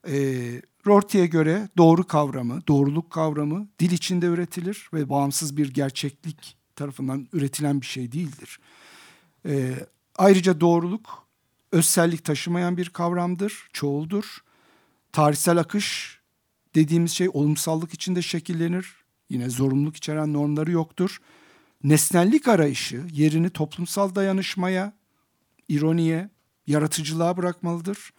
Ee, 0.09 0.63
Rorty'ye 0.87 1.27
göre 1.27 1.69
doğru 1.77 2.07
kavramı, 2.07 2.67
doğruluk 2.69 3.11
kavramı 3.11 3.69
dil 3.79 3.91
içinde 3.91 4.27
üretilir 4.27 4.89
ve 4.93 5.09
bağımsız 5.09 5.57
bir 5.57 5.75
gerçeklik 5.75 6.57
tarafından 6.77 7.29
üretilen 7.33 7.81
bir 7.81 7.87
şey 7.87 8.13
değildir. 8.13 8.59
Ee, 9.47 9.75
ayrıca 10.17 10.61
doğruluk 10.61 11.27
özsellik 11.73 12.25
taşımayan 12.25 12.77
bir 12.77 12.89
kavramdır, 12.89 13.69
çoğuldur. 13.73 14.39
Tarihsel 15.13 15.59
akış 15.59 16.19
dediğimiz 16.75 17.13
şey 17.13 17.29
olumsallık 17.33 17.95
içinde 17.95 18.23
şekillenir. 18.23 18.95
Yine 19.31 19.51
zorunluluk 19.51 19.97
içeren 19.97 20.33
normları 20.33 20.71
yoktur. 20.71 21.21
Nesnellik 21.85 22.49
arayışı 22.49 23.03
yerini 23.13 23.51
toplumsal 23.51 24.15
dayanışmaya, 24.15 24.93
ironiye, 25.69 26.31
yaratıcılığa 26.67 27.37
bırakmalıdır. 27.37 28.13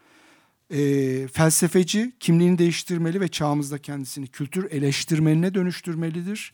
E, 0.73 1.27
felsefeci 1.27 2.13
kimliğini 2.19 2.57
değiştirmeli 2.57 3.21
ve 3.21 3.27
çağımızda 3.27 3.77
kendisini 3.77 4.27
kültür 4.27 4.71
eleştirmenine 4.71 5.53
dönüştürmelidir. 5.53 6.53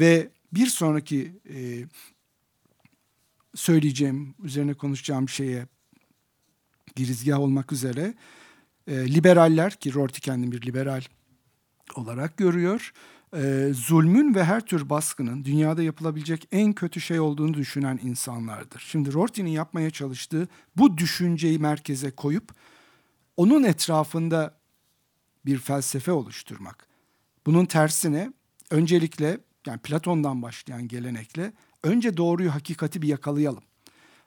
Ve 0.00 0.28
bir 0.52 0.66
sonraki 0.66 1.32
e, 1.54 1.84
söyleyeceğim, 3.54 4.34
üzerine 4.42 4.74
konuşacağım 4.74 5.28
şeye 5.28 5.66
girizgah 6.96 7.38
olmak 7.38 7.72
üzere 7.72 8.14
e, 8.86 9.14
liberaller 9.14 9.74
ki 9.74 9.94
Rorty 9.94 10.20
kendini 10.20 10.52
bir 10.52 10.62
liberal 10.66 11.02
olarak 11.94 12.36
görüyor. 12.36 12.92
E, 13.36 13.70
zulmün 13.74 14.34
ve 14.34 14.44
her 14.44 14.66
tür 14.66 14.90
baskının 14.90 15.44
dünyada 15.44 15.82
yapılabilecek 15.82 16.48
en 16.52 16.72
kötü 16.72 17.00
şey 17.00 17.20
olduğunu 17.20 17.54
düşünen 17.54 18.00
insanlardır. 18.02 18.84
Şimdi 18.88 19.12
Rorty'nin 19.12 19.50
yapmaya 19.50 19.90
çalıştığı 19.90 20.48
bu 20.76 20.98
düşünceyi 20.98 21.58
merkeze 21.58 22.10
koyup 22.10 22.54
onun 23.40 23.64
etrafında 23.64 24.60
bir 25.46 25.58
felsefe 25.58 26.12
oluşturmak. 26.12 26.86
Bunun 27.46 27.64
tersine 27.64 28.32
öncelikle 28.70 29.38
yani 29.66 29.78
Platon'dan 29.78 30.42
başlayan 30.42 30.88
gelenekle 30.88 31.52
önce 31.82 32.16
doğruyu 32.16 32.54
hakikati 32.54 33.02
bir 33.02 33.08
yakalayalım. 33.08 33.62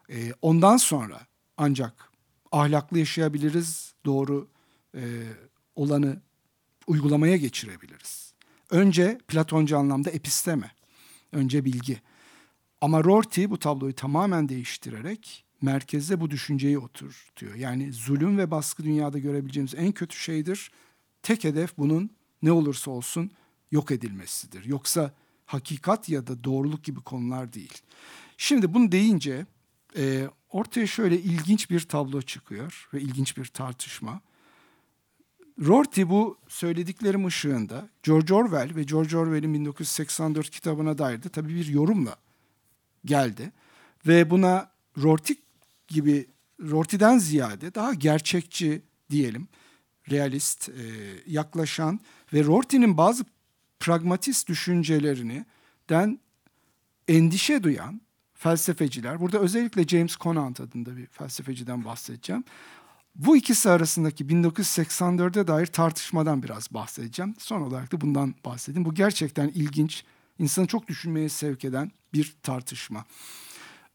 E, 0.09 0.34
ondan 0.41 0.78
sonra 0.78 1.20
ancak 1.57 2.11
ahlaklı 2.51 2.99
yaşayabiliriz, 2.99 3.93
doğru 4.05 4.47
e, 4.95 5.01
olanı 5.76 6.22
uygulamaya 6.88 7.38
geçirebiliriz. 7.38 8.34
Önce 8.70 9.18
Platoncu 9.28 9.78
anlamda 9.78 10.09
episteme, 10.09 10.72
önce 11.32 11.66
bilgi. 11.66 12.01
Ama 12.82 13.03
Rorty 13.03 13.45
bu 13.45 13.59
tabloyu 13.59 13.95
tamamen 13.95 14.49
değiştirerek 14.49 15.43
merkezde 15.64 16.22
bu 16.22 16.32
düşünceyi 16.32 16.80
oturtuyor. 16.80 17.55
Yani 17.55 17.93
zulüm 17.93 18.38
ve 18.38 18.51
baskı 18.51 18.84
dünyada 18.84 19.20
görebileceğimiz 19.20 19.76
en 19.76 19.91
kötü 19.91 20.18
şeydir. 20.18 20.72
Tek 21.22 21.43
hedef 21.43 21.78
bunun 21.78 22.09
ne 22.41 22.51
olursa 22.51 22.91
olsun 22.91 23.32
yok 23.72 23.91
edilmesidir. 23.91 24.66
Yoksa 24.66 25.14
hakikat 25.45 26.09
ya 26.09 26.28
da 26.28 26.43
doğruluk 26.43 26.84
gibi 26.84 27.01
konular 27.01 27.53
değil. 27.53 27.82
Şimdi 28.38 28.74
bunu 28.74 28.91
deyince 28.91 29.45
e, 29.97 30.30
ortaya 30.49 30.88
şöyle 30.88 31.20
ilginç 31.20 31.70
bir 31.70 31.80
tablo 31.80 32.22
çıkıyor 32.22 32.89
ve 32.93 33.01
ilginç 33.01 33.38
bir 33.38 33.45
tartışma. 33.45 34.22
Rorty 35.66 36.03
bu 36.03 36.38
söylediklerim 36.47 37.26
ışığında 37.26 37.89
George 38.03 38.34
Orwell 38.34 38.76
ve 38.76 38.84
George 38.84 39.18
Orwell'in 39.18 39.53
1984 39.53 40.49
kitabına 40.49 40.97
dair 40.97 41.24
de 41.24 41.30
tabii 41.30 41.55
bir 41.55 41.66
yorumla 41.66 42.16
geldi. 43.05 43.51
Ve 44.07 44.30
buna 44.30 44.72
Rorty 45.01 45.34
gibi 45.88 46.28
Rorty'den 46.62 47.18
ziyade 47.18 47.76
daha 47.76 47.94
gerçekçi 47.94 48.82
diyelim 49.10 49.48
realist 50.12 50.70
e, 50.70 50.74
yaklaşan 51.28 52.00
ve 52.34 52.44
Rorty'nin 52.44 52.98
bazı 52.98 53.26
pragmatist 53.80 54.50
düşüncelerini 54.50 55.46
den 55.90 56.20
endişe 57.08 57.64
duyan 57.64 58.02
felsefeciler, 58.34 59.20
burada 59.20 59.40
özellikle 59.40 59.84
James 59.84 60.18
Conant 60.18 60.60
adında 60.60 60.98
bir 60.98 61.06
felsefeciden 61.06 61.86
bahsedeceğim. 61.86 62.44
Bu 63.16 63.38
ikisi 63.38 63.70
arasındaki 63.70 64.26
1984'e 64.26 65.48
dair 65.48 65.66
tartışmadan 65.66 66.44
biraz 66.44 66.74
bahsedeceğim. 66.74 67.36
Son 67.40 67.62
olarak 67.62 67.92
da 67.92 68.02
bundan 68.02 68.36
bahsedeyim. 68.46 68.86
Bu 68.86 68.94
gerçekten 68.94 69.48
ilginç, 69.48 70.04
insanı 70.40 70.68
çok 70.68 70.88
düşünmeye 70.88 71.30
sevk 71.30 71.66
eden 71.66 71.92
bir 72.14 72.36
tartışma. 72.44 73.06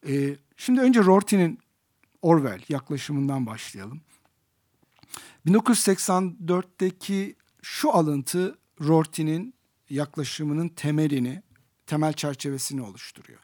Ee, 0.09 0.37
şimdi 0.57 0.81
önce 0.81 1.01
Rorty'nin 1.01 1.59
Orwell 2.23 2.61
yaklaşımından 2.69 3.47
başlayalım. 3.47 4.01
1984'teki 5.47 7.37
şu 7.63 7.95
alıntı 7.95 8.59
Rorty'nin 8.81 9.55
yaklaşımının 9.91 10.69
temelini, 10.69 11.43
temel 11.87 12.13
çerçevesini 12.13 12.83
oluşturuyor. 12.83 13.41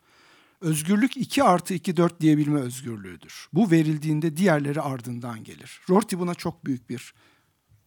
Özgürlük 0.60 1.16
2 1.16 1.44
artı 1.44 1.74
2 1.74 1.96
4 1.96 2.20
diyebilme 2.20 2.60
özgürlüğüdür. 2.60 3.48
Bu 3.52 3.70
verildiğinde 3.70 4.36
diğerleri 4.36 4.80
ardından 4.80 5.44
gelir. 5.44 5.80
Rorty 5.90 6.16
buna 6.16 6.34
çok 6.34 6.66
büyük 6.66 6.90
bir 6.90 7.14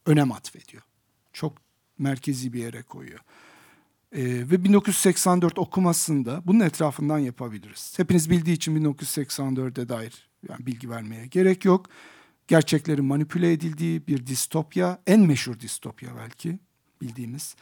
önem 0.05 0.31
atfediyor. 0.31 0.83
Çok 1.33 1.57
merkezi 1.97 2.53
bir 2.53 2.59
yere 2.59 2.83
koyuyor. 2.83 3.19
Ee, 4.11 4.23
ve 4.23 4.63
1984 4.63 5.59
okumasında 5.59 6.41
bunun 6.45 6.59
etrafından 6.59 7.19
yapabiliriz. 7.19 7.93
Hepiniz 7.97 8.29
bildiği 8.29 8.53
için 8.53 8.83
1984'e 8.83 9.89
dair 9.89 10.26
yani 10.49 10.65
bilgi 10.65 10.89
vermeye 10.89 11.27
gerek 11.27 11.65
yok. 11.65 11.85
Gerçeklerin 12.47 13.05
manipüle 13.05 13.51
edildiği 13.51 14.07
bir 14.07 14.27
distopya, 14.27 15.01
en 15.07 15.19
meşhur 15.19 15.59
distopya 15.59 16.09
belki 16.17 16.59
bildiğimiz 17.01 17.55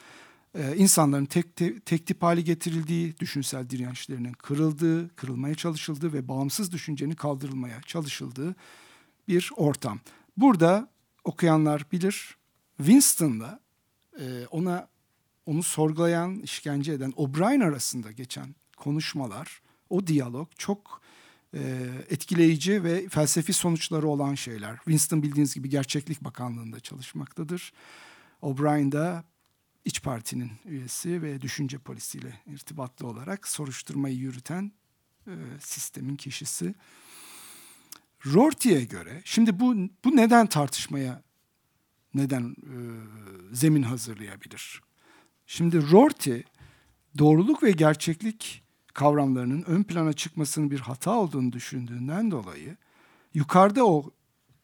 e, 0.55 0.75
insanların 0.75 1.25
tek, 1.25 1.55
te, 1.55 1.79
tek 1.79 2.07
tip 2.07 2.23
hale 2.23 2.41
getirildiği, 2.41 3.17
düşünsel 3.19 3.69
dirençlerinin 3.69 4.33
kırıldığı, 4.33 5.15
kırılmaya 5.15 5.55
çalışıldığı 5.55 6.13
ve 6.13 6.27
bağımsız 6.27 6.71
düşüncenin 6.71 7.15
kaldırılmaya 7.15 7.81
çalışıldığı 7.81 8.55
bir 9.27 9.51
ortam. 9.55 9.99
Burada 10.37 10.89
okuyanlar 11.23 11.85
bilir, 11.91 12.37
Winston'la 12.77 13.59
e, 14.19 14.45
ona 14.51 14.87
onu 15.45 15.63
sorgulayan, 15.63 16.39
işkence 16.39 16.93
eden 16.93 17.13
O'Brien 17.15 17.59
arasında 17.59 18.11
geçen 18.11 18.55
konuşmalar, 18.77 19.61
o 19.89 20.07
diyalog 20.07 20.49
çok 20.57 21.01
etkileyici 22.09 22.83
ve 22.83 23.09
felsefi 23.09 23.53
sonuçları 23.53 24.07
olan 24.07 24.35
şeyler. 24.35 24.75
Winston 24.75 25.23
bildiğiniz 25.23 25.53
gibi 25.53 25.69
Gerçeklik 25.69 26.23
Bakanlığı'nda 26.23 26.79
çalışmaktadır. 26.79 27.73
O'Brien 28.41 28.91
da 28.91 29.23
İç 29.85 30.01
Parti'nin 30.01 30.51
üyesi 30.65 31.21
ve 31.21 31.41
düşünce 31.41 31.77
polisiyle 31.77 32.41
irtibatlı 32.47 33.07
olarak 33.07 33.47
soruşturmayı 33.47 34.15
yürüten 34.15 34.71
e, 35.27 35.33
sistemin 35.59 36.15
kişisi. 36.15 36.75
Rorty'e 38.25 38.83
göre, 38.83 39.21
şimdi 39.25 39.59
bu, 39.59 39.75
bu 40.05 40.15
neden 40.15 40.47
tartışmaya 40.47 41.23
neden 42.13 42.49
e, 42.49 42.75
zemin 43.55 43.83
hazırlayabilir? 43.83 44.81
Şimdi 45.47 45.91
Rorty, 45.91 46.39
doğruluk 47.17 47.63
ve 47.63 47.71
gerçeklik 47.71 48.64
kavramlarının 48.95 49.63
ön 49.67 49.83
plana 49.83 50.13
çıkmasının 50.13 50.71
bir 50.71 50.79
hata 50.79 51.11
olduğunu 51.11 51.51
düşündüğünden 51.51 52.31
dolayı 52.31 52.77
yukarıda 53.33 53.85
o 53.85 54.11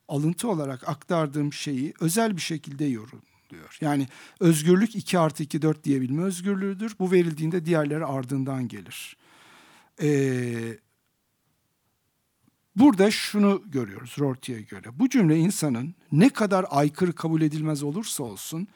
alıntı 0.08 0.50
olarak 0.50 0.90
aktardığım 0.90 1.54
şeyi 1.54 1.94
özel 2.00 2.36
bir 2.36 2.42
şekilde 2.42 2.86
yorum, 2.86 3.22
diyor. 3.52 3.78
Yani 3.82 4.08
özgürlük 4.40 4.96
2 4.96 5.20
artı 5.20 5.44
2 5.44 5.62
4 5.62 5.84
diyebilme 5.84 6.24
özgürlüğüdür. 6.24 6.96
Bu 7.00 7.12
verildiğinde 7.12 7.66
diğerleri 7.66 8.06
ardından 8.06 8.68
gelir. 8.68 9.18
Ee, 10.02 10.78
burada 12.76 13.12
şunu 13.12 13.64
görüyoruz 13.66 14.16
Rorty'ye 14.20 14.62
göre. 14.62 15.00
Bu 15.00 15.10
cümle 15.10 15.38
insanın 15.38 15.96
ne 16.12 16.30
kadar 16.30 16.66
aykırı 16.70 17.14
kabul 17.14 17.42
edilmez 17.42 17.84
olursa 17.84 18.24
olsun 18.24 18.68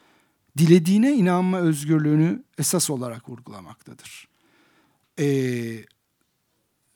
dilediğine 0.58 1.12
inanma 1.12 1.58
özgürlüğünü 1.58 2.44
esas 2.58 2.90
olarak 2.90 3.28
vurgulamaktadır. 3.28 4.28
Ee, 5.18 5.84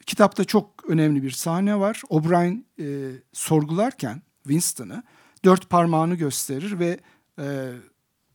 kitapta 0.07 0.45
çok 0.45 0.85
önemli 0.89 1.23
bir 1.23 1.31
sahne 1.31 1.79
var. 1.79 2.03
O'Brien 2.09 2.65
e, 2.79 2.87
sorgularken 3.33 4.23
Winston'ı 4.43 5.03
dört 5.45 5.71
parmağını 5.71 6.15
gösterir 6.15 6.79
ve 6.79 7.01
e, 7.39 7.73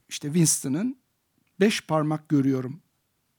işte 0.10 0.28
Winston'ın 0.28 0.98
beş 1.60 1.82
parmak 1.82 2.30
görüyorum 2.30 2.82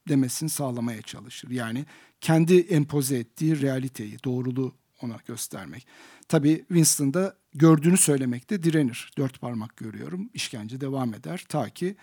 demesini 0.09 0.49
sağlamaya 0.49 1.01
çalışır. 1.01 1.49
Yani 1.49 1.85
kendi 2.21 2.59
empoze 2.59 3.17
ettiği 3.17 3.61
realiteyi, 3.61 4.17
doğruluğu 4.23 4.75
ona 5.01 5.17
göstermek. 5.27 5.87
Tabii 6.27 6.57
Winston 6.67 7.13
da 7.13 7.35
gördüğünü 7.53 7.97
söylemekte 7.97 8.63
direnir. 8.63 9.11
Dört 9.17 9.41
parmak 9.41 9.77
görüyorum, 9.77 10.29
işkence 10.33 10.81
devam 10.81 11.13
eder 11.13 11.45
ta 11.49 11.69
ki 11.69 11.95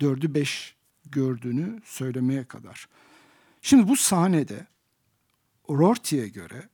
dördü 0.00 0.34
beş 0.34 0.76
gördüğünü 1.04 1.80
söylemeye 1.84 2.44
kadar. 2.44 2.88
Şimdi 3.62 3.88
bu 3.88 3.96
sahnede 3.96 4.66
Rorty'e 5.70 6.28
göre 6.28 6.68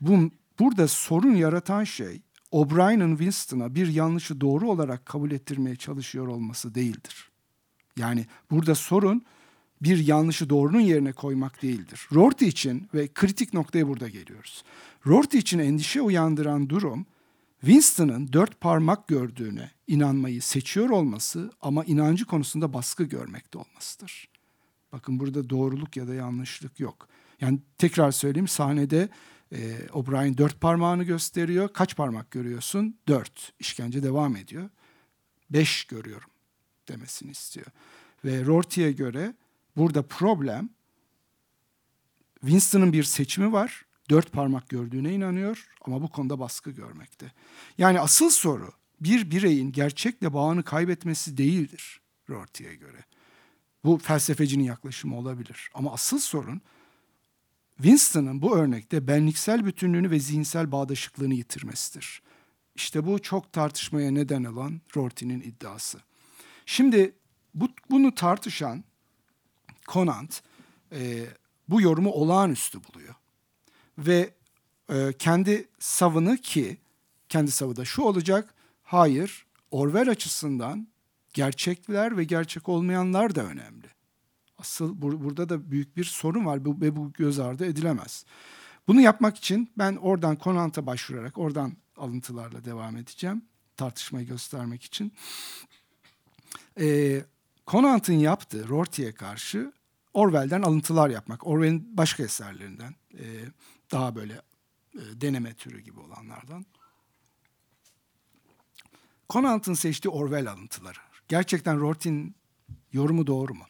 bu, 0.00 0.30
burada 0.58 0.88
sorun 0.88 1.34
yaratan 1.34 1.84
şey 1.84 2.22
O'Brien'in 2.50 3.16
Winston'a 3.16 3.74
bir 3.74 3.88
yanlışı 3.88 4.40
doğru 4.40 4.70
olarak 4.70 5.06
kabul 5.06 5.30
ettirmeye 5.30 5.76
çalışıyor 5.76 6.26
olması 6.26 6.74
değildir. 6.74 7.30
Yani 7.96 8.26
burada 8.50 8.74
sorun 8.74 9.22
bir 9.82 10.06
yanlışı 10.06 10.50
doğrunun 10.50 10.80
yerine 10.80 11.12
koymak 11.12 11.62
değildir. 11.62 12.08
Rorty 12.14 12.48
için 12.48 12.88
ve 12.94 13.08
kritik 13.08 13.54
noktaya 13.54 13.88
burada 13.88 14.08
geliyoruz. 14.08 14.64
Rorty 15.06 15.38
için 15.38 15.58
endişe 15.58 16.02
uyandıran 16.02 16.68
durum 16.68 17.06
Winston'ın 17.60 18.32
dört 18.32 18.60
parmak 18.60 19.08
gördüğüne 19.08 19.70
inanmayı 19.86 20.42
seçiyor 20.42 20.90
olması 20.90 21.50
ama 21.60 21.84
inancı 21.84 22.24
konusunda 22.24 22.72
baskı 22.72 23.04
görmekte 23.04 23.58
olmasıdır. 23.58 24.28
Bakın 24.92 25.20
burada 25.20 25.50
doğruluk 25.50 25.96
ya 25.96 26.08
da 26.08 26.14
yanlışlık 26.14 26.80
yok. 26.80 27.08
Yani 27.40 27.58
tekrar 27.78 28.10
söyleyeyim 28.10 28.48
sahnede 28.48 29.08
e, 29.52 29.88
O'Brien 29.92 30.38
dört 30.38 30.60
parmağını 30.60 31.04
gösteriyor. 31.04 31.68
Kaç 31.72 31.96
parmak 31.96 32.30
görüyorsun? 32.30 32.96
Dört. 33.08 33.52
İşkence 33.58 34.02
devam 34.02 34.36
ediyor. 34.36 34.70
Beş 35.50 35.84
görüyorum 35.84 36.30
demesini 36.88 37.30
istiyor. 37.30 37.66
Ve 38.24 38.44
Rorty'e 38.44 38.92
göre 38.92 39.34
burada 39.76 40.02
problem 40.02 40.70
Winston'ın 42.40 42.92
bir 42.92 43.04
seçimi 43.04 43.52
var. 43.52 43.84
Dört 44.10 44.32
parmak 44.32 44.68
gördüğüne 44.68 45.12
inanıyor 45.14 45.68
ama 45.80 46.02
bu 46.02 46.08
konuda 46.08 46.38
baskı 46.38 46.70
görmekte. 46.70 47.32
Yani 47.78 48.00
asıl 48.00 48.30
soru 48.30 48.72
bir 49.00 49.30
bireyin 49.30 49.72
gerçekle 49.72 50.34
bağını 50.34 50.62
kaybetmesi 50.62 51.36
değildir 51.36 52.00
Rorty'e 52.30 52.74
göre. 52.74 53.04
Bu 53.84 53.98
felsefecinin 53.98 54.64
yaklaşımı 54.64 55.18
olabilir. 55.18 55.70
Ama 55.74 55.92
asıl 55.92 56.18
sorun 56.18 56.62
Winston'ın 57.76 58.42
bu 58.42 58.56
örnekte 58.56 59.08
benliksel 59.08 59.66
bütünlüğünü 59.66 60.10
ve 60.10 60.20
zihinsel 60.20 60.72
bağdaşıklığını 60.72 61.34
yitirmesidir. 61.34 62.22
İşte 62.74 63.06
bu 63.06 63.18
çok 63.22 63.52
tartışmaya 63.52 64.10
neden 64.10 64.44
olan 64.44 64.80
Rorty'nin 64.96 65.40
iddiası. 65.40 65.98
Şimdi 66.66 67.14
bu, 67.54 67.68
bunu 67.90 68.14
tartışan 68.14 68.84
Conant 69.88 70.42
e, 70.92 71.26
bu 71.68 71.80
yorumu 71.80 72.10
olağanüstü 72.10 72.80
buluyor. 72.84 73.14
Ve 73.98 74.30
e, 74.90 75.12
kendi 75.18 75.68
savını 75.78 76.36
ki 76.36 76.78
kendi 77.28 77.50
savı 77.50 77.76
da 77.76 77.84
şu 77.84 78.02
olacak. 78.02 78.54
Hayır 78.82 79.46
Orwell 79.70 80.10
açısından 80.10 80.88
gerçekler 81.38 82.16
ve 82.16 82.24
gerçek 82.24 82.68
olmayanlar 82.68 83.34
da 83.34 83.42
önemli. 83.44 83.86
Asıl 84.58 85.00
bur- 85.00 85.24
burada 85.24 85.48
da 85.48 85.70
büyük 85.70 85.96
bir 85.96 86.04
sorun 86.04 86.46
var 86.46 86.64
bu, 86.64 86.80
ve 86.80 86.96
bu 86.96 87.12
göz 87.12 87.38
ardı 87.38 87.66
edilemez. 87.66 88.24
Bunu 88.88 89.00
yapmak 89.00 89.36
için 89.36 89.70
ben 89.78 89.96
oradan 89.96 90.38
Conant'a 90.44 90.86
başvurarak 90.86 91.38
oradan 91.38 91.76
alıntılarla 91.96 92.64
devam 92.64 92.96
edeceğim. 92.96 93.44
Tartışmayı 93.76 94.26
göstermek 94.26 94.82
için. 94.82 95.12
Ee, 96.80 97.24
Conant'ın 97.66 98.12
yaptığı 98.12 98.68
Rorty'ye 98.68 99.14
karşı 99.14 99.72
Orwell'den 100.14 100.62
alıntılar 100.62 101.10
yapmak. 101.10 101.46
Orwell'in 101.46 101.96
başka 101.96 102.22
eserlerinden. 102.22 102.94
E, 103.18 103.24
daha 103.92 104.14
böyle 104.14 104.42
e, 104.94 105.02
deneme 105.20 105.54
türü 105.54 105.80
gibi 105.80 106.00
olanlardan. 106.00 106.66
Conant'ın 109.30 109.74
seçtiği 109.74 110.12
Orwell 110.12 110.50
alıntıları. 110.50 111.07
Gerçekten 111.28 111.80
Rorty'nin 111.80 112.34
yorumu 112.92 113.26
doğru 113.26 113.54
mu? 113.54 113.64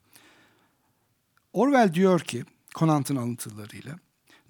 Orwell 1.53 1.95
diyor 1.95 2.21
ki 2.21 2.45
Conant'ın 2.75 3.17
alıntılarıyla 3.17 3.99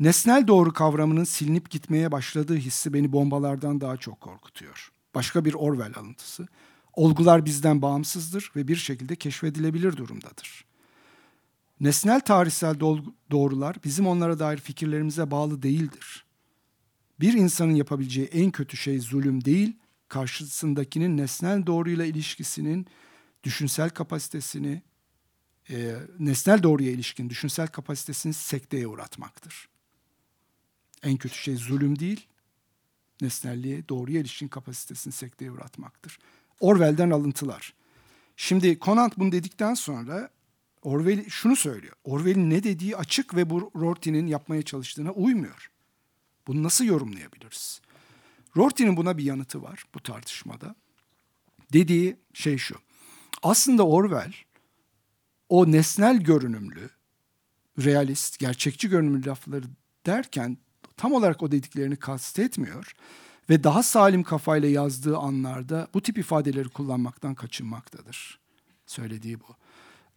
nesnel 0.01 0.47
doğru 0.47 0.73
kavramının 0.73 1.25
silinip 1.25 1.71
gitmeye 1.71 2.13
başladığı 2.13 2.57
hissi 2.57 2.93
beni 2.93 3.13
bombalardan 3.13 3.81
daha 3.81 3.97
çok 3.97 4.21
korkutuyor. 4.21 4.93
Başka 5.15 5.45
bir 5.45 5.55
Orwell 5.55 5.93
alıntısı. 5.97 6.49
Olgular 6.93 7.45
bizden 7.45 7.83
bağımsızdır 7.83 8.53
ve 8.57 8.69
bir 8.69 8.77
şekilde 8.77 9.17
keşfedilebilir 9.17 9.97
durumdadır. 9.97 10.65
Nesnel 11.81 12.21
tarihsel 12.21 12.81
doğrular 13.31 13.77
bizim 13.85 14.07
onlara 14.07 14.39
dair 14.39 14.59
fikirlerimize 14.59 15.31
bağlı 15.31 15.63
değildir. 15.63 16.25
Bir 17.21 17.33
insanın 17.33 17.75
yapabileceği 17.75 18.27
en 18.27 18.51
kötü 18.51 18.77
şey 18.77 18.99
zulüm 18.99 19.45
değil, 19.45 19.77
karşısındakinin 20.09 21.17
nesnel 21.17 21.67
doğruyla 21.67 22.05
ilişkisinin 22.05 22.87
düşünsel 23.45 23.91
kapasitesini, 23.91 24.83
e, 25.71 25.97
nesnel 26.19 26.63
doğruya 26.63 26.91
ilişkin 26.91 27.31
düşünsel 27.31 27.67
kapasitesini 27.67 28.35
sekteye 28.35 28.87
uğratmaktır. 28.87 29.69
En 31.03 31.17
kötü 31.17 31.39
şey 31.39 31.57
zulüm 31.57 31.99
değil, 31.99 32.27
nesnelliğe, 33.21 33.89
doğruya 33.89 34.21
ilişkin 34.21 34.49
kapasitesini 34.49 35.13
sekteye 35.13 35.51
uğratmaktır. 35.51 36.19
Orwell'den 36.61 37.11
alıntılar. 37.11 37.75
Şimdi 38.37 38.79
Conant 38.81 39.19
bunu 39.19 39.33
dedikten 39.33 39.75
sonra 39.75 40.31
Orwell 40.83 41.29
şunu 41.29 41.57
söylüyor. 41.57 41.97
Orwell'in 42.05 42.51
ne 42.51 42.63
dediği 42.63 42.97
açık 42.97 43.35
ve 43.37 43.51
bu 43.51 43.71
Rorty'nin 43.77 44.27
yapmaya 44.27 44.63
çalıştığına 44.63 45.13
uymuyor. 45.13 45.71
Bunu 46.47 46.63
nasıl 46.63 46.85
yorumlayabiliriz? 46.85 47.81
Rorty'nin 48.57 48.97
buna 48.97 49.19
bir 49.19 49.25
yanıtı 49.25 49.63
var 49.63 49.85
bu 49.95 50.01
tartışmada. 50.01 50.75
Dediği 51.73 52.17
şey 52.35 52.59
şu. 52.59 52.77
Aslında 53.43 53.87
Orwell 53.87 54.33
o 55.49 55.73
nesnel 55.73 56.19
görünümlü, 56.19 56.91
realist, 57.85 58.39
gerçekçi 58.39 58.89
görünümlü 58.89 59.27
lafları 59.27 59.65
derken 60.07 60.59
tam 60.97 61.13
olarak 61.13 61.43
o 61.43 61.51
dediklerini 61.53 61.97
kastetmiyor 61.97 62.95
ve 63.51 63.65
daha 63.65 63.83
salim 63.83 64.23
kafayla 64.23 64.69
yazdığı 64.69 65.17
anlarda 65.17 65.89
bu 65.95 66.01
tip 66.01 66.19
ifadeleri 66.19 66.69
kullanmaktan 66.69 67.35
kaçınmaktadır. 67.35 68.39
Söylediği 68.87 69.41
bu. 69.41 69.57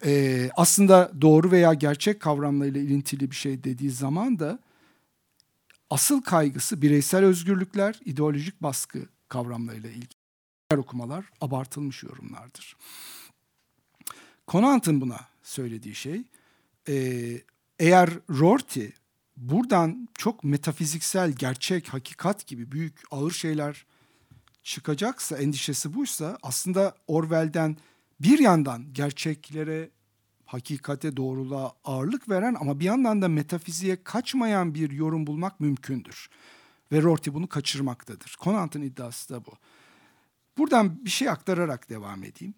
Ee, 0.05 0.49
aslında 0.55 1.11
doğru 1.21 1.51
veya 1.51 1.73
gerçek 1.73 2.19
kavramlarıyla 2.19 2.81
ilintili 2.81 3.31
bir 3.31 3.35
şey 3.35 3.63
dediği 3.63 3.91
zaman 3.91 4.39
da 4.39 4.59
asıl 5.91 6.21
kaygısı 6.21 6.81
bireysel 6.81 7.25
özgürlükler, 7.25 7.99
ideolojik 8.05 8.61
baskı 8.63 8.99
kavramlarıyla 9.29 9.89
ilgili 9.89 10.07
okumalar 10.77 11.25
abartılmış 11.41 12.03
yorumlardır. 12.03 12.77
Conant'ın 14.47 15.01
buna 15.01 15.19
söylediği 15.43 15.95
şey, 15.95 16.23
e, 16.87 16.93
eğer 17.79 18.09
Rorty 18.29 18.85
buradan 19.37 20.07
çok 20.17 20.43
metafiziksel, 20.43 21.31
gerçek, 21.31 21.87
hakikat 21.87 22.47
gibi 22.47 22.71
büyük, 22.71 23.01
ağır 23.11 23.31
şeyler 23.31 23.85
çıkacaksa, 24.63 25.37
endişesi 25.37 25.93
buysa 25.93 26.37
aslında 26.43 26.95
Orwell'den 27.07 27.77
bir 28.19 28.39
yandan 28.39 28.93
gerçeklere, 28.93 29.89
hakikate, 30.53 31.17
doğruluğa 31.17 31.73
ağırlık 31.83 32.29
veren 32.29 32.55
ama 32.59 32.79
bir 32.79 32.85
yandan 32.85 33.21
da 33.21 33.27
metafiziğe 33.27 34.03
kaçmayan 34.03 34.73
bir 34.73 34.91
yorum 34.91 35.27
bulmak 35.27 35.59
mümkündür. 35.59 36.29
Ve 36.91 37.01
Rorty 37.01 37.29
bunu 37.33 37.47
kaçırmaktadır. 37.47 38.35
Conant'ın 38.41 38.81
iddiası 38.81 39.33
da 39.33 39.45
bu. 39.45 39.51
Buradan 40.57 41.05
bir 41.05 41.09
şey 41.09 41.29
aktararak 41.29 41.89
devam 41.89 42.23
edeyim. 42.23 42.53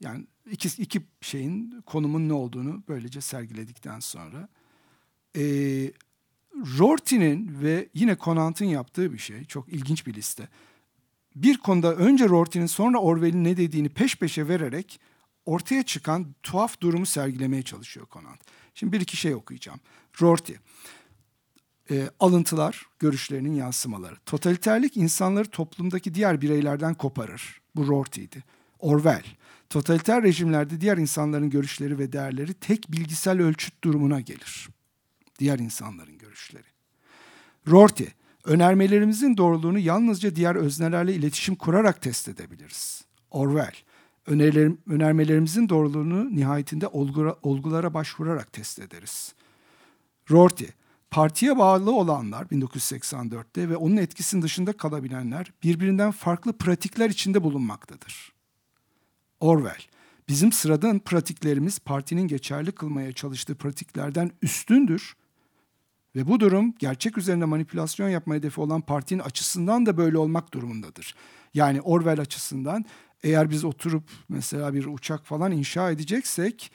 Yani 0.00 0.26
iki, 0.50 0.82
iki 0.82 1.02
şeyin 1.20 1.82
konumun 1.86 2.28
ne 2.28 2.32
olduğunu 2.32 2.82
böylece 2.88 3.20
sergiledikten 3.20 4.00
sonra. 4.00 4.48
E, 5.36 5.42
Rorty'nin 6.78 7.62
ve 7.62 7.88
yine 7.94 8.16
Conant'ın 8.16 8.64
yaptığı 8.64 9.12
bir 9.12 9.18
şey, 9.18 9.44
çok 9.44 9.68
ilginç 9.68 10.06
bir 10.06 10.14
liste. 10.14 10.48
Bir 11.36 11.58
konuda 11.58 11.94
önce 11.94 12.28
Rorty'nin 12.28 12.66
sonra 12.66 12.98
Orwell'in 12.98 13.44
ne 13.44 13.56
dediğini 13.56 13.88
peş 13.88 14.16
peşe 14.16 14.48
vererek 14.48 15.00
ortaya 15.46 15.82
çıkan 15.82 16.34
tuhaf 16.42 16.80
durumu 16.80 17.06
sergilemeye 17.06 17.62
çalışıyor 17.62 18.06
Conant. 18.12 18.40
Şimdi 18.74 18.92
bir 18.92 19.00
iki 19.00 19.16
şey 19.16 19.34
okuyacağım. 19.34 19.80
Rorty, 20.22 20.52
e, 21.90 22.10
alıntılar, 22.20 22.86
görüşlerinin 22.98 23.54
yansımaları. 23.54 24.16
Totaliterlik 24.26 24.96
insanları 24.96 25.50
toplumdaki 25.50 26.14
diğer 26.14 26.40
bireylerden 26.40 26.94
koparır. 26.94 27.60
Bu 27.76 27.88
Rorty'ydi. 27.88 28.44
Orwell, 28.78 29.24
totaliter 29.70 30.22
rejimlerde 30.22 30.80
diğer 30.80 30.98
insanların 30.98 31.50
görüşleri 31.50 31.98
ve 31.98 32.12
değerleri 32.12 32.54
tek 32.54 32.92
bilgisel 32.92 33.40
ölçüt 33.40 33.84
durumuna 33.84 34.20
gelir. 34.20 34.68
Diğer 35.38 35.58
insanların 35.58 36.18
görüşleri. 36.18 36.66
Rorty, 37.70 38.04
önermelerimizin 38.44 39.36
doğruluğunu 39.36 39.78
yalnızca 39.78 40.36
diğer 40.36 40.54
öznelerle 40.54 41.14
iletişim 41.14 41.54
kurarak 41.54 42.02
test 42.02 42.28
edebiliriz. 42.28 43.04
Orwell, 43.30 43.74
önerilerim, 44.26 44.78
önermelerimizin 44.86 45.68
doğruluğunu 45.68 46.36
nihayetinde 46.36 46.86
olgura, 46.86 47.36
olgulara 47.42 47.94
başvurarak 47.94 48.52
test 48.52 48.78
ederiz. 48.78 49.34
Rorty, 50.30 50.64
partiye 51.10 51.58
bağlı 51.58 51.92
olanlar 51.92 52.44
1984'te 52.44 53.68
ve 53.68 53.76
onun 53.76 53.96
etkisinin 53.96 54.42
dışında 54.42 54.72
kalabilenler 54.72 55.52
birbirinden 55.62 56.10
farklı 56.10 56.52
pratikler 56.52 57.10
içinde 57.10 57.42
bulunmaktadır. 57.42 58.32
Orwell, 59.40 59.82
bizim 60.28 60.52
sıradan 60.52 60.98
pratiklerimiz 60.98 61.78
partinin 61.78 62.28
geçerli 62.28 62.72
kılmaya 62.72 63.12
çalıştığı 63.12 63.54
pratiklerden 63.54 64.30
üstündür 64.42 65.16
ve 66.16 66.28
bu 66.28 66.40
durum 66.40 66.74
gerçek 66.78 67.18
üzerinde 67.18 67.44
manipülasyon 67.44 68.08
yapma 68.08 68.34
hedefi 68.34 68.60
olan 68.60 68.80
partinin 68.80 69.20
açısından 69.20 69.86
da 69.86 69.96
böyle 69.96 70.18
olmak 70.18 70.54
durumundadır. 70.54 71.14
Yani 71.54 71.80
Orwell 71.80 72.20
açısından 72.20 72.84
eğer 73.22 73.50
biz 73.50 73.64
oturup 73.64 74.10
mesela 74.28 74.74
bir 74.74 74.84
uçak 74.84 75.26
falan 75.26 75.52
inşa 75.52 75.90
edeceksek 75.90 76.72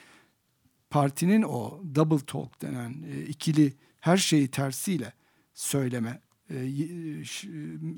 partinin 0.90 1.42
o 1.42 1.82
double 1.94 2.26
talk 2.26 2.62
denen 2.62 3.04
e, 3.12 3.22
ikili 3.22 3.72
her 4.00 4.16
şeyi 4.16 4.48
tersiyle 4.48 5.12
söyleme 5.54 6.20
e, 6.50 6.56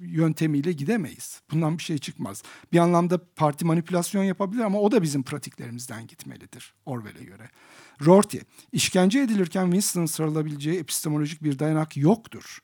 yöntemiyle 0.01 0.72
gidemeyiz. 0.72 1.40
Bundan 1.51 1.78
bir 1.78 1.82
şey 1.82 1.98
çıkmaz. 1.98 2.42
Bir 2.72 2.78
anlamda 2.78 3.20
parti 3.36 3.64
manipülasyon 3.64 4.24
yapabilir 4.24 4.62
ama 4.62 4.80
o 4.80 4.92
da 4.92 5.03
bizim 5.03 5.22
pratiklerimizden 5.22 6.07
gitmelidir 6.07 6.74
Orwell'e 6.86 7.24
göre. 7.24 7.48
Rorty, 8.07 8.38
işkence 8.72 9.20
edilirken 9.20 9.64
Winston'ın 9.64 10.07
sarılabileceği 10.07 10.78
epistemolojik 10.78 11.42
bir 11.42 11.59
dayanak 11.59 11.96
yoktur. 11.96 12.59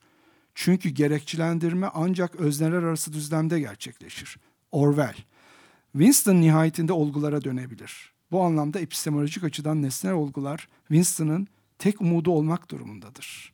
Çünkü 0.55 0.89
gerekçelendirme 0.89 1.89
ancak 1.93 2.35
özneler 2.35 2.83
arası 2.83 3.13
düzlemde 3.13 3.59
gerçekleşir. 3.59 4.37
Orwell, 4.71 5.15
Winston 5.97 6.41
nihayetinde 6.41 6.93
olgulara 6.93 7.43
dönebilir. 7.43 8.13
Bu 8.31 8.43
anlamda 8.43 8.79
epistemolojik 8.79 9.43
açıdan 9.43 9.81
nesnel 9.81 10.13
olgular 10.13 10.67
Winston'ın 10.87 11.47
tek 11.79 12.01
umudu 12.01 12.31
olmak 12.31 12.71
durumundadır. 12.71 13.53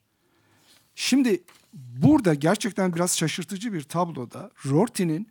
Şimdi 0.96 1.44
burada 1.74 2.34
gerçekten 2.34 2.96
biraz 2.96 3.18
şaşırtıcı 3.18 3.74
bir 3.74 3.82
tabloda 3.82 4.52
Rorty'nin 4.66 5.28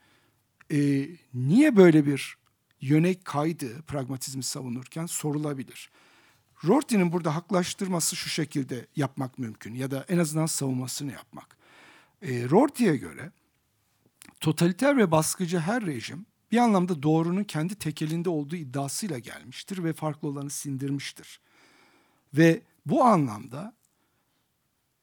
e, 0.73 1.09
niye 1.35 1.77
böyle 1.77 2.07
bir 2.07 2.37
yöne 2.81 3.15
kaydı 3.15 3.83
pragmatizmi 3.83 4.43
savunurken 4.43 5.07
sorulabilir. 5.07 5.91
Rorty'nin 6.65 7.13
burada 7.13 7.35
haklaştırması 7.35 8.17
şu 8.17 8.29
şekilde 8.29 8.87
yapmak 8.97 9.39
mümkün 9.39 9.75
ya 9.75 9.91
da 9.91 10.05
en 10.09 10.19
azından 10.19 10.47
savunmasını 10.47 11.13
yapmak. 11.13 11.57
E, 12.23 12.49
Rorty'ye 12.51 12.97
göre 12.97 13.33
totaliter 14.41 14.97
ve 14.97 15.11
baskıcı 15.11 15.59
her 15.59 15.87
rejim 15.87 16.27
bir 16.53 16.59
anlamda 16.59 17.03
doğrunun 17.03 17.45
kendi 17.45 17.75
tekelinde 17.75 18.29
olduğu 18.31 18.57
iddiasıyla 18.57 19.19
gelmiştir 19.19 19.85
ve 19.85 19.93
farklı 19.93 20.29
olanı 20.29 20.51
sindirmiştir. 20.51 21.41
Ve 22.35 22.63
bu 22.87 23.05
anlamda 23.05 23.75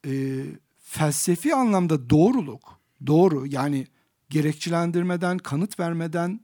e, 0.05 0.43
felsefi 0.79 1.55
anlamda 1.55 2.09
doğruluk, 2.09 2.79
doğru 3.07 3.47
yani 3.47 3.87
gerekçelendirmeden, 4.29 5.37
kanıt 5.37 5.79
vermeden 5.79 6.39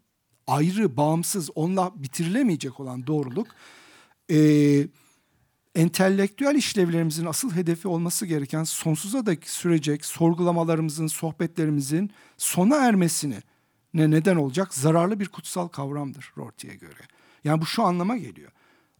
ayrı, 0.47 0.97
bağımsız, 0.97 1.49
onunla 1.55 1.91
bitirilemeyecek 1.95 2.79
olan 2.79 3.07
doğruluk 3.07 3.47
e, 4.31 4.37
entelektüel 5.75 6.55
işlevlerimizin 6.55 7.25
asıl 7.25 7.51
hedefi 7.51 7.87
olması 7.87 8.25
gereken 8.25 8.63
sonsuza 8.63 9.25
dek 9.25 9.49
sürecek 9.49 10.05
sorgulamalarımızın, 10.05 11.07
sohbetlerimizin 11.07 12.11
sona 12.37 12.75
ermesini 12.75 13.41
ne 13.95 14.11
neden 14.11 14.35
olacak 14.35 14.73
zararlı 14.73 15.19
bir 15.19 15.27
kutsal 15.27 15.67
kavramdır 15.67 16.33
Rorty'ye 16.37 16.75
göre. 16.75 17.01
Yani 17.43 17.61
bu 17.61 17.65
şu 17.65 17.83
anlama 17.83 18.17
geliyor. 18.17 18.51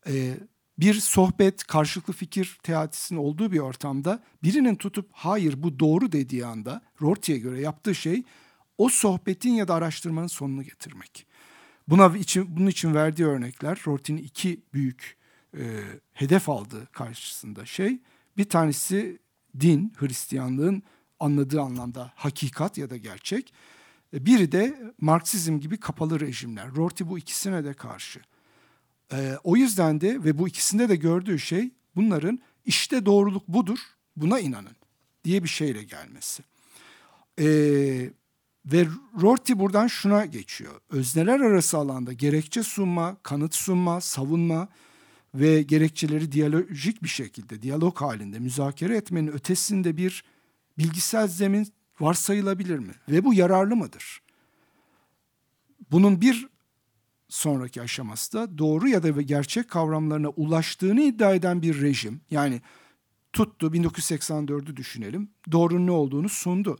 Ee, 0.08 0.38
bir 0.80 0.94
sohbet, 0.94 1.64
karşılıklı 1.64 2.14
fikir 2.14 2.58
teatisinin 2.64 3.20
olduğu 3.20 3.52
bir 3.52 3.60
ortamda 3.60 4.24
birinin 4.44 4.76
tutup 4.76 5.10
hayır 5.12 5.64
bu 5.64 5.80
doğru 5.80 6.12
dediği 6.12 6.46
anda 6.46 6.82
Rorty'ye 7.02 7.38
göre 7.38 7.62
yaptığı 7.62 7.96
şey 7.96 8.24
o 8.78 8.90
sohbetin 8.90 9.50
ya 9.50 9.68
da 9.68 9.74
araştırmanın 9.74 10.28
sonunu 10.28 10.64
getirmek. 10.64 11.28
Buna 11.88 12.18
için, 12.18 12.58
bunun 12.58 12.68
için 12.68 12.94
verdiği 12.94 13.26
örnekler 13.26 13.82
Rorty'nin 13.88 14.24
iki 14.24 14.62
büyük 14.74 15.18
e, 15.58 15.82
hedef 16.14 16.50
aldığı 16.50 16.86
karşısında 16.92 17.66
şey. 17.66 18.00
Bir 18.38 18.50
tanesi 18.50 19.20
din, 19.60 19.94
Hristiyanlığın 19.98 20.84
anladığı 21.20 21.62
anlamda 21.62 22.12
hakikat 22.16 22.78
ya 22.78 22.90
da 22.90 22.98
gerçek. 22.98 23.54
E, 24.16 24.26
biri 24.26 24.52
de 24.52 24.94
Marksizm 25.02 25.60
gibi 25.60 25.78
kapalı 25.78 26.20
rejimler. 26.20 26.76
Rorty 26.76 27.04
bu 27.08 27.18
ikisine 27.18 27.66
de 27.66 27.74
karşı. 27.74 28.20
E, 29.14 29.38
o 29.44 29.56
yüzden 29.56 30.02
de 30.02 30.24
ve 30.24 30.38
bu 30.38 30.48
ikisinde 30.48 30.90
de 30.90 30.96
gördüğü 30.96 31.40
şey 31.40 31.72
bunların 31.96 32.40
işte 32.66 33.06
doğruluk 33.06 33.48
budur, 33.48 33.80
buna 34.16 34.40
inanın 34.40 34.76
diye 35.24 35.44
bir 35.44 35.50
şeyle 35.50 35.84
gelmesi. 35.84 36.44
E, 37.40 37.46
ve 38.66 38.88
Rorty 39.22 39.54
buradan 39.56 39.88
şuna 39.88 40.26
geçiyor. 40.26 40.82
Özneler 40.90 41.40
arası 41.40 41.78
alanda 41.78 42.14
gerekçe 42.14 42.64
sunma, 42.64 43.18
kanıt 43.24 43.56
sunma, 43.56 44.02
savunma 44.02 44.68
ve 45.36 45.62
gerekçeleri 45.62 46.32
diyalojik 46.32 47.04
bir 47.04 47.08
şekilde, 47.08 47.62
diyalog 47.62 48.02
halinde 48.02 48.40
müzakere 48.40 48.98
etmenin 48.98 49.32
ötesinde 49.32 49.98
bir 49.98 50.24
bilgisel 50.78 51.28
zemin 51.28 51.68
varsayılabilir 52.00 52.80
mi? 52.80 52.94
Ve 53.10 53.26
bu 53.26 53.34
yararlı 53.34 53.76
mıdır? 53.76 54.22
Bunun 55.92 56.22
bir 56.22 56.48
sonraki 57.30 57.82
aşaması 57.82 58.34
da 58.34 58.58
doğru 58.58 58.88
ya 58.88 59.04
da 59.04 59.22
gerçek 59.22 59.70
kavramlarına 59.70 60.30
ulaştığını 60.30 61.02
iddia 61.02 61.34
eden 61.34 61.62
bir 61.62 61.82
rejim. 61.82 62.22
Yani 62.32 62.62
tuttu 63.34 63.68
1984'ü 63.68 64.76
düşünelim. 64.76 65.30
Doğrunun 65.52 65.88
ne 65.88 65.92
olduğunu 65.92 66.30
sundu. 66.30 66.80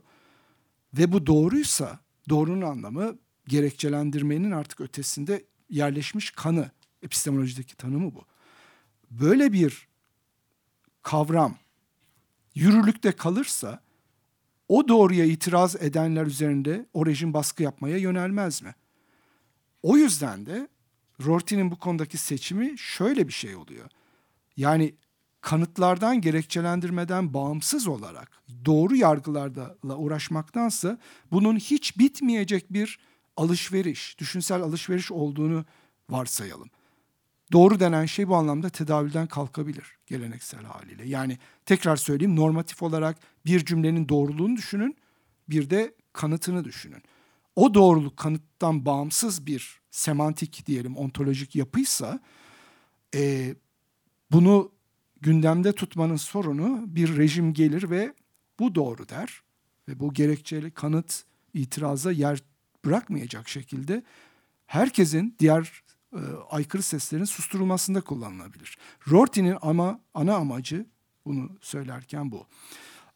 Ve 0.94 1.12
bu 1.12 1.26
doğruysa 1.26 2.00
doğrunun 2.28 2.62
anlamı 2.62 3.18
gerekçelendirmenin 3.48 4.50
artık 4.50 4.80
ötesinde 4.80 5.44
yerleşmiş 5.70 6.30
kanı. 6.30 6.70
Epistemolojideki 7.02 7.76
tanımı 7.76 8.14
bu. 8.14 8.24
Böyle 9.10 9.52
bir 9.52 9.88
kavram 11.02 11.56
yürürlükte 12.54 13.12
kalırsa 13.12 13.85
o 14.68 14.88
doğruya 14.88 15.24
itiraz 15.24 15.76
edenler 15.76 16.26
üzerinde 16.26 16.86
o 16.94 17.06
rejim 17.06 17.34
baskı 17.34 17.62
yapmaya 17.62 17.96
yönelmez 17.96 18.62
mi? 18.62 18.74
O 19.82 19.96
yüzden 19.96 20.46
de 20.46 20.68
Rorty'nin 21.26 21.70
bu 21.70 21.78
konudaki 21.78 22.18
seçimi 22.18 22.78
şöyle 22.78 23.28
bir 23.28 23.32
şey 23.32 23.56
oluyor. 23.56 23.90
Yani 24.56 24.94
kanıtlardan, 25.40 26.20
gerekçelendirmeden 26.20 27.34
bağımsız 27.34 27.88
olarak 27.88 28.30
doğru 28.64 28.96
yargılarla 28.96 29.96
uğraşmaktansa 29.96 30.98
bunun 31.32 31.56
hiç 31.56 31.98
bitmeyecek 31.98 32.72
bir 32.72 32.98
alışveriş, 33.36 34.18
düşünsel 34.18 34.62
alışveriş 34.62 35.12
olduğunu 35.12 35.64
varsayalım. 36.10 36.70
Doğru 37.52 37.80
denen 37.80 38.06
şey 38.06 38.28
bu 38.28 38.36
anlamda 38.36 38.68
tedavülden 38.68 39.26
kalkabilir 39.26 39.96
geleneksel 40.06 40.64
haliyle. 40.64 41.08
Yani 41.08 41.38
tekrar 41.66 41.96
söyleyeyim 41.96 42.36
normatif 42.36 42.82
olarak 42.82 43.18
bir 43.46 43.64
cümlenin 43.64 44.08
doğruluğunu 44.08 44.56
düşünün, 44.56 44.96
bir 45.48 45.70
de 45.70 45.94
kanıtını 46.12 46.64
düşünün. 46.64 47.02
O 47.56 47.74
doğruluk 47.74 48.16
kanıttan 48.16 48.86
bağımsız 48.86 49.46
bir 49.46 49.80
semantik 49.90 50.66
diyelim 50.66 50.96
ontolojik 50.96 51.56
yapıysa 51.56 52.20
e, 53.14 53.54
bunu 54.32 54.72
gündemde 55.20 55.72
tutmanın 55.72 56.16
sorunu 56.16 56.84
bir 56.86 57.16
rejim 57.16 57.52
gelir 57.54 57.90
ve 57.90 58.14
bu 58.58 58.74
doğru 58.74 59.08
der 59.08 59.42
ve 59.88 60.00
bu 60.00 60.14
gerekçeli 60.14 60.70
kanıt 60.70 61.24
itiraza 61.54 62.12
yer 62.12 62.38
bırakmayacak 62.84 63.48
şekilde 63.48 64.02
herkesin 64.66 65.36
diğer 65.38 65.82
e, 66.12 66.20
aykırı 66.50 66.82
seslerin 66.82 67.24
susturulmasında 67.24 68.00
kullanılabilir. 68.00 68.78
Rorty'nin 69.10 69.56
ama 69.62 70.00
ana 70.14 70.34
amacı 70.34 70.86
bunu 71.24 71.50
söylerken 71.60 72.32
bu. 72.32 72.46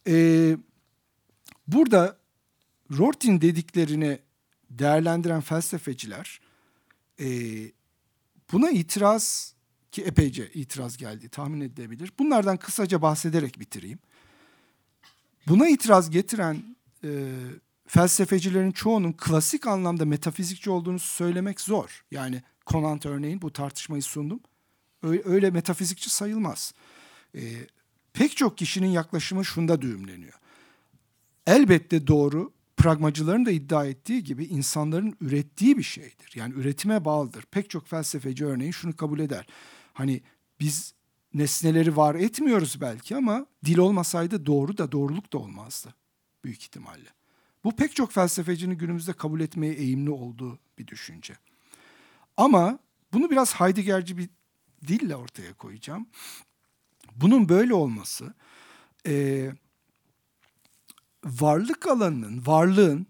E, 0.07 0.57
burada 1.69 2.19
Rorty'nin 2.99 3.41
dediklerini 3.41 4.19
değerlendiren 4.71 5.41
felsefeciler 5.41 6.41
e, 7.21 7.27
buna 8.53 8.71
itiraz 8.71 9.55
ki 9.93 10.03
epeyce 10.03 10.51
itiraz 10.53 10.97
geldi 10.97 11.29
tahmin 11.29 11.61
edilebilir. 11.61 12.13
Bunlardan 12.19 12.57
kısaca 12.57 13.03
bahsederek 13.03 13.61
bitireyim. 13.61 13.99
Buna 15.49 15.69
itiraz 15.69 16.11
getiren 16.11 16.77
e, 17.05 17.09
felsefecilerin 17.87 18.73
çoğunun 18.73 19.13
klasik 19.13 19.67
anlamda 19.67 20.05
metafizikçi 20.05 20.71
olduğunu 20.71 20.99
söylemek 20.99 21.61
zor. 21.61 22.05
Yani 22.11 22.43
Conant 22.67 23.07
örneğin 23.07 23.43
bu 23.43 23.53
tartışmayı 23.53 24.03
sundum. 24.03 24.41
Öyle, 25.03 25.23
öyle 25.25 25.51
metafizikçi 25.51 26.11
sayılmaz. 26.11 26.75
E, 27.35 27.41
pek 28.13 28.37
çok 28.37 28.59
kişinin 28.59 28.89
yaklaşımı 28.89 29.45
şunda 29.45 29.83
düğümleniyor. 29.83 30.35
Elbette 31.47 32.07
doğru, 32.07 32.53
pragmacıların 32.77 33.47
da 33.47 33.51
iddia 33.51 33.87
ettiği 33.87 34.25
gibi 34.25 34.45
insanların 34.45 35.17
ürettiği 35.21 35.79
bir 35.79 35.83
şeydir. 35.83 36.33
Yani 36.35 36.55
üretime 36.55 37.05
bağlıdır. 37.05 37.45
Pek 37.51 37.71
çok 37.71 37.87
felsefeci 37.87 38.47
örneğin 38.47 38.73
şunu 38.73 38.97
kabul 38.97 39.19
eder. 39.19 39.47
Hani 39.93 40.21
biz 40.61 40.95
nesneleri 41.35 41.97
var 41.97 42.15
etmiyoruz 42.15 42.81
belki 42.81 43.17
ama 43.17 43.47
dil 43.65 43.79
olmasaydı 43.79 44.47
doğru 44.47 44.79
da 44.79 44.93
doğruluk 44.93 45.33
da 45.33 45.39
olmazdı 45.39 45.95
büyük 46.45 46.63
ihtimalle. 46.63 47.09
Bu 47.65 47.77
pek 47.77 47.97
çok 47.97 48.13
felsefecinin 48.13 48.79
günümüzde 48.79 49.13
kabul 49.13 49.41
etmeye 49.41 49.73
eğimli 49.73 50.11
olduğu 50.11 50.59
bir 50.79 50.87
düşünce. 50.87 51.35
Ama 52.41 52.79
bunu 53.13 53.31
biraz 53.31 53.55
Heideggerci 53.55 54.19
bir 54.19 54.31
dille 54.87 55.17
ortaya 55.17 55.55
koyacağım. 55.55 56.07
Bunun 57.17 57.49
böyle 57.49 57.75
olması 57.75 58.35
e, 59.07 59.47
varlık 61.25 61.87
alanının, 61.87 62.47
varlığın 62.47 63.07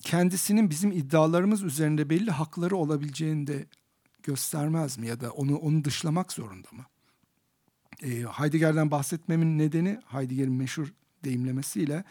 kendisinin 0.00 0.70
bizim 0.70 0.92
iddialarımız 0.92 1.62
üzerinde 1.62 2.10
belli 2.10 2.30
hakları 2.30 2.76
olabileceğini 2.76 3.46
de 3.46 3.66
göstermez 4.22 4.98
mi 4.98 5.06
ya 5.06 5.20
da 5.20 5.30
onu 5.30 5.56
onu 5.56 5.84
dışlamak 5.84 6.32
zorunda 6.32 6.68
mı? 6.72 6.84
E, 8.02 8.08
Heidegger'den 8.22 8.90
bahsetmemin 8.90 9.58
nedeni 9.58 10.00
Heidegger'in 10.06 10.52
meşhur 10.52 10.92
deyimlemesiyle 11.24 12.04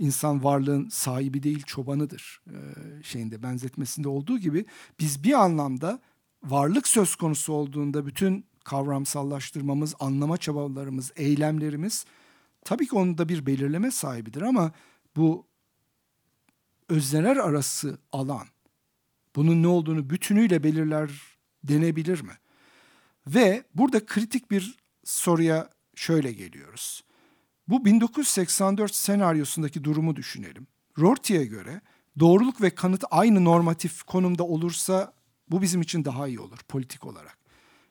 insan 0.00 0.44
varlığın 0.44 0.88
sahibi 0.88 1.42
değil 1.42 1.62
çobanıdır 1.62 2.42
e, 2.46 2.56
şeyinde 3.02 3.42
benzetmesinde 3.42 4.08
olduğu 4.08 4.38
gibi 4.38 4.64
biz 5.00 5.24
bir 5.24 5.32
anlamda 5.32 6.00
varlık 6.44 6.88
söz 6.88 7.14
konusu 7.14 7.52
olduğunda 7.52 8.06
bütün 8.06 8.46
kavramsallaştırmamız, 8.64 9.94
anlama 10.00 10.36
çabalarımız, 10.36 11.12
eylemlerimiz 11.16 12.04
tabii 12.64 12.86
ki 12.86 12.96
onda 12.96 13.28
bir 13.28 13.46
belirleme 13.46 13.90
sahibidir 13.90 14.42
ama 14.42 14.72
bu 15.16 15.46
özneler 16.88 17.36
arası 17.36 17.98
alan 18.12 18.46
bunun 19.36 19.62
ne 19.62 19.66
olduğunu 19.66 20.10
bütünüyle 20.10 20.62
belirler 20.62 21.10
denebilir 21.64 22.20
mi? 22.20 22.32
Ve 23.26 23.64
burada 23.74 24.06
kritik 24.06 24.50
bir 24.50 24.76
soruya 25.04 25.70
şöyle 25.94 26.32
geliyoruz. 26.32 27.04
Bu 27.70 27.84
1984 27.84 28.94
senaryosundaki 28.94 29.84
durumu 29.84 30.16
düşünelim. 30.16 30.66
Rorty'e 30.98 31.44
göre 31.44 31.80
doğruluk 32.18 32.62
ve 32.62 32.70
kanıt 32.70 33.04
aynı 33.10 33.44
normatif 33.44 34.02
konumda 34.02 34.44
olursa 34.44 35.12
bu 35.50 35.62
bizim 35.62 35.80
için 35.80 36.04
daha 36.04 36.28
iyi 36.28 36.40
olur 36.40 36.58
politik 36.68 37.06
olarak. 37.06 37.38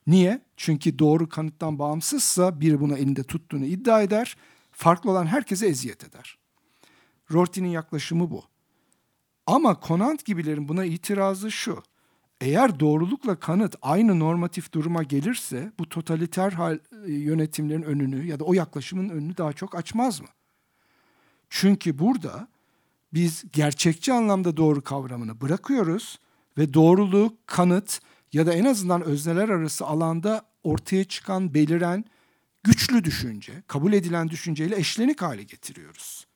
Niye? 0.08 0.42
Çünkü 0.58 1.00
doğru 1.00 1.30
kanıttan 1.30 1.80
bağımsızsa 1.80 2.62
biri 2.62 2.80
bunu 2.80 2.98
elinde 2.98 3.24
tuttuğunu 3.24 3.66
iddia 3.66 4.02
eder, 4.02 4.38
farklı 4.72 5.12
olan 5.12 5.26
herkese 5.26 5.68
eziyet 5.68 6.04
eder. 6.04 6.38
Rorty'nin 7.32 7.70
yaklaşımı 7.70 8.32
bu. 8.32 8.44
Ama 9.48 9.80
Conant 9.88 10.26
gibilerin 10.26 10.68
buna 10.68 10.86
itirazı 10.86 11.52
şu. 11.52 11.84
Eğer 12.42 12.80
doğrulukla 12.80 13.40
kanıt 13.40 13.76
aynı 13.82 14.20
normatif 14.20 14.74
duruma 14.74 15.04
gelirse 15.04 15.72
bu 15.80 15.90
totaliter 15.90 16.52
hal, 16.52 16.80
e, 17.06 17.12
yönetimlerin 17.12 17.82
önünü 17.82 18.26
ya 18.26 18.40
da 18.40 18.44
o 18.44 18.54
yaklaşımın 18.54 19.10
önünü 19.10 19.38
daha 19.38 19.54
çok 19.54 19.76
açmaz 19.76 20.22
mı? 20.22 20.28
Çünkü 21.50 22.00
burada 22.00 22.48
biz 23.14 23.44
gerçekçi 23.54 24.14
anlamda 24.14 24.58
doğru 24.58 24.82
kavramını 24.82 25.42
bırakıyoruz 25.42 26.20
ve 26.58 26.74
doğruluğu 26.74 27.38
kanıt 27.46 28.00
ya 28.34 28.46
da 28.46 28.54
en 28.54 28.66
azından 28.66 29.02
özneler 29.02 29.50
arası 29.50 29.86
alanda 29.86 30.42
ortaya 30.64 31.04
çıkan 31.04 31.54
beliren 31.54 32.06
güçlü 32.64 33.04
düşünce, 33.04 33.64
kabul 33.68 33.94
edilen 33.94 34.30
düşünceyle 34.30 34.76
eşlenik 34.78 35.22
hale 35.22 35.44
getiriyoruz. 35.44 36.28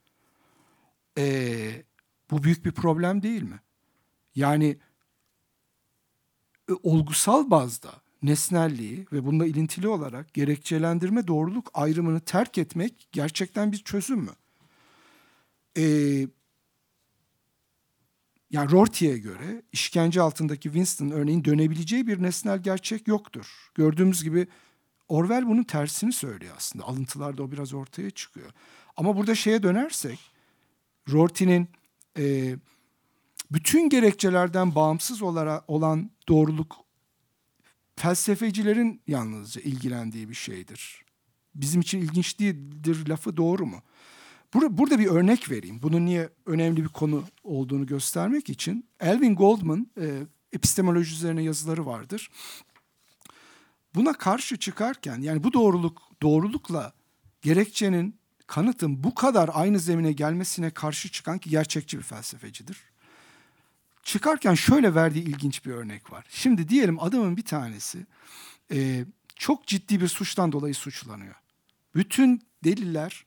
Ee, 1.17 1.83
bu 2.31 2.43
büyük 2.43 2.65
bir 2.65 2.71
problem 2.71 3.23
değil 3.23 3.43
mi? 3.43 3.59
Yani 4.35 4.77
olgusal 6.75 7.51
bazda 7.51 7.91
nesnelliği 8.23 9.05
ve 9.11 9.25
bununla 9.25 9.45
ilintili 9.45 9.87
olarak 9.87 10.33
gerekçelendirme 10.33 11.27
doğruluk 11.27 11.71
ayrımını 11.73 12.19
terk 12.19 12.57
etmek 12.57 13.07
gerçekten 13.11 13.71
bir 13.71 13.77
çözüm 13.77 14.19
mü? 14.19 14.31
Ee, 15.77 16.27
yani 18.51 18.71
Rorty'e 18.71 19.17
göre 19.17 19.61
işkence 19.71 20.21
altındaki 20.21 20.63
Winston 20.63 21.09
örneğin 21.09 21.43
dönebileceği 21.43 22.07
bir 22.07 22.23
nesnel 22.23 22.63
gerçek 22.63 23.07
yoktur. 23.07 23.71
Gördüğümüz 23.75 24.23
gibi 24.23 24.47
Orwell 25.07 25.47
bunun 25.47 25.63
tersini 25.63 26.13
söylüyor 26.13 26.53
aslında. 26.57 26.85
Alıntılarda 26.85 27.43
o 27.43 27.51
biraz 27.51 27.73
ortaya 27.73 28.09
çıkıyor. 28.09 28.51
Ama 28.97 29.17
burada 29.17 29.35
şeye 29.35 29.63
dönersek 29.63 30.19
Rorty'nin 31.11 31.67
e, 32.17 32.55
bütün 33.53 33.89
gerekçelerden 33.89 34.75
bağımsız 34.75 35.21
olarak 35.21 35.69
olan 35.69 36.11
doğruluk 36.29 36.75
felsefecilerin 37.95 39.01
yalnızca 39.07 39.61
ilgilendiği 39.61 40.29
bir 40.29 40.35
şeydir. 40.35 41.05
Bizim 41.55 41.81
için 41.81 42.01
ilginç 42.01 42.39
değildir 42.39 43.07
lafı 43.07 43.37
doğru 43.37 43.65
mu? 43.65 43.81
Burada, 44.53 44.99
bir 44.99 45.07
örnek 45.07 45.51
vereyim. 45.51 45.79
Bunun 45.81 46.05
niye 46.05 46.29
önemli 46.45 46.83
bir 46.83 46.89
konu 46.89 47.23
olduğunu 47.43 47.85
göstermek 47.85 48.49
için. 48.49 48.85
Elvin 48.99 49.35
Goldman 49.35 49.87
e, 50.01 50.23
epistemoloji 50.53 51.13
üzerine 51.15 51.43
yazıları 51.43 51.85
vardır. 51.85 52.29
Buna 53.95 54.13
karşı 54.13 54.57
çıkarken 54.57 55.21
yani 55.21 55.43
bu 55.43 55.53
doğruluk 55.53 56.01
doğrulukla 56.21 56.93
gerekçenin 57.41 58.15
kanıtın 58.47 59.03
bu 59.03 59.15
kadar 59.15 59.49
aynı 59.53 59.79
zemine 59.79 60.11
gelmesine 60.11 60.69
karşı 60.69 61.11
çıkan 61.11 61.37
ki 61.37 61.49
gerçekçi 61.49 61.97
bir 61.97 62.03
felsefecidir. 62.03 62.92
Çıkarken 64.03 64.53
şöyle 64.53 64.95
verdiği 64.95 65.21
ilginç 65.23 65.65
bir 65.65 65.71
örnek 65.71 66.11
var. 66.11 66.25
Şimdi 66.29 66.69
diyelim 66.69 66.99
adamın 66.99 67.37
bir 67.37 67.45
tanesi 67.45 68.05
e, 68.71 69.05
çok 69.35 69.67
ciddi 69.67 70.01
bir 70.01 70.07
suçtan 70.07 70.51
dolayı 70.51 70.75
suçlanıyor. 70.75 71.35
Bütün 71.95 72.41
deliller, 72.63 73.25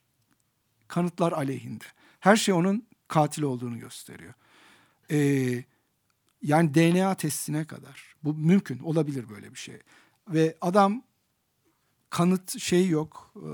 kanıtlar 0.88 1.32
aleyhinde. 1.32 1.84
Her 2.20 2.36
şey 2.36 2.54
onun 2.54 2.86
katil 3.08 3.42
olduğunu 3.42 3.78
gösteriyor. 3.78 4.34
E, 5.10 5.18
yani 6.42 6.74
DNA 6.74 7.14
testine 7.14 7.64
kadar. 7.64 8.16
Bu 8.24 8.34
mümkün, 8.34 8.78
olabilir 8.78 9.28
böyle 9.28 9.54
bir 9.54 9.58
şey. 9.58 9.78
Ve 10.28 10.56
adam 10.60 11.02
kanıt 12.10 12.60
şey 12.60 12.88
yok, 12.88 13.34
e, 13.36 13.48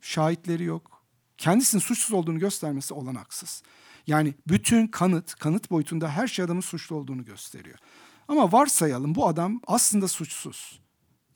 şahitleri 0.00 0.64
yok. 0.64 1.02
Kendisinin 1.38 1.80
suçsuz 1.80 2.12
olduğunu 2.12 2.38
göstermesi 2.38 2.94
olanaksız. 2.94 3.62
Yani 4.06 4.34
bütün 4.48 4.86
kanıt, 4.86 5.34
kanıt 5.34 5.70
boyutunda 5.70 6.08
her 6.08 6.26
şey 6.26 6.44
adamın 6.44 6.60
suçlu 6.60 6.96
olduğunu 6.96 7.24
gösteriyor. 7.24 7.78
Ama 8.28 8.52
varsayalım 8.52 9.14
bu 9.14 9.28
adam 9.28 9.60
aslında 9.66 10.08
suçsuz. 10.08 10.80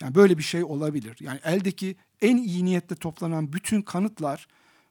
Yani 0.02 0.14
böyle 0.14 0.38
bir 0.38 0.42
şey 0.42 0.64
olabilir. 0.64 1.16
Yani 1.20 1.40
eldeki 1.44 1.96
en 2.22 2.36
iyi 2.36 2.64
niyetle 2.64 2.96
toplanan 2.96 3.52
bütün 3.52 3.82
kanıtlar 3.82 4.46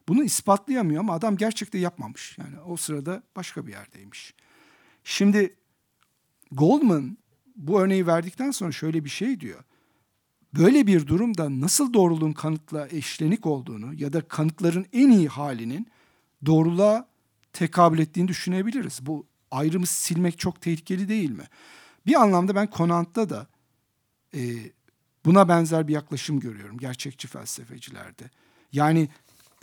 bunu 0.08 0.24
ispatlayamıyor 0.24 1.00
ama 1.00 1.14
adam 1.14 1.36
gerçekte 1.36 1.78
yapmamış. 1.78 2.38
Yani 2.38 2.60
o 2.60 2.76
sırada 2.76 3.22
başka 3.36 3.66
bir 3.66 3.72
yerdeymiş. 3.72 4.34
Şimdi 5.04 5.54
Goldman 6.52 7.18
bu 7.56 7.80
örneği 7.80 8.06
verdikten 8.06 8.50
sonra 8.50 8.72
şöyle 8.72 9.04
bir 9.04 9.10
şey 9.10 9.40
diyor. 9.40 9.64
Böyle 10.54 10.86
bir 10.86 11.06
durumda 11.06 11.60
nasıl 11.60 11.92
doğruluğun 11.92 12.32
kanıtla 12.32 12.88
eşlenik 12.90 13.46
olduğunu 13.46 13.94
ya 13.94 14.12
da 14.12 14.28
kanıtların 14.28 14.86
en 14.92 15.10
iyi 15.10 15.28
halinin 15.28 15.86
doğruluğa 16.46 17.08
tekabül 17.56 17.98
ettiğini 17.98 18.28
düşünebiliriz. 18.28 18.98
Bu 19.02 19.26
ayrımı 19.50 19.86
silmek 19.86 20.38
çok 20.38 20.60
tehlikeli 20.60 21.08
değil 21.08 21.30
mi? 21.30 21.44
Bir 22.06 22.14
anlamda 22.14 22.54
ben 22.54 22.70
Konant'ta 22.70 23.30
da 23.30 23.46
e, 24.34 24.40
buna 25.24 25.48
benzer 25.48 25.88
bir 25.88 25.92
yaklaşım 25.92 26.40
görüyorum 26.40 26.78
gerçekçi 26.78 27.28
felsefecilerde. 27.28 28.30
Yani 28.72 29.08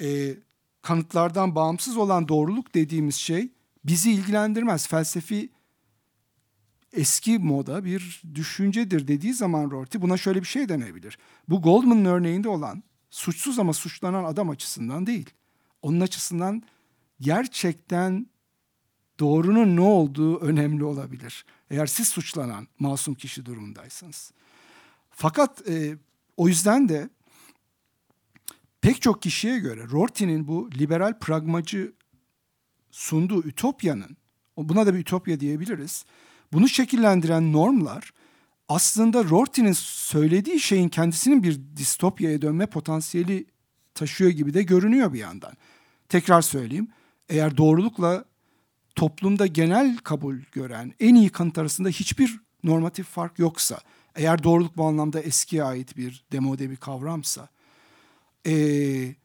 e, 0.01 0.35
kanıtlardan 0.81 1.55
bağımsız 1.55 1.97
olan 1.97 2.27
doğruluk 2.27 2.75
dediğimiz 2.75 3.15
şey 3.15 3.51
bizi 3.85 4.11
ilgilendirmez. 4.11 4.87
Felsefi 4.87 5.49
eski 6.93 7.39
moda 7.39 7.85
bir 7.85 8.21
düşüncedir 8.35 9.07
dediği 9.07 9.33
zaman 9.33 9.71
Rorty 9.71 9.97
buna 10.01 10.17
şöyle 10.17 10.41
bir 10.41 10.47
şey 10.47 10.69
denebilir. 10.69 11.17
Bu 11.49 11.61
Goldman'ın 11.61 12.05
örneğinde 12.05 12.49
olan 12.49 12.83
suçsuz 13.09 13.59
ama 13.59 13.73
suçlanan 13.73 14.23
adam 14.23 14.49
açısından 14.49 15.07
değil. 15.07 15.29
Onun 15.81 15.99
açısından 15.99 16.63
gerçekten 17.23 18.27
doğrunun 19.19 19.75
ne 19.75 19.81
olduğu 19.81 20.39
önemli 20.39 20.83
olabilir. 20.83 21.45
Eğer 21.69 21.85
siz 21.85 22.07
suçlanan 22.07 22.67
masum 22.79 23.15
kişi 23.15 23.45
durumundaysanız. 23.45 24.31
Fakat 25.09 25.69
e, 25.69 25.97
o 26.37 26.47
yüzden 26.47 26.89
de 26.89 27.09
pek 28.81 29.01
çok 29.01 29.21
kişiye 29.21 29.59
göre 29.59 29.89
Rorty'nin 29.91 30.47
bu 30.47 30.69
liberal 30.71 31.19
pragmacı 31.19 31.93
sunduğu 32.91 33.43
ütopyanın, 33.43 34.17
buna 34.57 34.85
da 34.85 34.93
bir 34.93 34.99
ütopya 34.99 35.39
diyebiliriz, 35.39 36.05
bunu 36.53 36.69
şekillendiren 36.69 37.53
normlar 37.53 38.13
aslında 38.69 39.23
Rorty'nin 39.23 39.73
söylediği 39.73 40.59
şeyin 40.59 40.89
kendisinin 40.89 41.43
bir 41.43 41.61
distopyaya 41.77 42.41
dönme 42.41 42.65
potansiyeli 42.65 43.45
taşıyor 43.93 44.31
gibi 44.31 44.53
de 44.53 44.63
görünüyor 44.63 45.13
bir 45.13 45.19
yandan. 45.19 45.53
Tekrar 46.09 46.41
söyleyeyim. 46.41 46.87
Eğer 47.29 47.57
doğrulukla 47.57 48.25
toplumda 48.95 49.47
genel 49.47 49.97
kabul 49.97 50.37
gören 50.51 50.93
en 50.99 51.15
iyi 51.15 51.29
kanıt 51.29 51.57
arasında 51.57 51.89
hiçbir 51.89 52.39
normatif 52.63 53.07
fark 53.07 53.39
yoksa, 53.39 53.79
eğer 54.15 54.43
doğruluk 54.43 54.77
bu 54.77 54.85
anlamda 54.85 55.19
eskiye 55.19 55.63
ait 55.63 55.97
bir 55.97 56.23
demode 56.31 56.69
bir 56.69 56.75
kavramsa, 56.75 57.49
ee, 58.47 59.15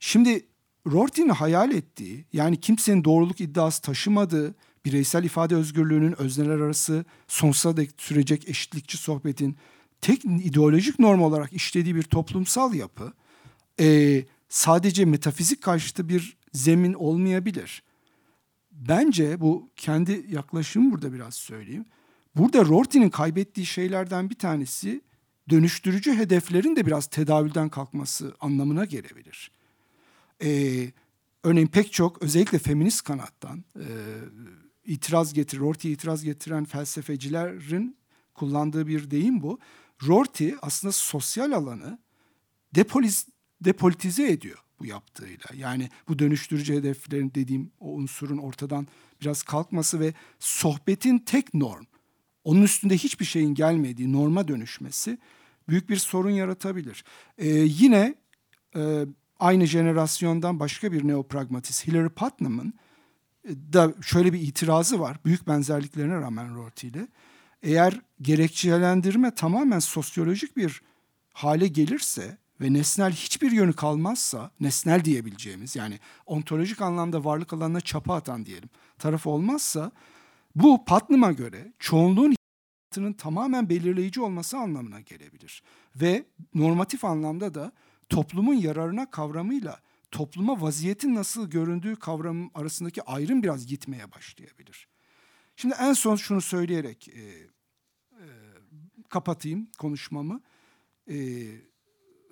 şimdi 0.00 0.46
Rorty'nin 0.86 1.28
hayal 1.28 1.70
ettiği, 1.70 2.24
yani 2.32 2.60
kimsenin 2.60 3.04
doğruluk 3.04 3.40
iddiası 3.40 3.82
taşımadığı, 3.82 4.54
bireysel 4.84 5.24
ifade 5.24 5.56
özgürlüğünün 5.56 6.20
özneler 6.20 6.60
arası 6.60 7.04
sonsuza 7.28 7.76
dek 7.76 7.90
sürecek 7.98 8.48
eşitlikçi 8.48 8.96
sohbetin 8.98 9.56
tek 10.00 10.24
ideolojik 10.24 10.98
norm 10.98 11.22
olarak 11.22 11.52
işlediği 11.52 11.94
bir 11.94 12.02
toplumsal 12.02 12.74
yapı 12.74 13.12
e, 13.80 14.22
sadece 14.48 15.04
metafizik 15.04 15.62
karşıtı 15.62 16.08
bir 16.08 16.36
zemin 16.54 16.92
olmayabilir. 16.94 17.82
Bence 18.72 19.40
bu 19.40 19.70
kendi 19.76 20.26
yaklaşımı 20.28 20.92
burada 20.92 21.12
biraz 21.12 21.34
söyleyeyim. 21.34 21.84
Burada 22.36 22.64
Rorty'nin 22.64 23.10
kaybettiği 23.10 23.66
şeylerden 23.66 24.30
bir 24.30 24.34
tanesi 24.34 25.00
dönüştürücü 25.50 26.14
hedeflerin 26.14 26.76
de 26.76 26.86
biraz 26.86 27.06
tedavülden 27.06 27.68
kalkması 27.68 28.34
anlamına 28.40 28.84
gelebilir. 28.84 29.50
Ee, 30.42 30.92
örneğin 31.42 31.66
pek 31.66 31.92
çok 31.92 32.22
özellikle 32.22 32.58
feminist 32.58 33.02
kanattan 33.02 33.64
e, 33.76 33.86
itiraz 34.84 35.34
getir, 35.34 35.58
Rorty'ye 35.58 35.94
itiraz 35.94 36.24
getiren 36.24 36.64
felsefecilerin 36.64 37.96
kullandığı 38.34 38.86
bir 38.86 39.10
deyim 39.10 39.42
bu. 39.42 39.58
Rorty 40.06 40.50
aslında 40.62 40.92
sosyal 40.92 41.52
alanı 41.52 41.98
depoliz, 42.74 43.26
depolitize 43.60 44.32
ediyor 44.32 44.63
bu 44.80 44.86
yaptığıyla. 44.86 45.46
Yani 45.54 45.88
bu 46.08 46.18
dönüştürücü 46.18 46.74
hedeflerin 46.74 47.32
dediğim 47.34 47.70
o 47.80 47.94
unsurun 47.94 48.38
ortadan 48.38 48.86
biraz 49.20 49.42
kalkması 49.42 50.00
ve 50.00 50.14
sohbetin 50.38 51.18
tek 51.18 51.54
norm, 51.54 51.84
onun 52.44 52.62
üstünde 52.62 52.94
hiçbir 52.96 53.24
şeyin 53.24 53.54
gelmediği 53.54 54.12
norma 54.12 54.48
dönüşmesi 54.48 55.18
büyük 55.68 55.88
bir 55.88 55.96
sorun 55.96 56.30
yaratabilir. 56.30 57.04
Ee, 57.38 57.48
yine 57.48 58.14
e, 58.76 59.06
aynı 59.40 59.66
jenerasyondan 59.66 60.60
başka 60.60 60.92
bir 60.92 61.08
neopragmatist 61.08 61.86
Hilary 61.86 62.08
Putnam'ın 62.08 62.74
da 63.48 63.94
şöyle 64.02 64.32
bir 64.32 64.40
itirazı 64.40 65.00
var. 65.00 65.18
Büyük 65.24 65.48
benzerliklerine 65.48 66.14
rağmen 66.14 66.56
Rorty 66.56 66.86
ile. 66.86 67.08
Eğer 67.62 68.00
gerekçelendirme 68.22 69.34
tamamen 69.34 69.78
sosyolojik 69.78 70.56
bir 70.56 70.82
hale 71.32 71.68
gelirse 71.68 72.38
ve 72.60 72.72
nesnel 72.72 73.12
hiçbir 73.12 73.52
yönü 73.52 73.72
kalmazsa, 73.72 74.50
nesnel 74.60 75.04
diyebileceğimiz 75.04 75.76
yani 75.76 75.98
ontolojik 76.26 76.82
anlamda 76.82 77.24
varlık 77.24 77.52
alanına 77.52 77.80
çapa 77.80 78.14
atan 78.14 78.46
diyelim 78.46 78.68
tarafı 78.98 79.30
olmazsa 79.30 79.90
bu 80.54 80.84
Putnam'a 80.84 81.32
göre 81.32 81.72
çoğunluğun 81.78 82.34
hayatının 82.94 83.12
tamamen 83.12 83.68
belirleyici 83.68 84.20
olması 84.20 84.58
anlamına 84.58 85.00
gelebilir. 85.00 85.62
Ve 85.96 86.24
normatif 86.54 87.04
anlamda 87.04 87.54
da 87.54 87.72
toplumun 88.08 88.54
yararına 88.54 89.10
kavramıyla 89.10 89.80
topluma 90.10 90.60
vaziyetin 90.60 91.14
nasıl 91.14 91.50
göründüğü 91.50 91.96
kavramı 91.96 92.50
arasındaki 92.54 93.02
ayrım 93.02 93.42
biraz 93.42 93.66
gitmeye 93.66 94.12
başlayabilir. 94.12 94.88
Şimdi 95.56 95.74
en 95.80 95.92
son 95.92 96.16
şunu 96.16 96.40
söyleyerek 96.40 97.08
e, 97.08 97.20
e, 97.20 98.26
kapatayım 99.08 99.68
konuşmamı. 99.78 100.40
E, 101.10 101.16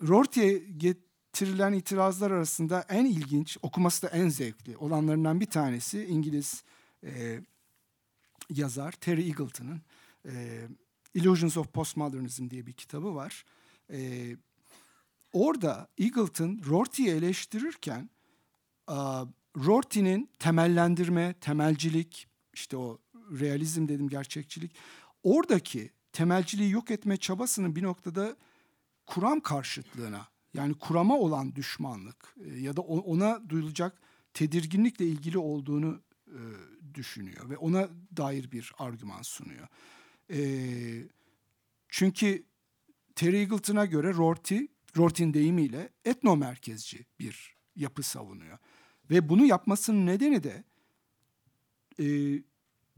Rorty'ye 0.09 0.59
getirilen 0.59 1.73
itirazlar 1.73 2.31
arasında 2.31 2.87
en 2.89 3.05
ilginç, 3.05 3.59
okuması 3.63 4.03
da 4.03 4.09
en 4.09 4.29
zevkli 4.29 4.77
olanlarından 4.77 5.41
bir 5.41 5.47
tanesi 5.47 6.05
İngiliz 6.05 6.65
e, 7.05 7.41
yazar 8.51 8.93
Terry 8.93 9.29
Eagleton'ın 9.29 9.83
e, 10.27 10.63
Illusions 11.15 11.57
of 11.57 11.73
Postmodernism 11.73 12.51
diye 12.51 12.67
bir 12.67 12.73
kitabı 12.73 13.15
var. 13.15 13.45
E, 13.93 14.31
orada 15.33 15.89
Eagleton 15.99 16.61
Rorty'yi 16.67 17.09
eleştirirken 17.09 18.11
Rorty'nin 19.57 20.31
temellendirme, 20.39 21.35
temelcilik, 21.41 22.27
işte 22.55 22.77
o 22.77 22.99
realizm 23.41 23.89
dedim 23.89 24.09
gerçekçilik. 24.09 24.75
Oradaki 25.23 25.91
temelciliği 26.13 26.71
yok 26.71 26.91
etme 26.91 27.17
çabasının 27.17 27.77
bir 27.77 27.83
noktada 27.83 28.37
kuram 29.07 29.41
karşıtlığına 29.41 30.29
yani 30.55 30.75
kurama 30.75 31.19
olan 31.19 31.55
düşmanlık 31.55 32.37
e, 32.45 32.59
ya 32.61 32.77
da 32.77 32.81
ona 32.81 33.49
duyulacak 33.49 34.03
tedirginlikle 34.35 35.07
ilgili 35.07 35.39
olduğunu 35.39 36.01
e, 36.27 36.41
düşünüyor 36.95 37.51
ve 37.51 37.57
ona 37.57 37.89
dair 38.17 38.53
bir 38.53 38.73
argüman 38.79 39.23
sunuyor. 39.23 39.69
E, 40.31 40.41
çünkü 41.89 42.45
Terry 43.15 43.37
Eagleton'a 43.37 43.87
göre 43.87 44.15
Rorty, 44.15 44.59
Rorty'nin 44.97 45.35
deyimiyle 45.35 45.89
etno 46.05 46.37
merkezci 46.37 47.07
bir 47.19 47.57
yapı 47.77 48.03
savunuyor. 48.03 48.59
Ve 49.11 49.29
bunu 49.29 49.47
yapmasının 49.47 50.07
nedeni 50.07 50.43
de 50.43 50.65
e, 51.99 52.05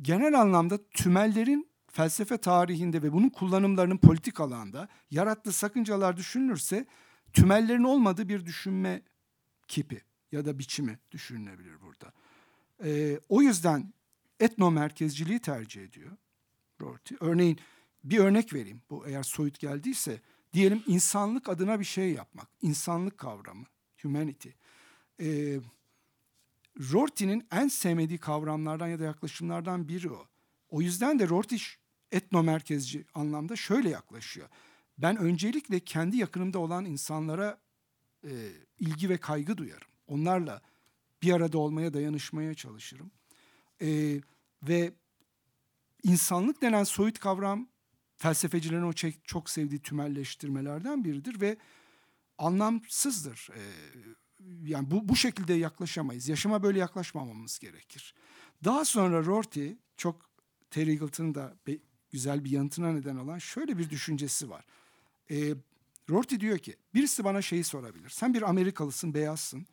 genel 0.03 0.41
anlamda 0.41 0.89
tümellerin 0.91 1.69
felsefe 1.95 2.39
tarihinde 2.39 3.03
ve 3.03 3.13
bunun 3.13 3.29
kullanımlarının 3.29 3.97
politik 3.97 4.41
alanda 4.41 4.89
yarattığı 5.11 5.53
sakıncalar 5.53 6.17
düşünülürse 6.17 6.87
tümellerin 7.33 7.85
olmadığı 7.85 8.29
bir 8.29 8.47
düşünme 8.47 9.03
kipi 9.69 10.03
ya 10.33 10.45
da 10.45 10.59
biçimi 10.59 10.99
düşünülebilir 11.11 11.81
burada. 11.81 12.13
E, 12.85 13.21
o 13.29 13.43
yüzden 13.43 13.93
etno 14.41 14.71
merkezciliği 14.71 15.39
tercih 15.39 15.85
ediyor 15.85 16.11
Rorty. 16.81 17.15
Örneğin 17.21 17.59
bir 18.05 18.19
örnek 18.19 18.55
vereyim. 18.55 18.83
Bu 18.91 19.07
eğer 19.07 19.23
soyut 19.23 19.59
geldiyse 19.59 20.21
diyelim 20.53 20.83
insanlık 20.87 21.49
adına 21.49 21.81
bir 21.81 21.85
şey 21.85 22.13
yapmak. 22.13 22.49
İnsanlık 22.63 23.19
kavramı, 23.19 23.65
humanity. 24.03 24.49
E, 25.21 25.61
Rorty'nin 26.93 27.47
en 27.53 27.69
sevmediği 27.69 28.19
kavramlardan 28.19 28.89
ya 28.89 28.99
da 28.99 29.05
yaklaşımlardan 29.05 29.89
biri 29.89 30.11
o. 30.11 30.27
O 30.69 30.83
yüzden 30.83 31.19
de 31.19 31.29
Rorty 31.29 31.57
etno 32.15 32.43
merkezci 32.43 33.05
anlamda 33.15 33.57
şöyle 33.57 33.89
yaklaşıyor. 33.89 34.49
Ben 34.99 35.17
öncelikle 35.17 35.81
kendi 35.81 36.17
yakınımda 36.17 36.59
olan 36.59 36.85
insanlara 36.85 37.59
e, 38.25 38.33
ilgi 38.79 39.09
ve 39.09 39.19
kaygı 39.19 39.57
duyarım. 39.57 39.89
Onlarla 40.07 40.63
bir 41.23 41.33
arada 41.33 41.59
olmaya, 41.59 41.95
dayanışmaya 41.95 42.55
çalışırım. 42.55 43.11
E, 43.83 44.21
ve 44.63 44.93
insanlık 46.03 46.63
denen 46.63 46.85
soyut 46.85 47.19
kavram 47.19 47.69
felsefecilerin 48.17 48.83
o 48.83 48.93
çok 49.25 49.51
sevdiği 49.51 49.83
tümelleştirmelerden 49.83 51.05
biridir 51.05 51.41
ve 51.41 51.57
anlamsızdır. 52.39 53.49
E, 53.55 53.63
yani 54.63 54.91
bu, 54.91 55.09
bu 55.09 55.17
şekilde 55.17 55.55
yaklaşamayız. 55.55 56.29
Yaşama 56.29 56.63
böyle 56.63 56.79
yaklaşmamamız 56.79 57.59
gerekir. 57.59 58.15
Daha 58.65 58.85
sonra 58.85 59.25
Rorty 59.25 59.71
çok 59.97 60.31
Terry 60.71 60.91
Eagleton'un 60.91 61.35
da 61.35 61.57
güzel 62.15 62.45
bir 62.45 62.51
yanıtına 62.51 62.93
neden 62.93 63.17
olan 63.17 63.39
şöyle 63.39 63.79
bir 63.79 63.91
düşüncesi 63.91 64.51
var. 64.51 64.65
E, 65.31 65.55
Rorty 66.11 66.37
diyor 66.37 66.59
ki 66.59 66.77
birisi 66.95 67.25
bana 67.25 67.43
şeyi 67.43 67.65
sorabilir. 67.65 68.09
Sen 68.09 68.35
bir 68.35 68.43
Amerikalısın, 68.43 69.15
beyazsın. 69.15 69.67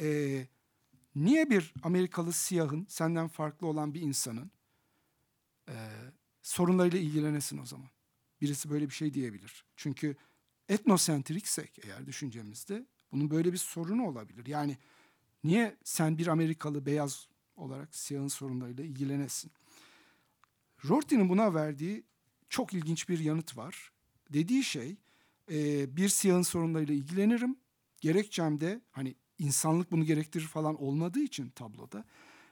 E, 0.00 0.46
niye 1.14 1.50
bir 1.50 1.74
Amerikalı 1.82 2.32
siyahın 2.32 2.86
senden 2.88 3.28
farklı 3.28 3.66
olan 3.66 3.94
bir 3.94 4.00
insanın 4.00 4.50
e, 5.68 5.74
sorunlarıyla 6.42 6.98
ilgilenesin 6.98 7.58
o 7.58 7.66
zaman? 7.66 7.88
Birisi 8.40 8.70
böyle 8.70 8.88
bir 8.88 8.94
şey 8.94 9.14
diyebilir. 9.14 9.64
Çünkü 9.76 10.16
etnosentriksek 10.68 11.78
eğer 11.84 12.06
düşüncemizde 12.06 12.86
bunun 13.12 13.30
böyle 13.30 13.52
bir 13.52 13.58
sorunu 13.58 14.06
olabilir. 14.06 14.46
Yani 14.46 14.78
niye 15.44 15.76
sen 15.84 16.18
bir 16.18 16.26
Amerikalı 16.26 16.86
beyaz 16.86 17.28
olarak 17.56 17.94
siyahın 17.94 18.28
sorunlarıyla 18.28 18.84
ilgilenesin? 18.84 19.52
Rorty'nin 20.84 21.28
buna 21.28 21.54
verdiği 21.54 22.04
çok 22.48 22.74
ilginç 22.74 23.08
bir 23.08 23.18
yanıt 23.18 23.56
var. 23.56 23.92
Dediği 24.32 24.64
şey 24.64 24.96
e, 25.50 25.96
bir 25.96 26.08
siyahın 26.08 26.42
sorunlarıyla 26.42 26.94
ilgilenirim. 26.94 27.56
Gerekçem 28.00 28.60
de 28.60 28.80
hani 28.90 29.14
insanlık 29.38 29.92
bunu 29.92 30.04
gerektirir 30.04 30.46
falan 30.46 30.82
olmadığı 30.82 31.20
için 31.20 31.48
tabloda 31.48 32.04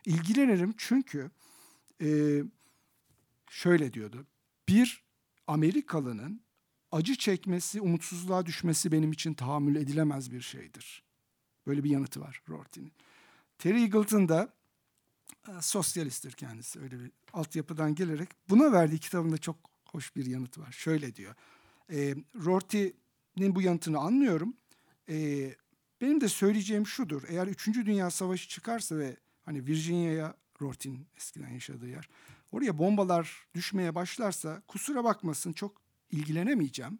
ilgilenirim 0.06 0.74
çünkü 0.76 1.30
e, 2.02 2.40
şöyle 3.50 3.92
diyordu. 3.92 4.26
Bir 4.68 5.04
Amerikalının 5.46 6.40
acı 6.92 7.14
çekmesi, 7.14 7.80
umutsuzluğa 7.80 8.46
düşmesi 8.46 8.92
benim 8.92 9.12
için 9.12 9.34
tahammül 9.34 9.76
edilemez 9.76 10.32
bir 10.32 10.40
şeydir. 10.40 11.04
Böyle 11.66 11.84
bir 11.84 11.90
yanıtı 11.90 12.20
var 12.20 12.42
Rorty'nin. 12.48 12.92
Terry 13.58 13.80
Eagleton 13.80 14.28
da 14.28 14.52
sosyalisttir 15.60 16.32
kendisi 16.32 16.80
öyle 16.80 17.00
bir 17.00 17.10
altyapıdan 17.32 17.94
gelerek. 17.94 18.28
Buna 18.48 18.72
verdiği 18.72 18.98
kitabında 18.98 19.38
çok 19.38 19.56
hoş 19.88 20.16
bir 20.16 20.26
yanıt 20.26 20.58
var. 20.58 20.72
Şöyle 20.72 21.14
diyor. 21.14 21.34
E, 21.92 22.14
Rorty'nin 22.44 23.54
bu 23.54 23.62
yanıtını 23.62 23.98
anlıyorum. 23.98 24.56
E, 25.08 25.48
benim 26.00 26.20
de 26.20 26.28
söyleyeceğim 26.28 26.86
şudur. 26.86 27.22
Eğer 27.28 27.46
3. 27.46 27.66
Dünya 27.66 28.10
Savaşı 28.10 28.48
çıkarsa 28.48 28.98
ve 28.98 29.16
hani 29.44 29.66
Virginia'ya 29.66 30.34
Rorty'nin 30.62 31.06
eskiden 31.16 31.48
yaşadığı 31.48 31.88
yer. 31.88 32.08
Oraya 32.52 32.78
bombalar 32.78 33.46
düşmeye 33.54 33.94
başlarsa 33.94 34.62
kusura 34.68 35.04
bakmasın 35.04 35.52
çok 35.52 35.82
ilgilenemeyeceğim. 36.10 36.98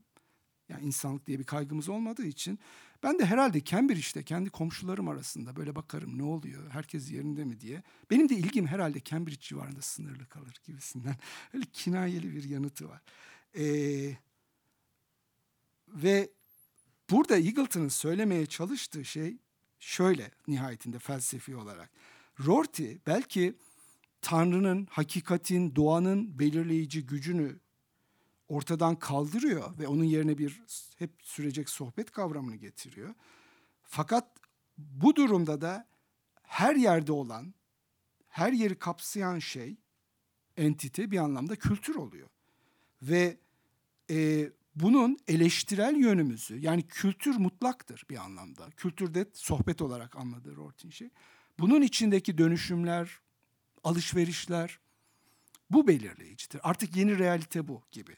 Yani 0.68 0.84
insanlık 0.84 1.26
diye 1.26 1.38
bir 1.38 1.44
kaygımız 1.44 1.88
olmadığı 1.88 2.26
için 2.26 2.58
ben 3.02 3.18
de 3.18 3.26
herhalde 3.26 3.64
Cambridge'de 3.64 4.22
kendi 4.22 4.50
komşularım 4.50 5.08
arasında 5.08 5.56
böyle 5.56 5.74
bakarım 5.76 6.18
ne 6.18 6.22
oluyor, 6.22 6.70
herkes 6.70 7.10
yerinde 7.10 7.44
mi 7.44 7.60
diye. 7.60 7.82
Benim 8.10 8.28
de 8.28 8.34
ilgim 8.34 8.66
herhalde 8.66 9.04
Cambridge 9.04 9.40
civarında 9.40 9.82
sınırlı 9.82 10.26
kalır 10.28 10.60
gibisinden. 10.64 11.16
Öyle 11.54 11.66
kinayeli 11.72 12.32
bir 12.32 12.44
yanıtı 12.44 12.88
var. 12.88 13.02
Ee, 13.58 14.16
ve 15.88 16.30
burada 17.10 17.36
Eagleton'ın 17.36 17.88
söylemeye 17.88 18.46
çalıştığı 18.46 19.04
şey 19.04 19.36
şöyle 19.80 20.30
nihayetinde 20.48 20.98
felsefi 20.98 21.56
olarak. 21.56 21.90
Rorty 22.46 22.92
belki 23.06 23.54
Tanrı'nın, 24.20 24.86
hakikatin, 24.90 25.76
doğanın 25.76 26.38
belirleyici 26.38 27.06
gücünü 27.06 27.58
ortadan 28.54 28.96
kaldırıyor 28.96 29.78
ve 29.78 29.88
onun 29.88 30.04
yerine 30.04 30.38
bir 30.38 30.62
hep 30.98 31.10
sürecek 31.22 31.68
sohbet 31.68 32.10
kavramını 32.10 32.56
getiriyor. 32.56 33.14
Fakat 33.82 34.28
bu 34.78 35.16
durumda 35.16 35.60
da 35.60 35.86
her 36.42 36.76
yerde 36.76 37.12
olan, 37.12 37.54
her 38.28 38.52
yeri 38.52 38.78
kapsayan 38.78 39.38
şey, 39.38 39.76
entite 40.56 41.10
bir 41.10 41.18
anlamda 41.18 41.56
kültür 41.56 41.94
oluyor. 41.94 42.28
Ve 43.02 43.36
e, 44.10 44.50
bunun 44.74 45.18
eleştirel 45.28 45.96
yönümüzü, 45.96 46.58
yani 46.58 46.82
kültür 46.82 47.36
mutlaktır 47.36 48.04
bir 48.10 48.16
anlamda. 48.16 48.70
Kültürde 48.70 49.26
sohbet 49.32 49.82
olarak 49.82 50.16
anladığı 50.16 50.56
Rorty'nin 50.56 50.92
şey. 50.92 51.10
Bunun 51.58 51.82
içindeki 51.82 52.38
dönüşümler, 52.38 53.20
alışverişler 53.84 54.78
bu 55.70 55.88
belirleyicidir. 55.88 56.60
Artık 56.62 56.96
yeni 56.96 57.18
realite 57.18 57.68
bu 57.68 57.82
gibi. 57.92 58.16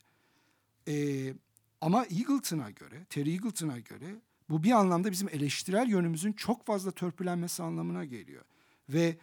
Ee, 0.89 1.35
ama 1.81 2.05
Eagleton'a 2.05 2.71
göre, 2.71 3.05
Terry 3.05 3.33
Eagleton'a 3.33 3.79
göre 3.79 4.21
bu 4.49 4.63
bir 4.63 4.71
anlamda 4.71 5.13
bizim 5.13 5.29
eleştirel 5.29 5.89
yönümüzün 5.89 6.33
çok 6.33 6.67
fazla 6.67 6.91
törpülenmesi 6.91 7.63
anlamına 7.63 8.05
geliyor. 8.05 8.45
Ve 8.89 9.19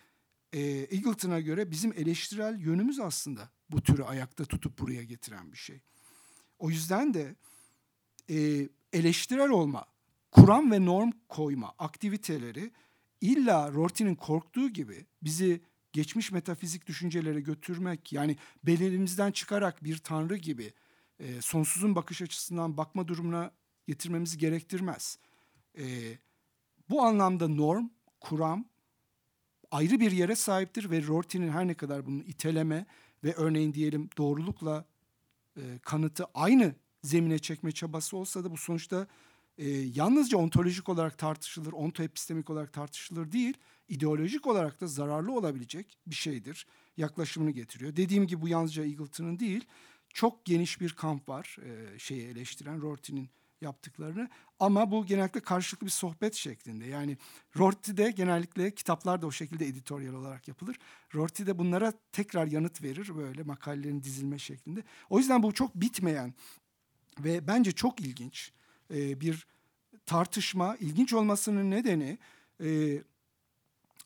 e, 0.53 0.59
Eagleton'a 0.61 1.39
göre 1.39 1.71
bizim 1.71 1.93
eleştirel 1.93 2.59
yönümüz 2.59 2.99
aslında 2.99 3.49
bu 3.69 3.81
türü 3.81 4.03
ayakta 4.03 4.45
tutup 4.45 4.79
buraya 4.79 5.03
getiren 5.03 5.51
bir 5.51 5.57
şey. 5.57 5.81
O 6.59 6.69
yüzden 6.69 7.13
de 7.13 7.35
e, 8.29 8.69
eleştirel 8.93 9.49
olma, 9.49 9.85
kuram 10.31 10.71
ve 10.71 10.85
norm 10.85 11.11
koyma 11.29 11.73
aktiviteleri 11.79 12.71
illa 13.21 13.71
Rorty'nin 13.71 14.15
korktuğu 14.15 14.69
gibi 14.69 15.05
bizi 15.23 15.61
geçmiş 15.93 16.31
metafizik 16.31 16.87
düşüncelere 16.87 17.41
götürmek 17.41 18.13
yani 18.13 18.37
belirimizden 18.63 19.31
çıkarak 19.31 19.83
bir 19.83 19.97
tanrı 19.97 20.37
gibi 20.37 20.73
e, 21.23 21.41
sonsuzun 21.41 21.95
bakış 21.95 22.21
açısından 22.21 22.77
bakma 22.77 23.07
durumuna 23.07 23.51
getirmemizi 23.87 24.37
gerektirmez. 24.37 25.17
E, 25.77 25.83
bu 26.89 27.01
anlamda 27.01 27.47
norm, 27.47 27.89
kuram 28.19 28.65
ayrı 29.71 29.99
bir 29.99 30.11
yere 30.11 30.35
sahiptir 30.35 30.91
ve 30.91 31.07
Rorty'nin 31.07 31.49
her 31.49 31.67
ne 31.67 31.73
kadar 31.73 32.05
bunu 32.05 32.23
iteleme 32.23 32.85
ve 33.23 33.33
örneğin 33.33 33.73
diyelim 33.73 34.09
doğrulukla 34.17 34.85
e, 35.57 35.61
kanıtı 35.81 36.25
aynı 36.33 36.75
zemine 37.03 37.39
çekme 37.39 37.71
çabası 37.71 38.17
olsa 38.17 38.43
da 38.43 38.51
bu 38.51 38.57
sonuçta 38.57 39.07
e, 39.57 39.69
yalnızca 39.69 40.37
ontolojik 40.37 40.89
olarak 40.89 41.17
tartışılır, 41.17 41.73
ontoepistemik 41.73 42.49
olarak 42.49 42.73
tartışılır 42.73 43.31
değil, 43.31 43.57
ideolojik 43.89 44.47
olarak 44.47 44.81
da 44.81 44.87
zararlı 44.87 45.31
olabilecek 45.31 45.97
bir 46.07 46.15
şeydir. 46.15 46.67
Yaklaşımını 46.97 47.51
getiriyor. 47.51 47.95
Dediğim 47.95 48.27
gibi 48.27 48.41
bu 48.41 48.47
yalnızca 48.47 48.83
Eagleton'ın 48.83 49.39
değil, 49.39 49.65
çok 50.13 50.45
geniş 50.45 50.81
bir 50.81 50.93
kamp 50.93 51.29
var 51.29 51.57
e, 51.65 51.99
şeyi 51.99 52.27
eleştiren 52.27 52.81
Rorty'nin 52.81 53.29
yaptıklarını 53.61 54.29
ama 54.59 54.91
bu 54.91 55.05
genellikle 55.05 55.39
karşılıklı 55.39 55.85
bir 55.85 55.91
sohbet 55.91 56.35
şeklinde. 56.35 56.85
Yani 56.85 57.17
Rorty'de 57.57 58.11
genellikle 58.11 58.71
kitaplar 58.71 59.21
da 59.21 59.27
o 59.27 59.31
şekilde 59.31 59.67
editoryal 59.67 60.13
olarak 60.13 60.47
yapılır. 60.47 60.77
Rorty 61.15 61.45
de 61.45 61.57
bunlara 61.57 61.93
tekrar 62.11 62.47
yanıt 62.47 62.83
verir 62.83 63.15
böyle 63.15 63.43
makalelerin 63.43 64.03
dizilme 64.03 64.39
şeklinde. 64.39 64.83
O 65.09 65.19
yüzden 65.19 65.43
bu 65.43 65.53
çok 65.53 65.75
bitmeyen 65.75 66.33
ve 67.19 67.47
bence 67.47 67.71
çok 67.71 68.01
ilginç 68.01 68.51
e, 68.93 69.21
bir 69.21 69.47
tartışma. 70.05 70.75
İlginç 70.75 71.13
olmasının 71.13 71.71
nedeni 71.71 72.17
e, 72.63 72.99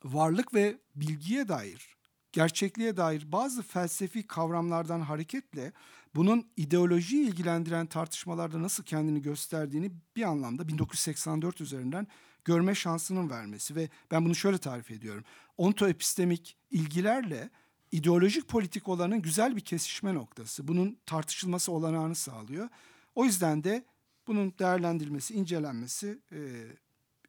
varlık 0.03 0.53
ve 0.53 0.77
bilgiye 0.95 1.47
dair 1.47 1.96
gerçekliğe 2.31 2.97
dair 2.97 3.31
bazı 3.31 3.63
felsefi 3.63 4.27
kavramlardan 4.27 4.99
hareketle 4.99 5.71
bunun 6.15 6.47
ideolojiyi 6.57 7.27
ilgilendiren 7.27 7.85
tartışmalarda 7.85 8.61
nasıl 8.61 8.83
kendini 8.83 9.21
gösterdiğini 9.21 9.91
bir 10.15 10.23
anlamda 10.23 10.67
1984 10.67 11.61
üzerinden 11.61 12.07
görme 12.45 12.75
şansının 12.75 13.29
vermesi 13.29 13.75
ve 13.75 13.89
ben 14.11 14.25
bunu 14.25 14.35
şöyle 14.35 14.57
tarif 14.57 14.91
ediyorum. 14.91 15.23
Ontoepistemik 15.57 16.57
ilgilerle 16.71 17.49
ideolojik 17.91 18.47
politik 18.47 18.87
olanın 18.87 19.21
güzel 19.21 19.55
bir 19.55 19.61
kesişme 19.61 20.13
noktası. 20.13 20.67
Bunun 20.67 20.97
tartışılması 21.05 21.71
olanağını 21.71 22.15
sağlıyor. 22.15 22.69
O 23.15 23.25
yüzden 23.25 23.63
de 23.63 23.85
bunun 24.27 24.53
değerlendirilmesi, 24.59 25.33
incelenmesi 25.33 26.19
e, 26.31 26.39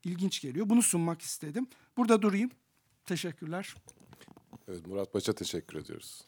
ilginç 0.05 0.41
geliyor. 0.41 0.69
Bunu 0.69 0.83
sunmak 0.83 1.23
istedim. 1.23 1.67
Burada 1.97 2.23
durayım. 2.23 2.51
Teşekkürler. 3.07 3.75
Evet, 4.69 4.87
Murat 4.87 5.15
Baş'a 5.15 5.33
teşekkür 5.33 5.79
ediyoruz. 5.79 6.28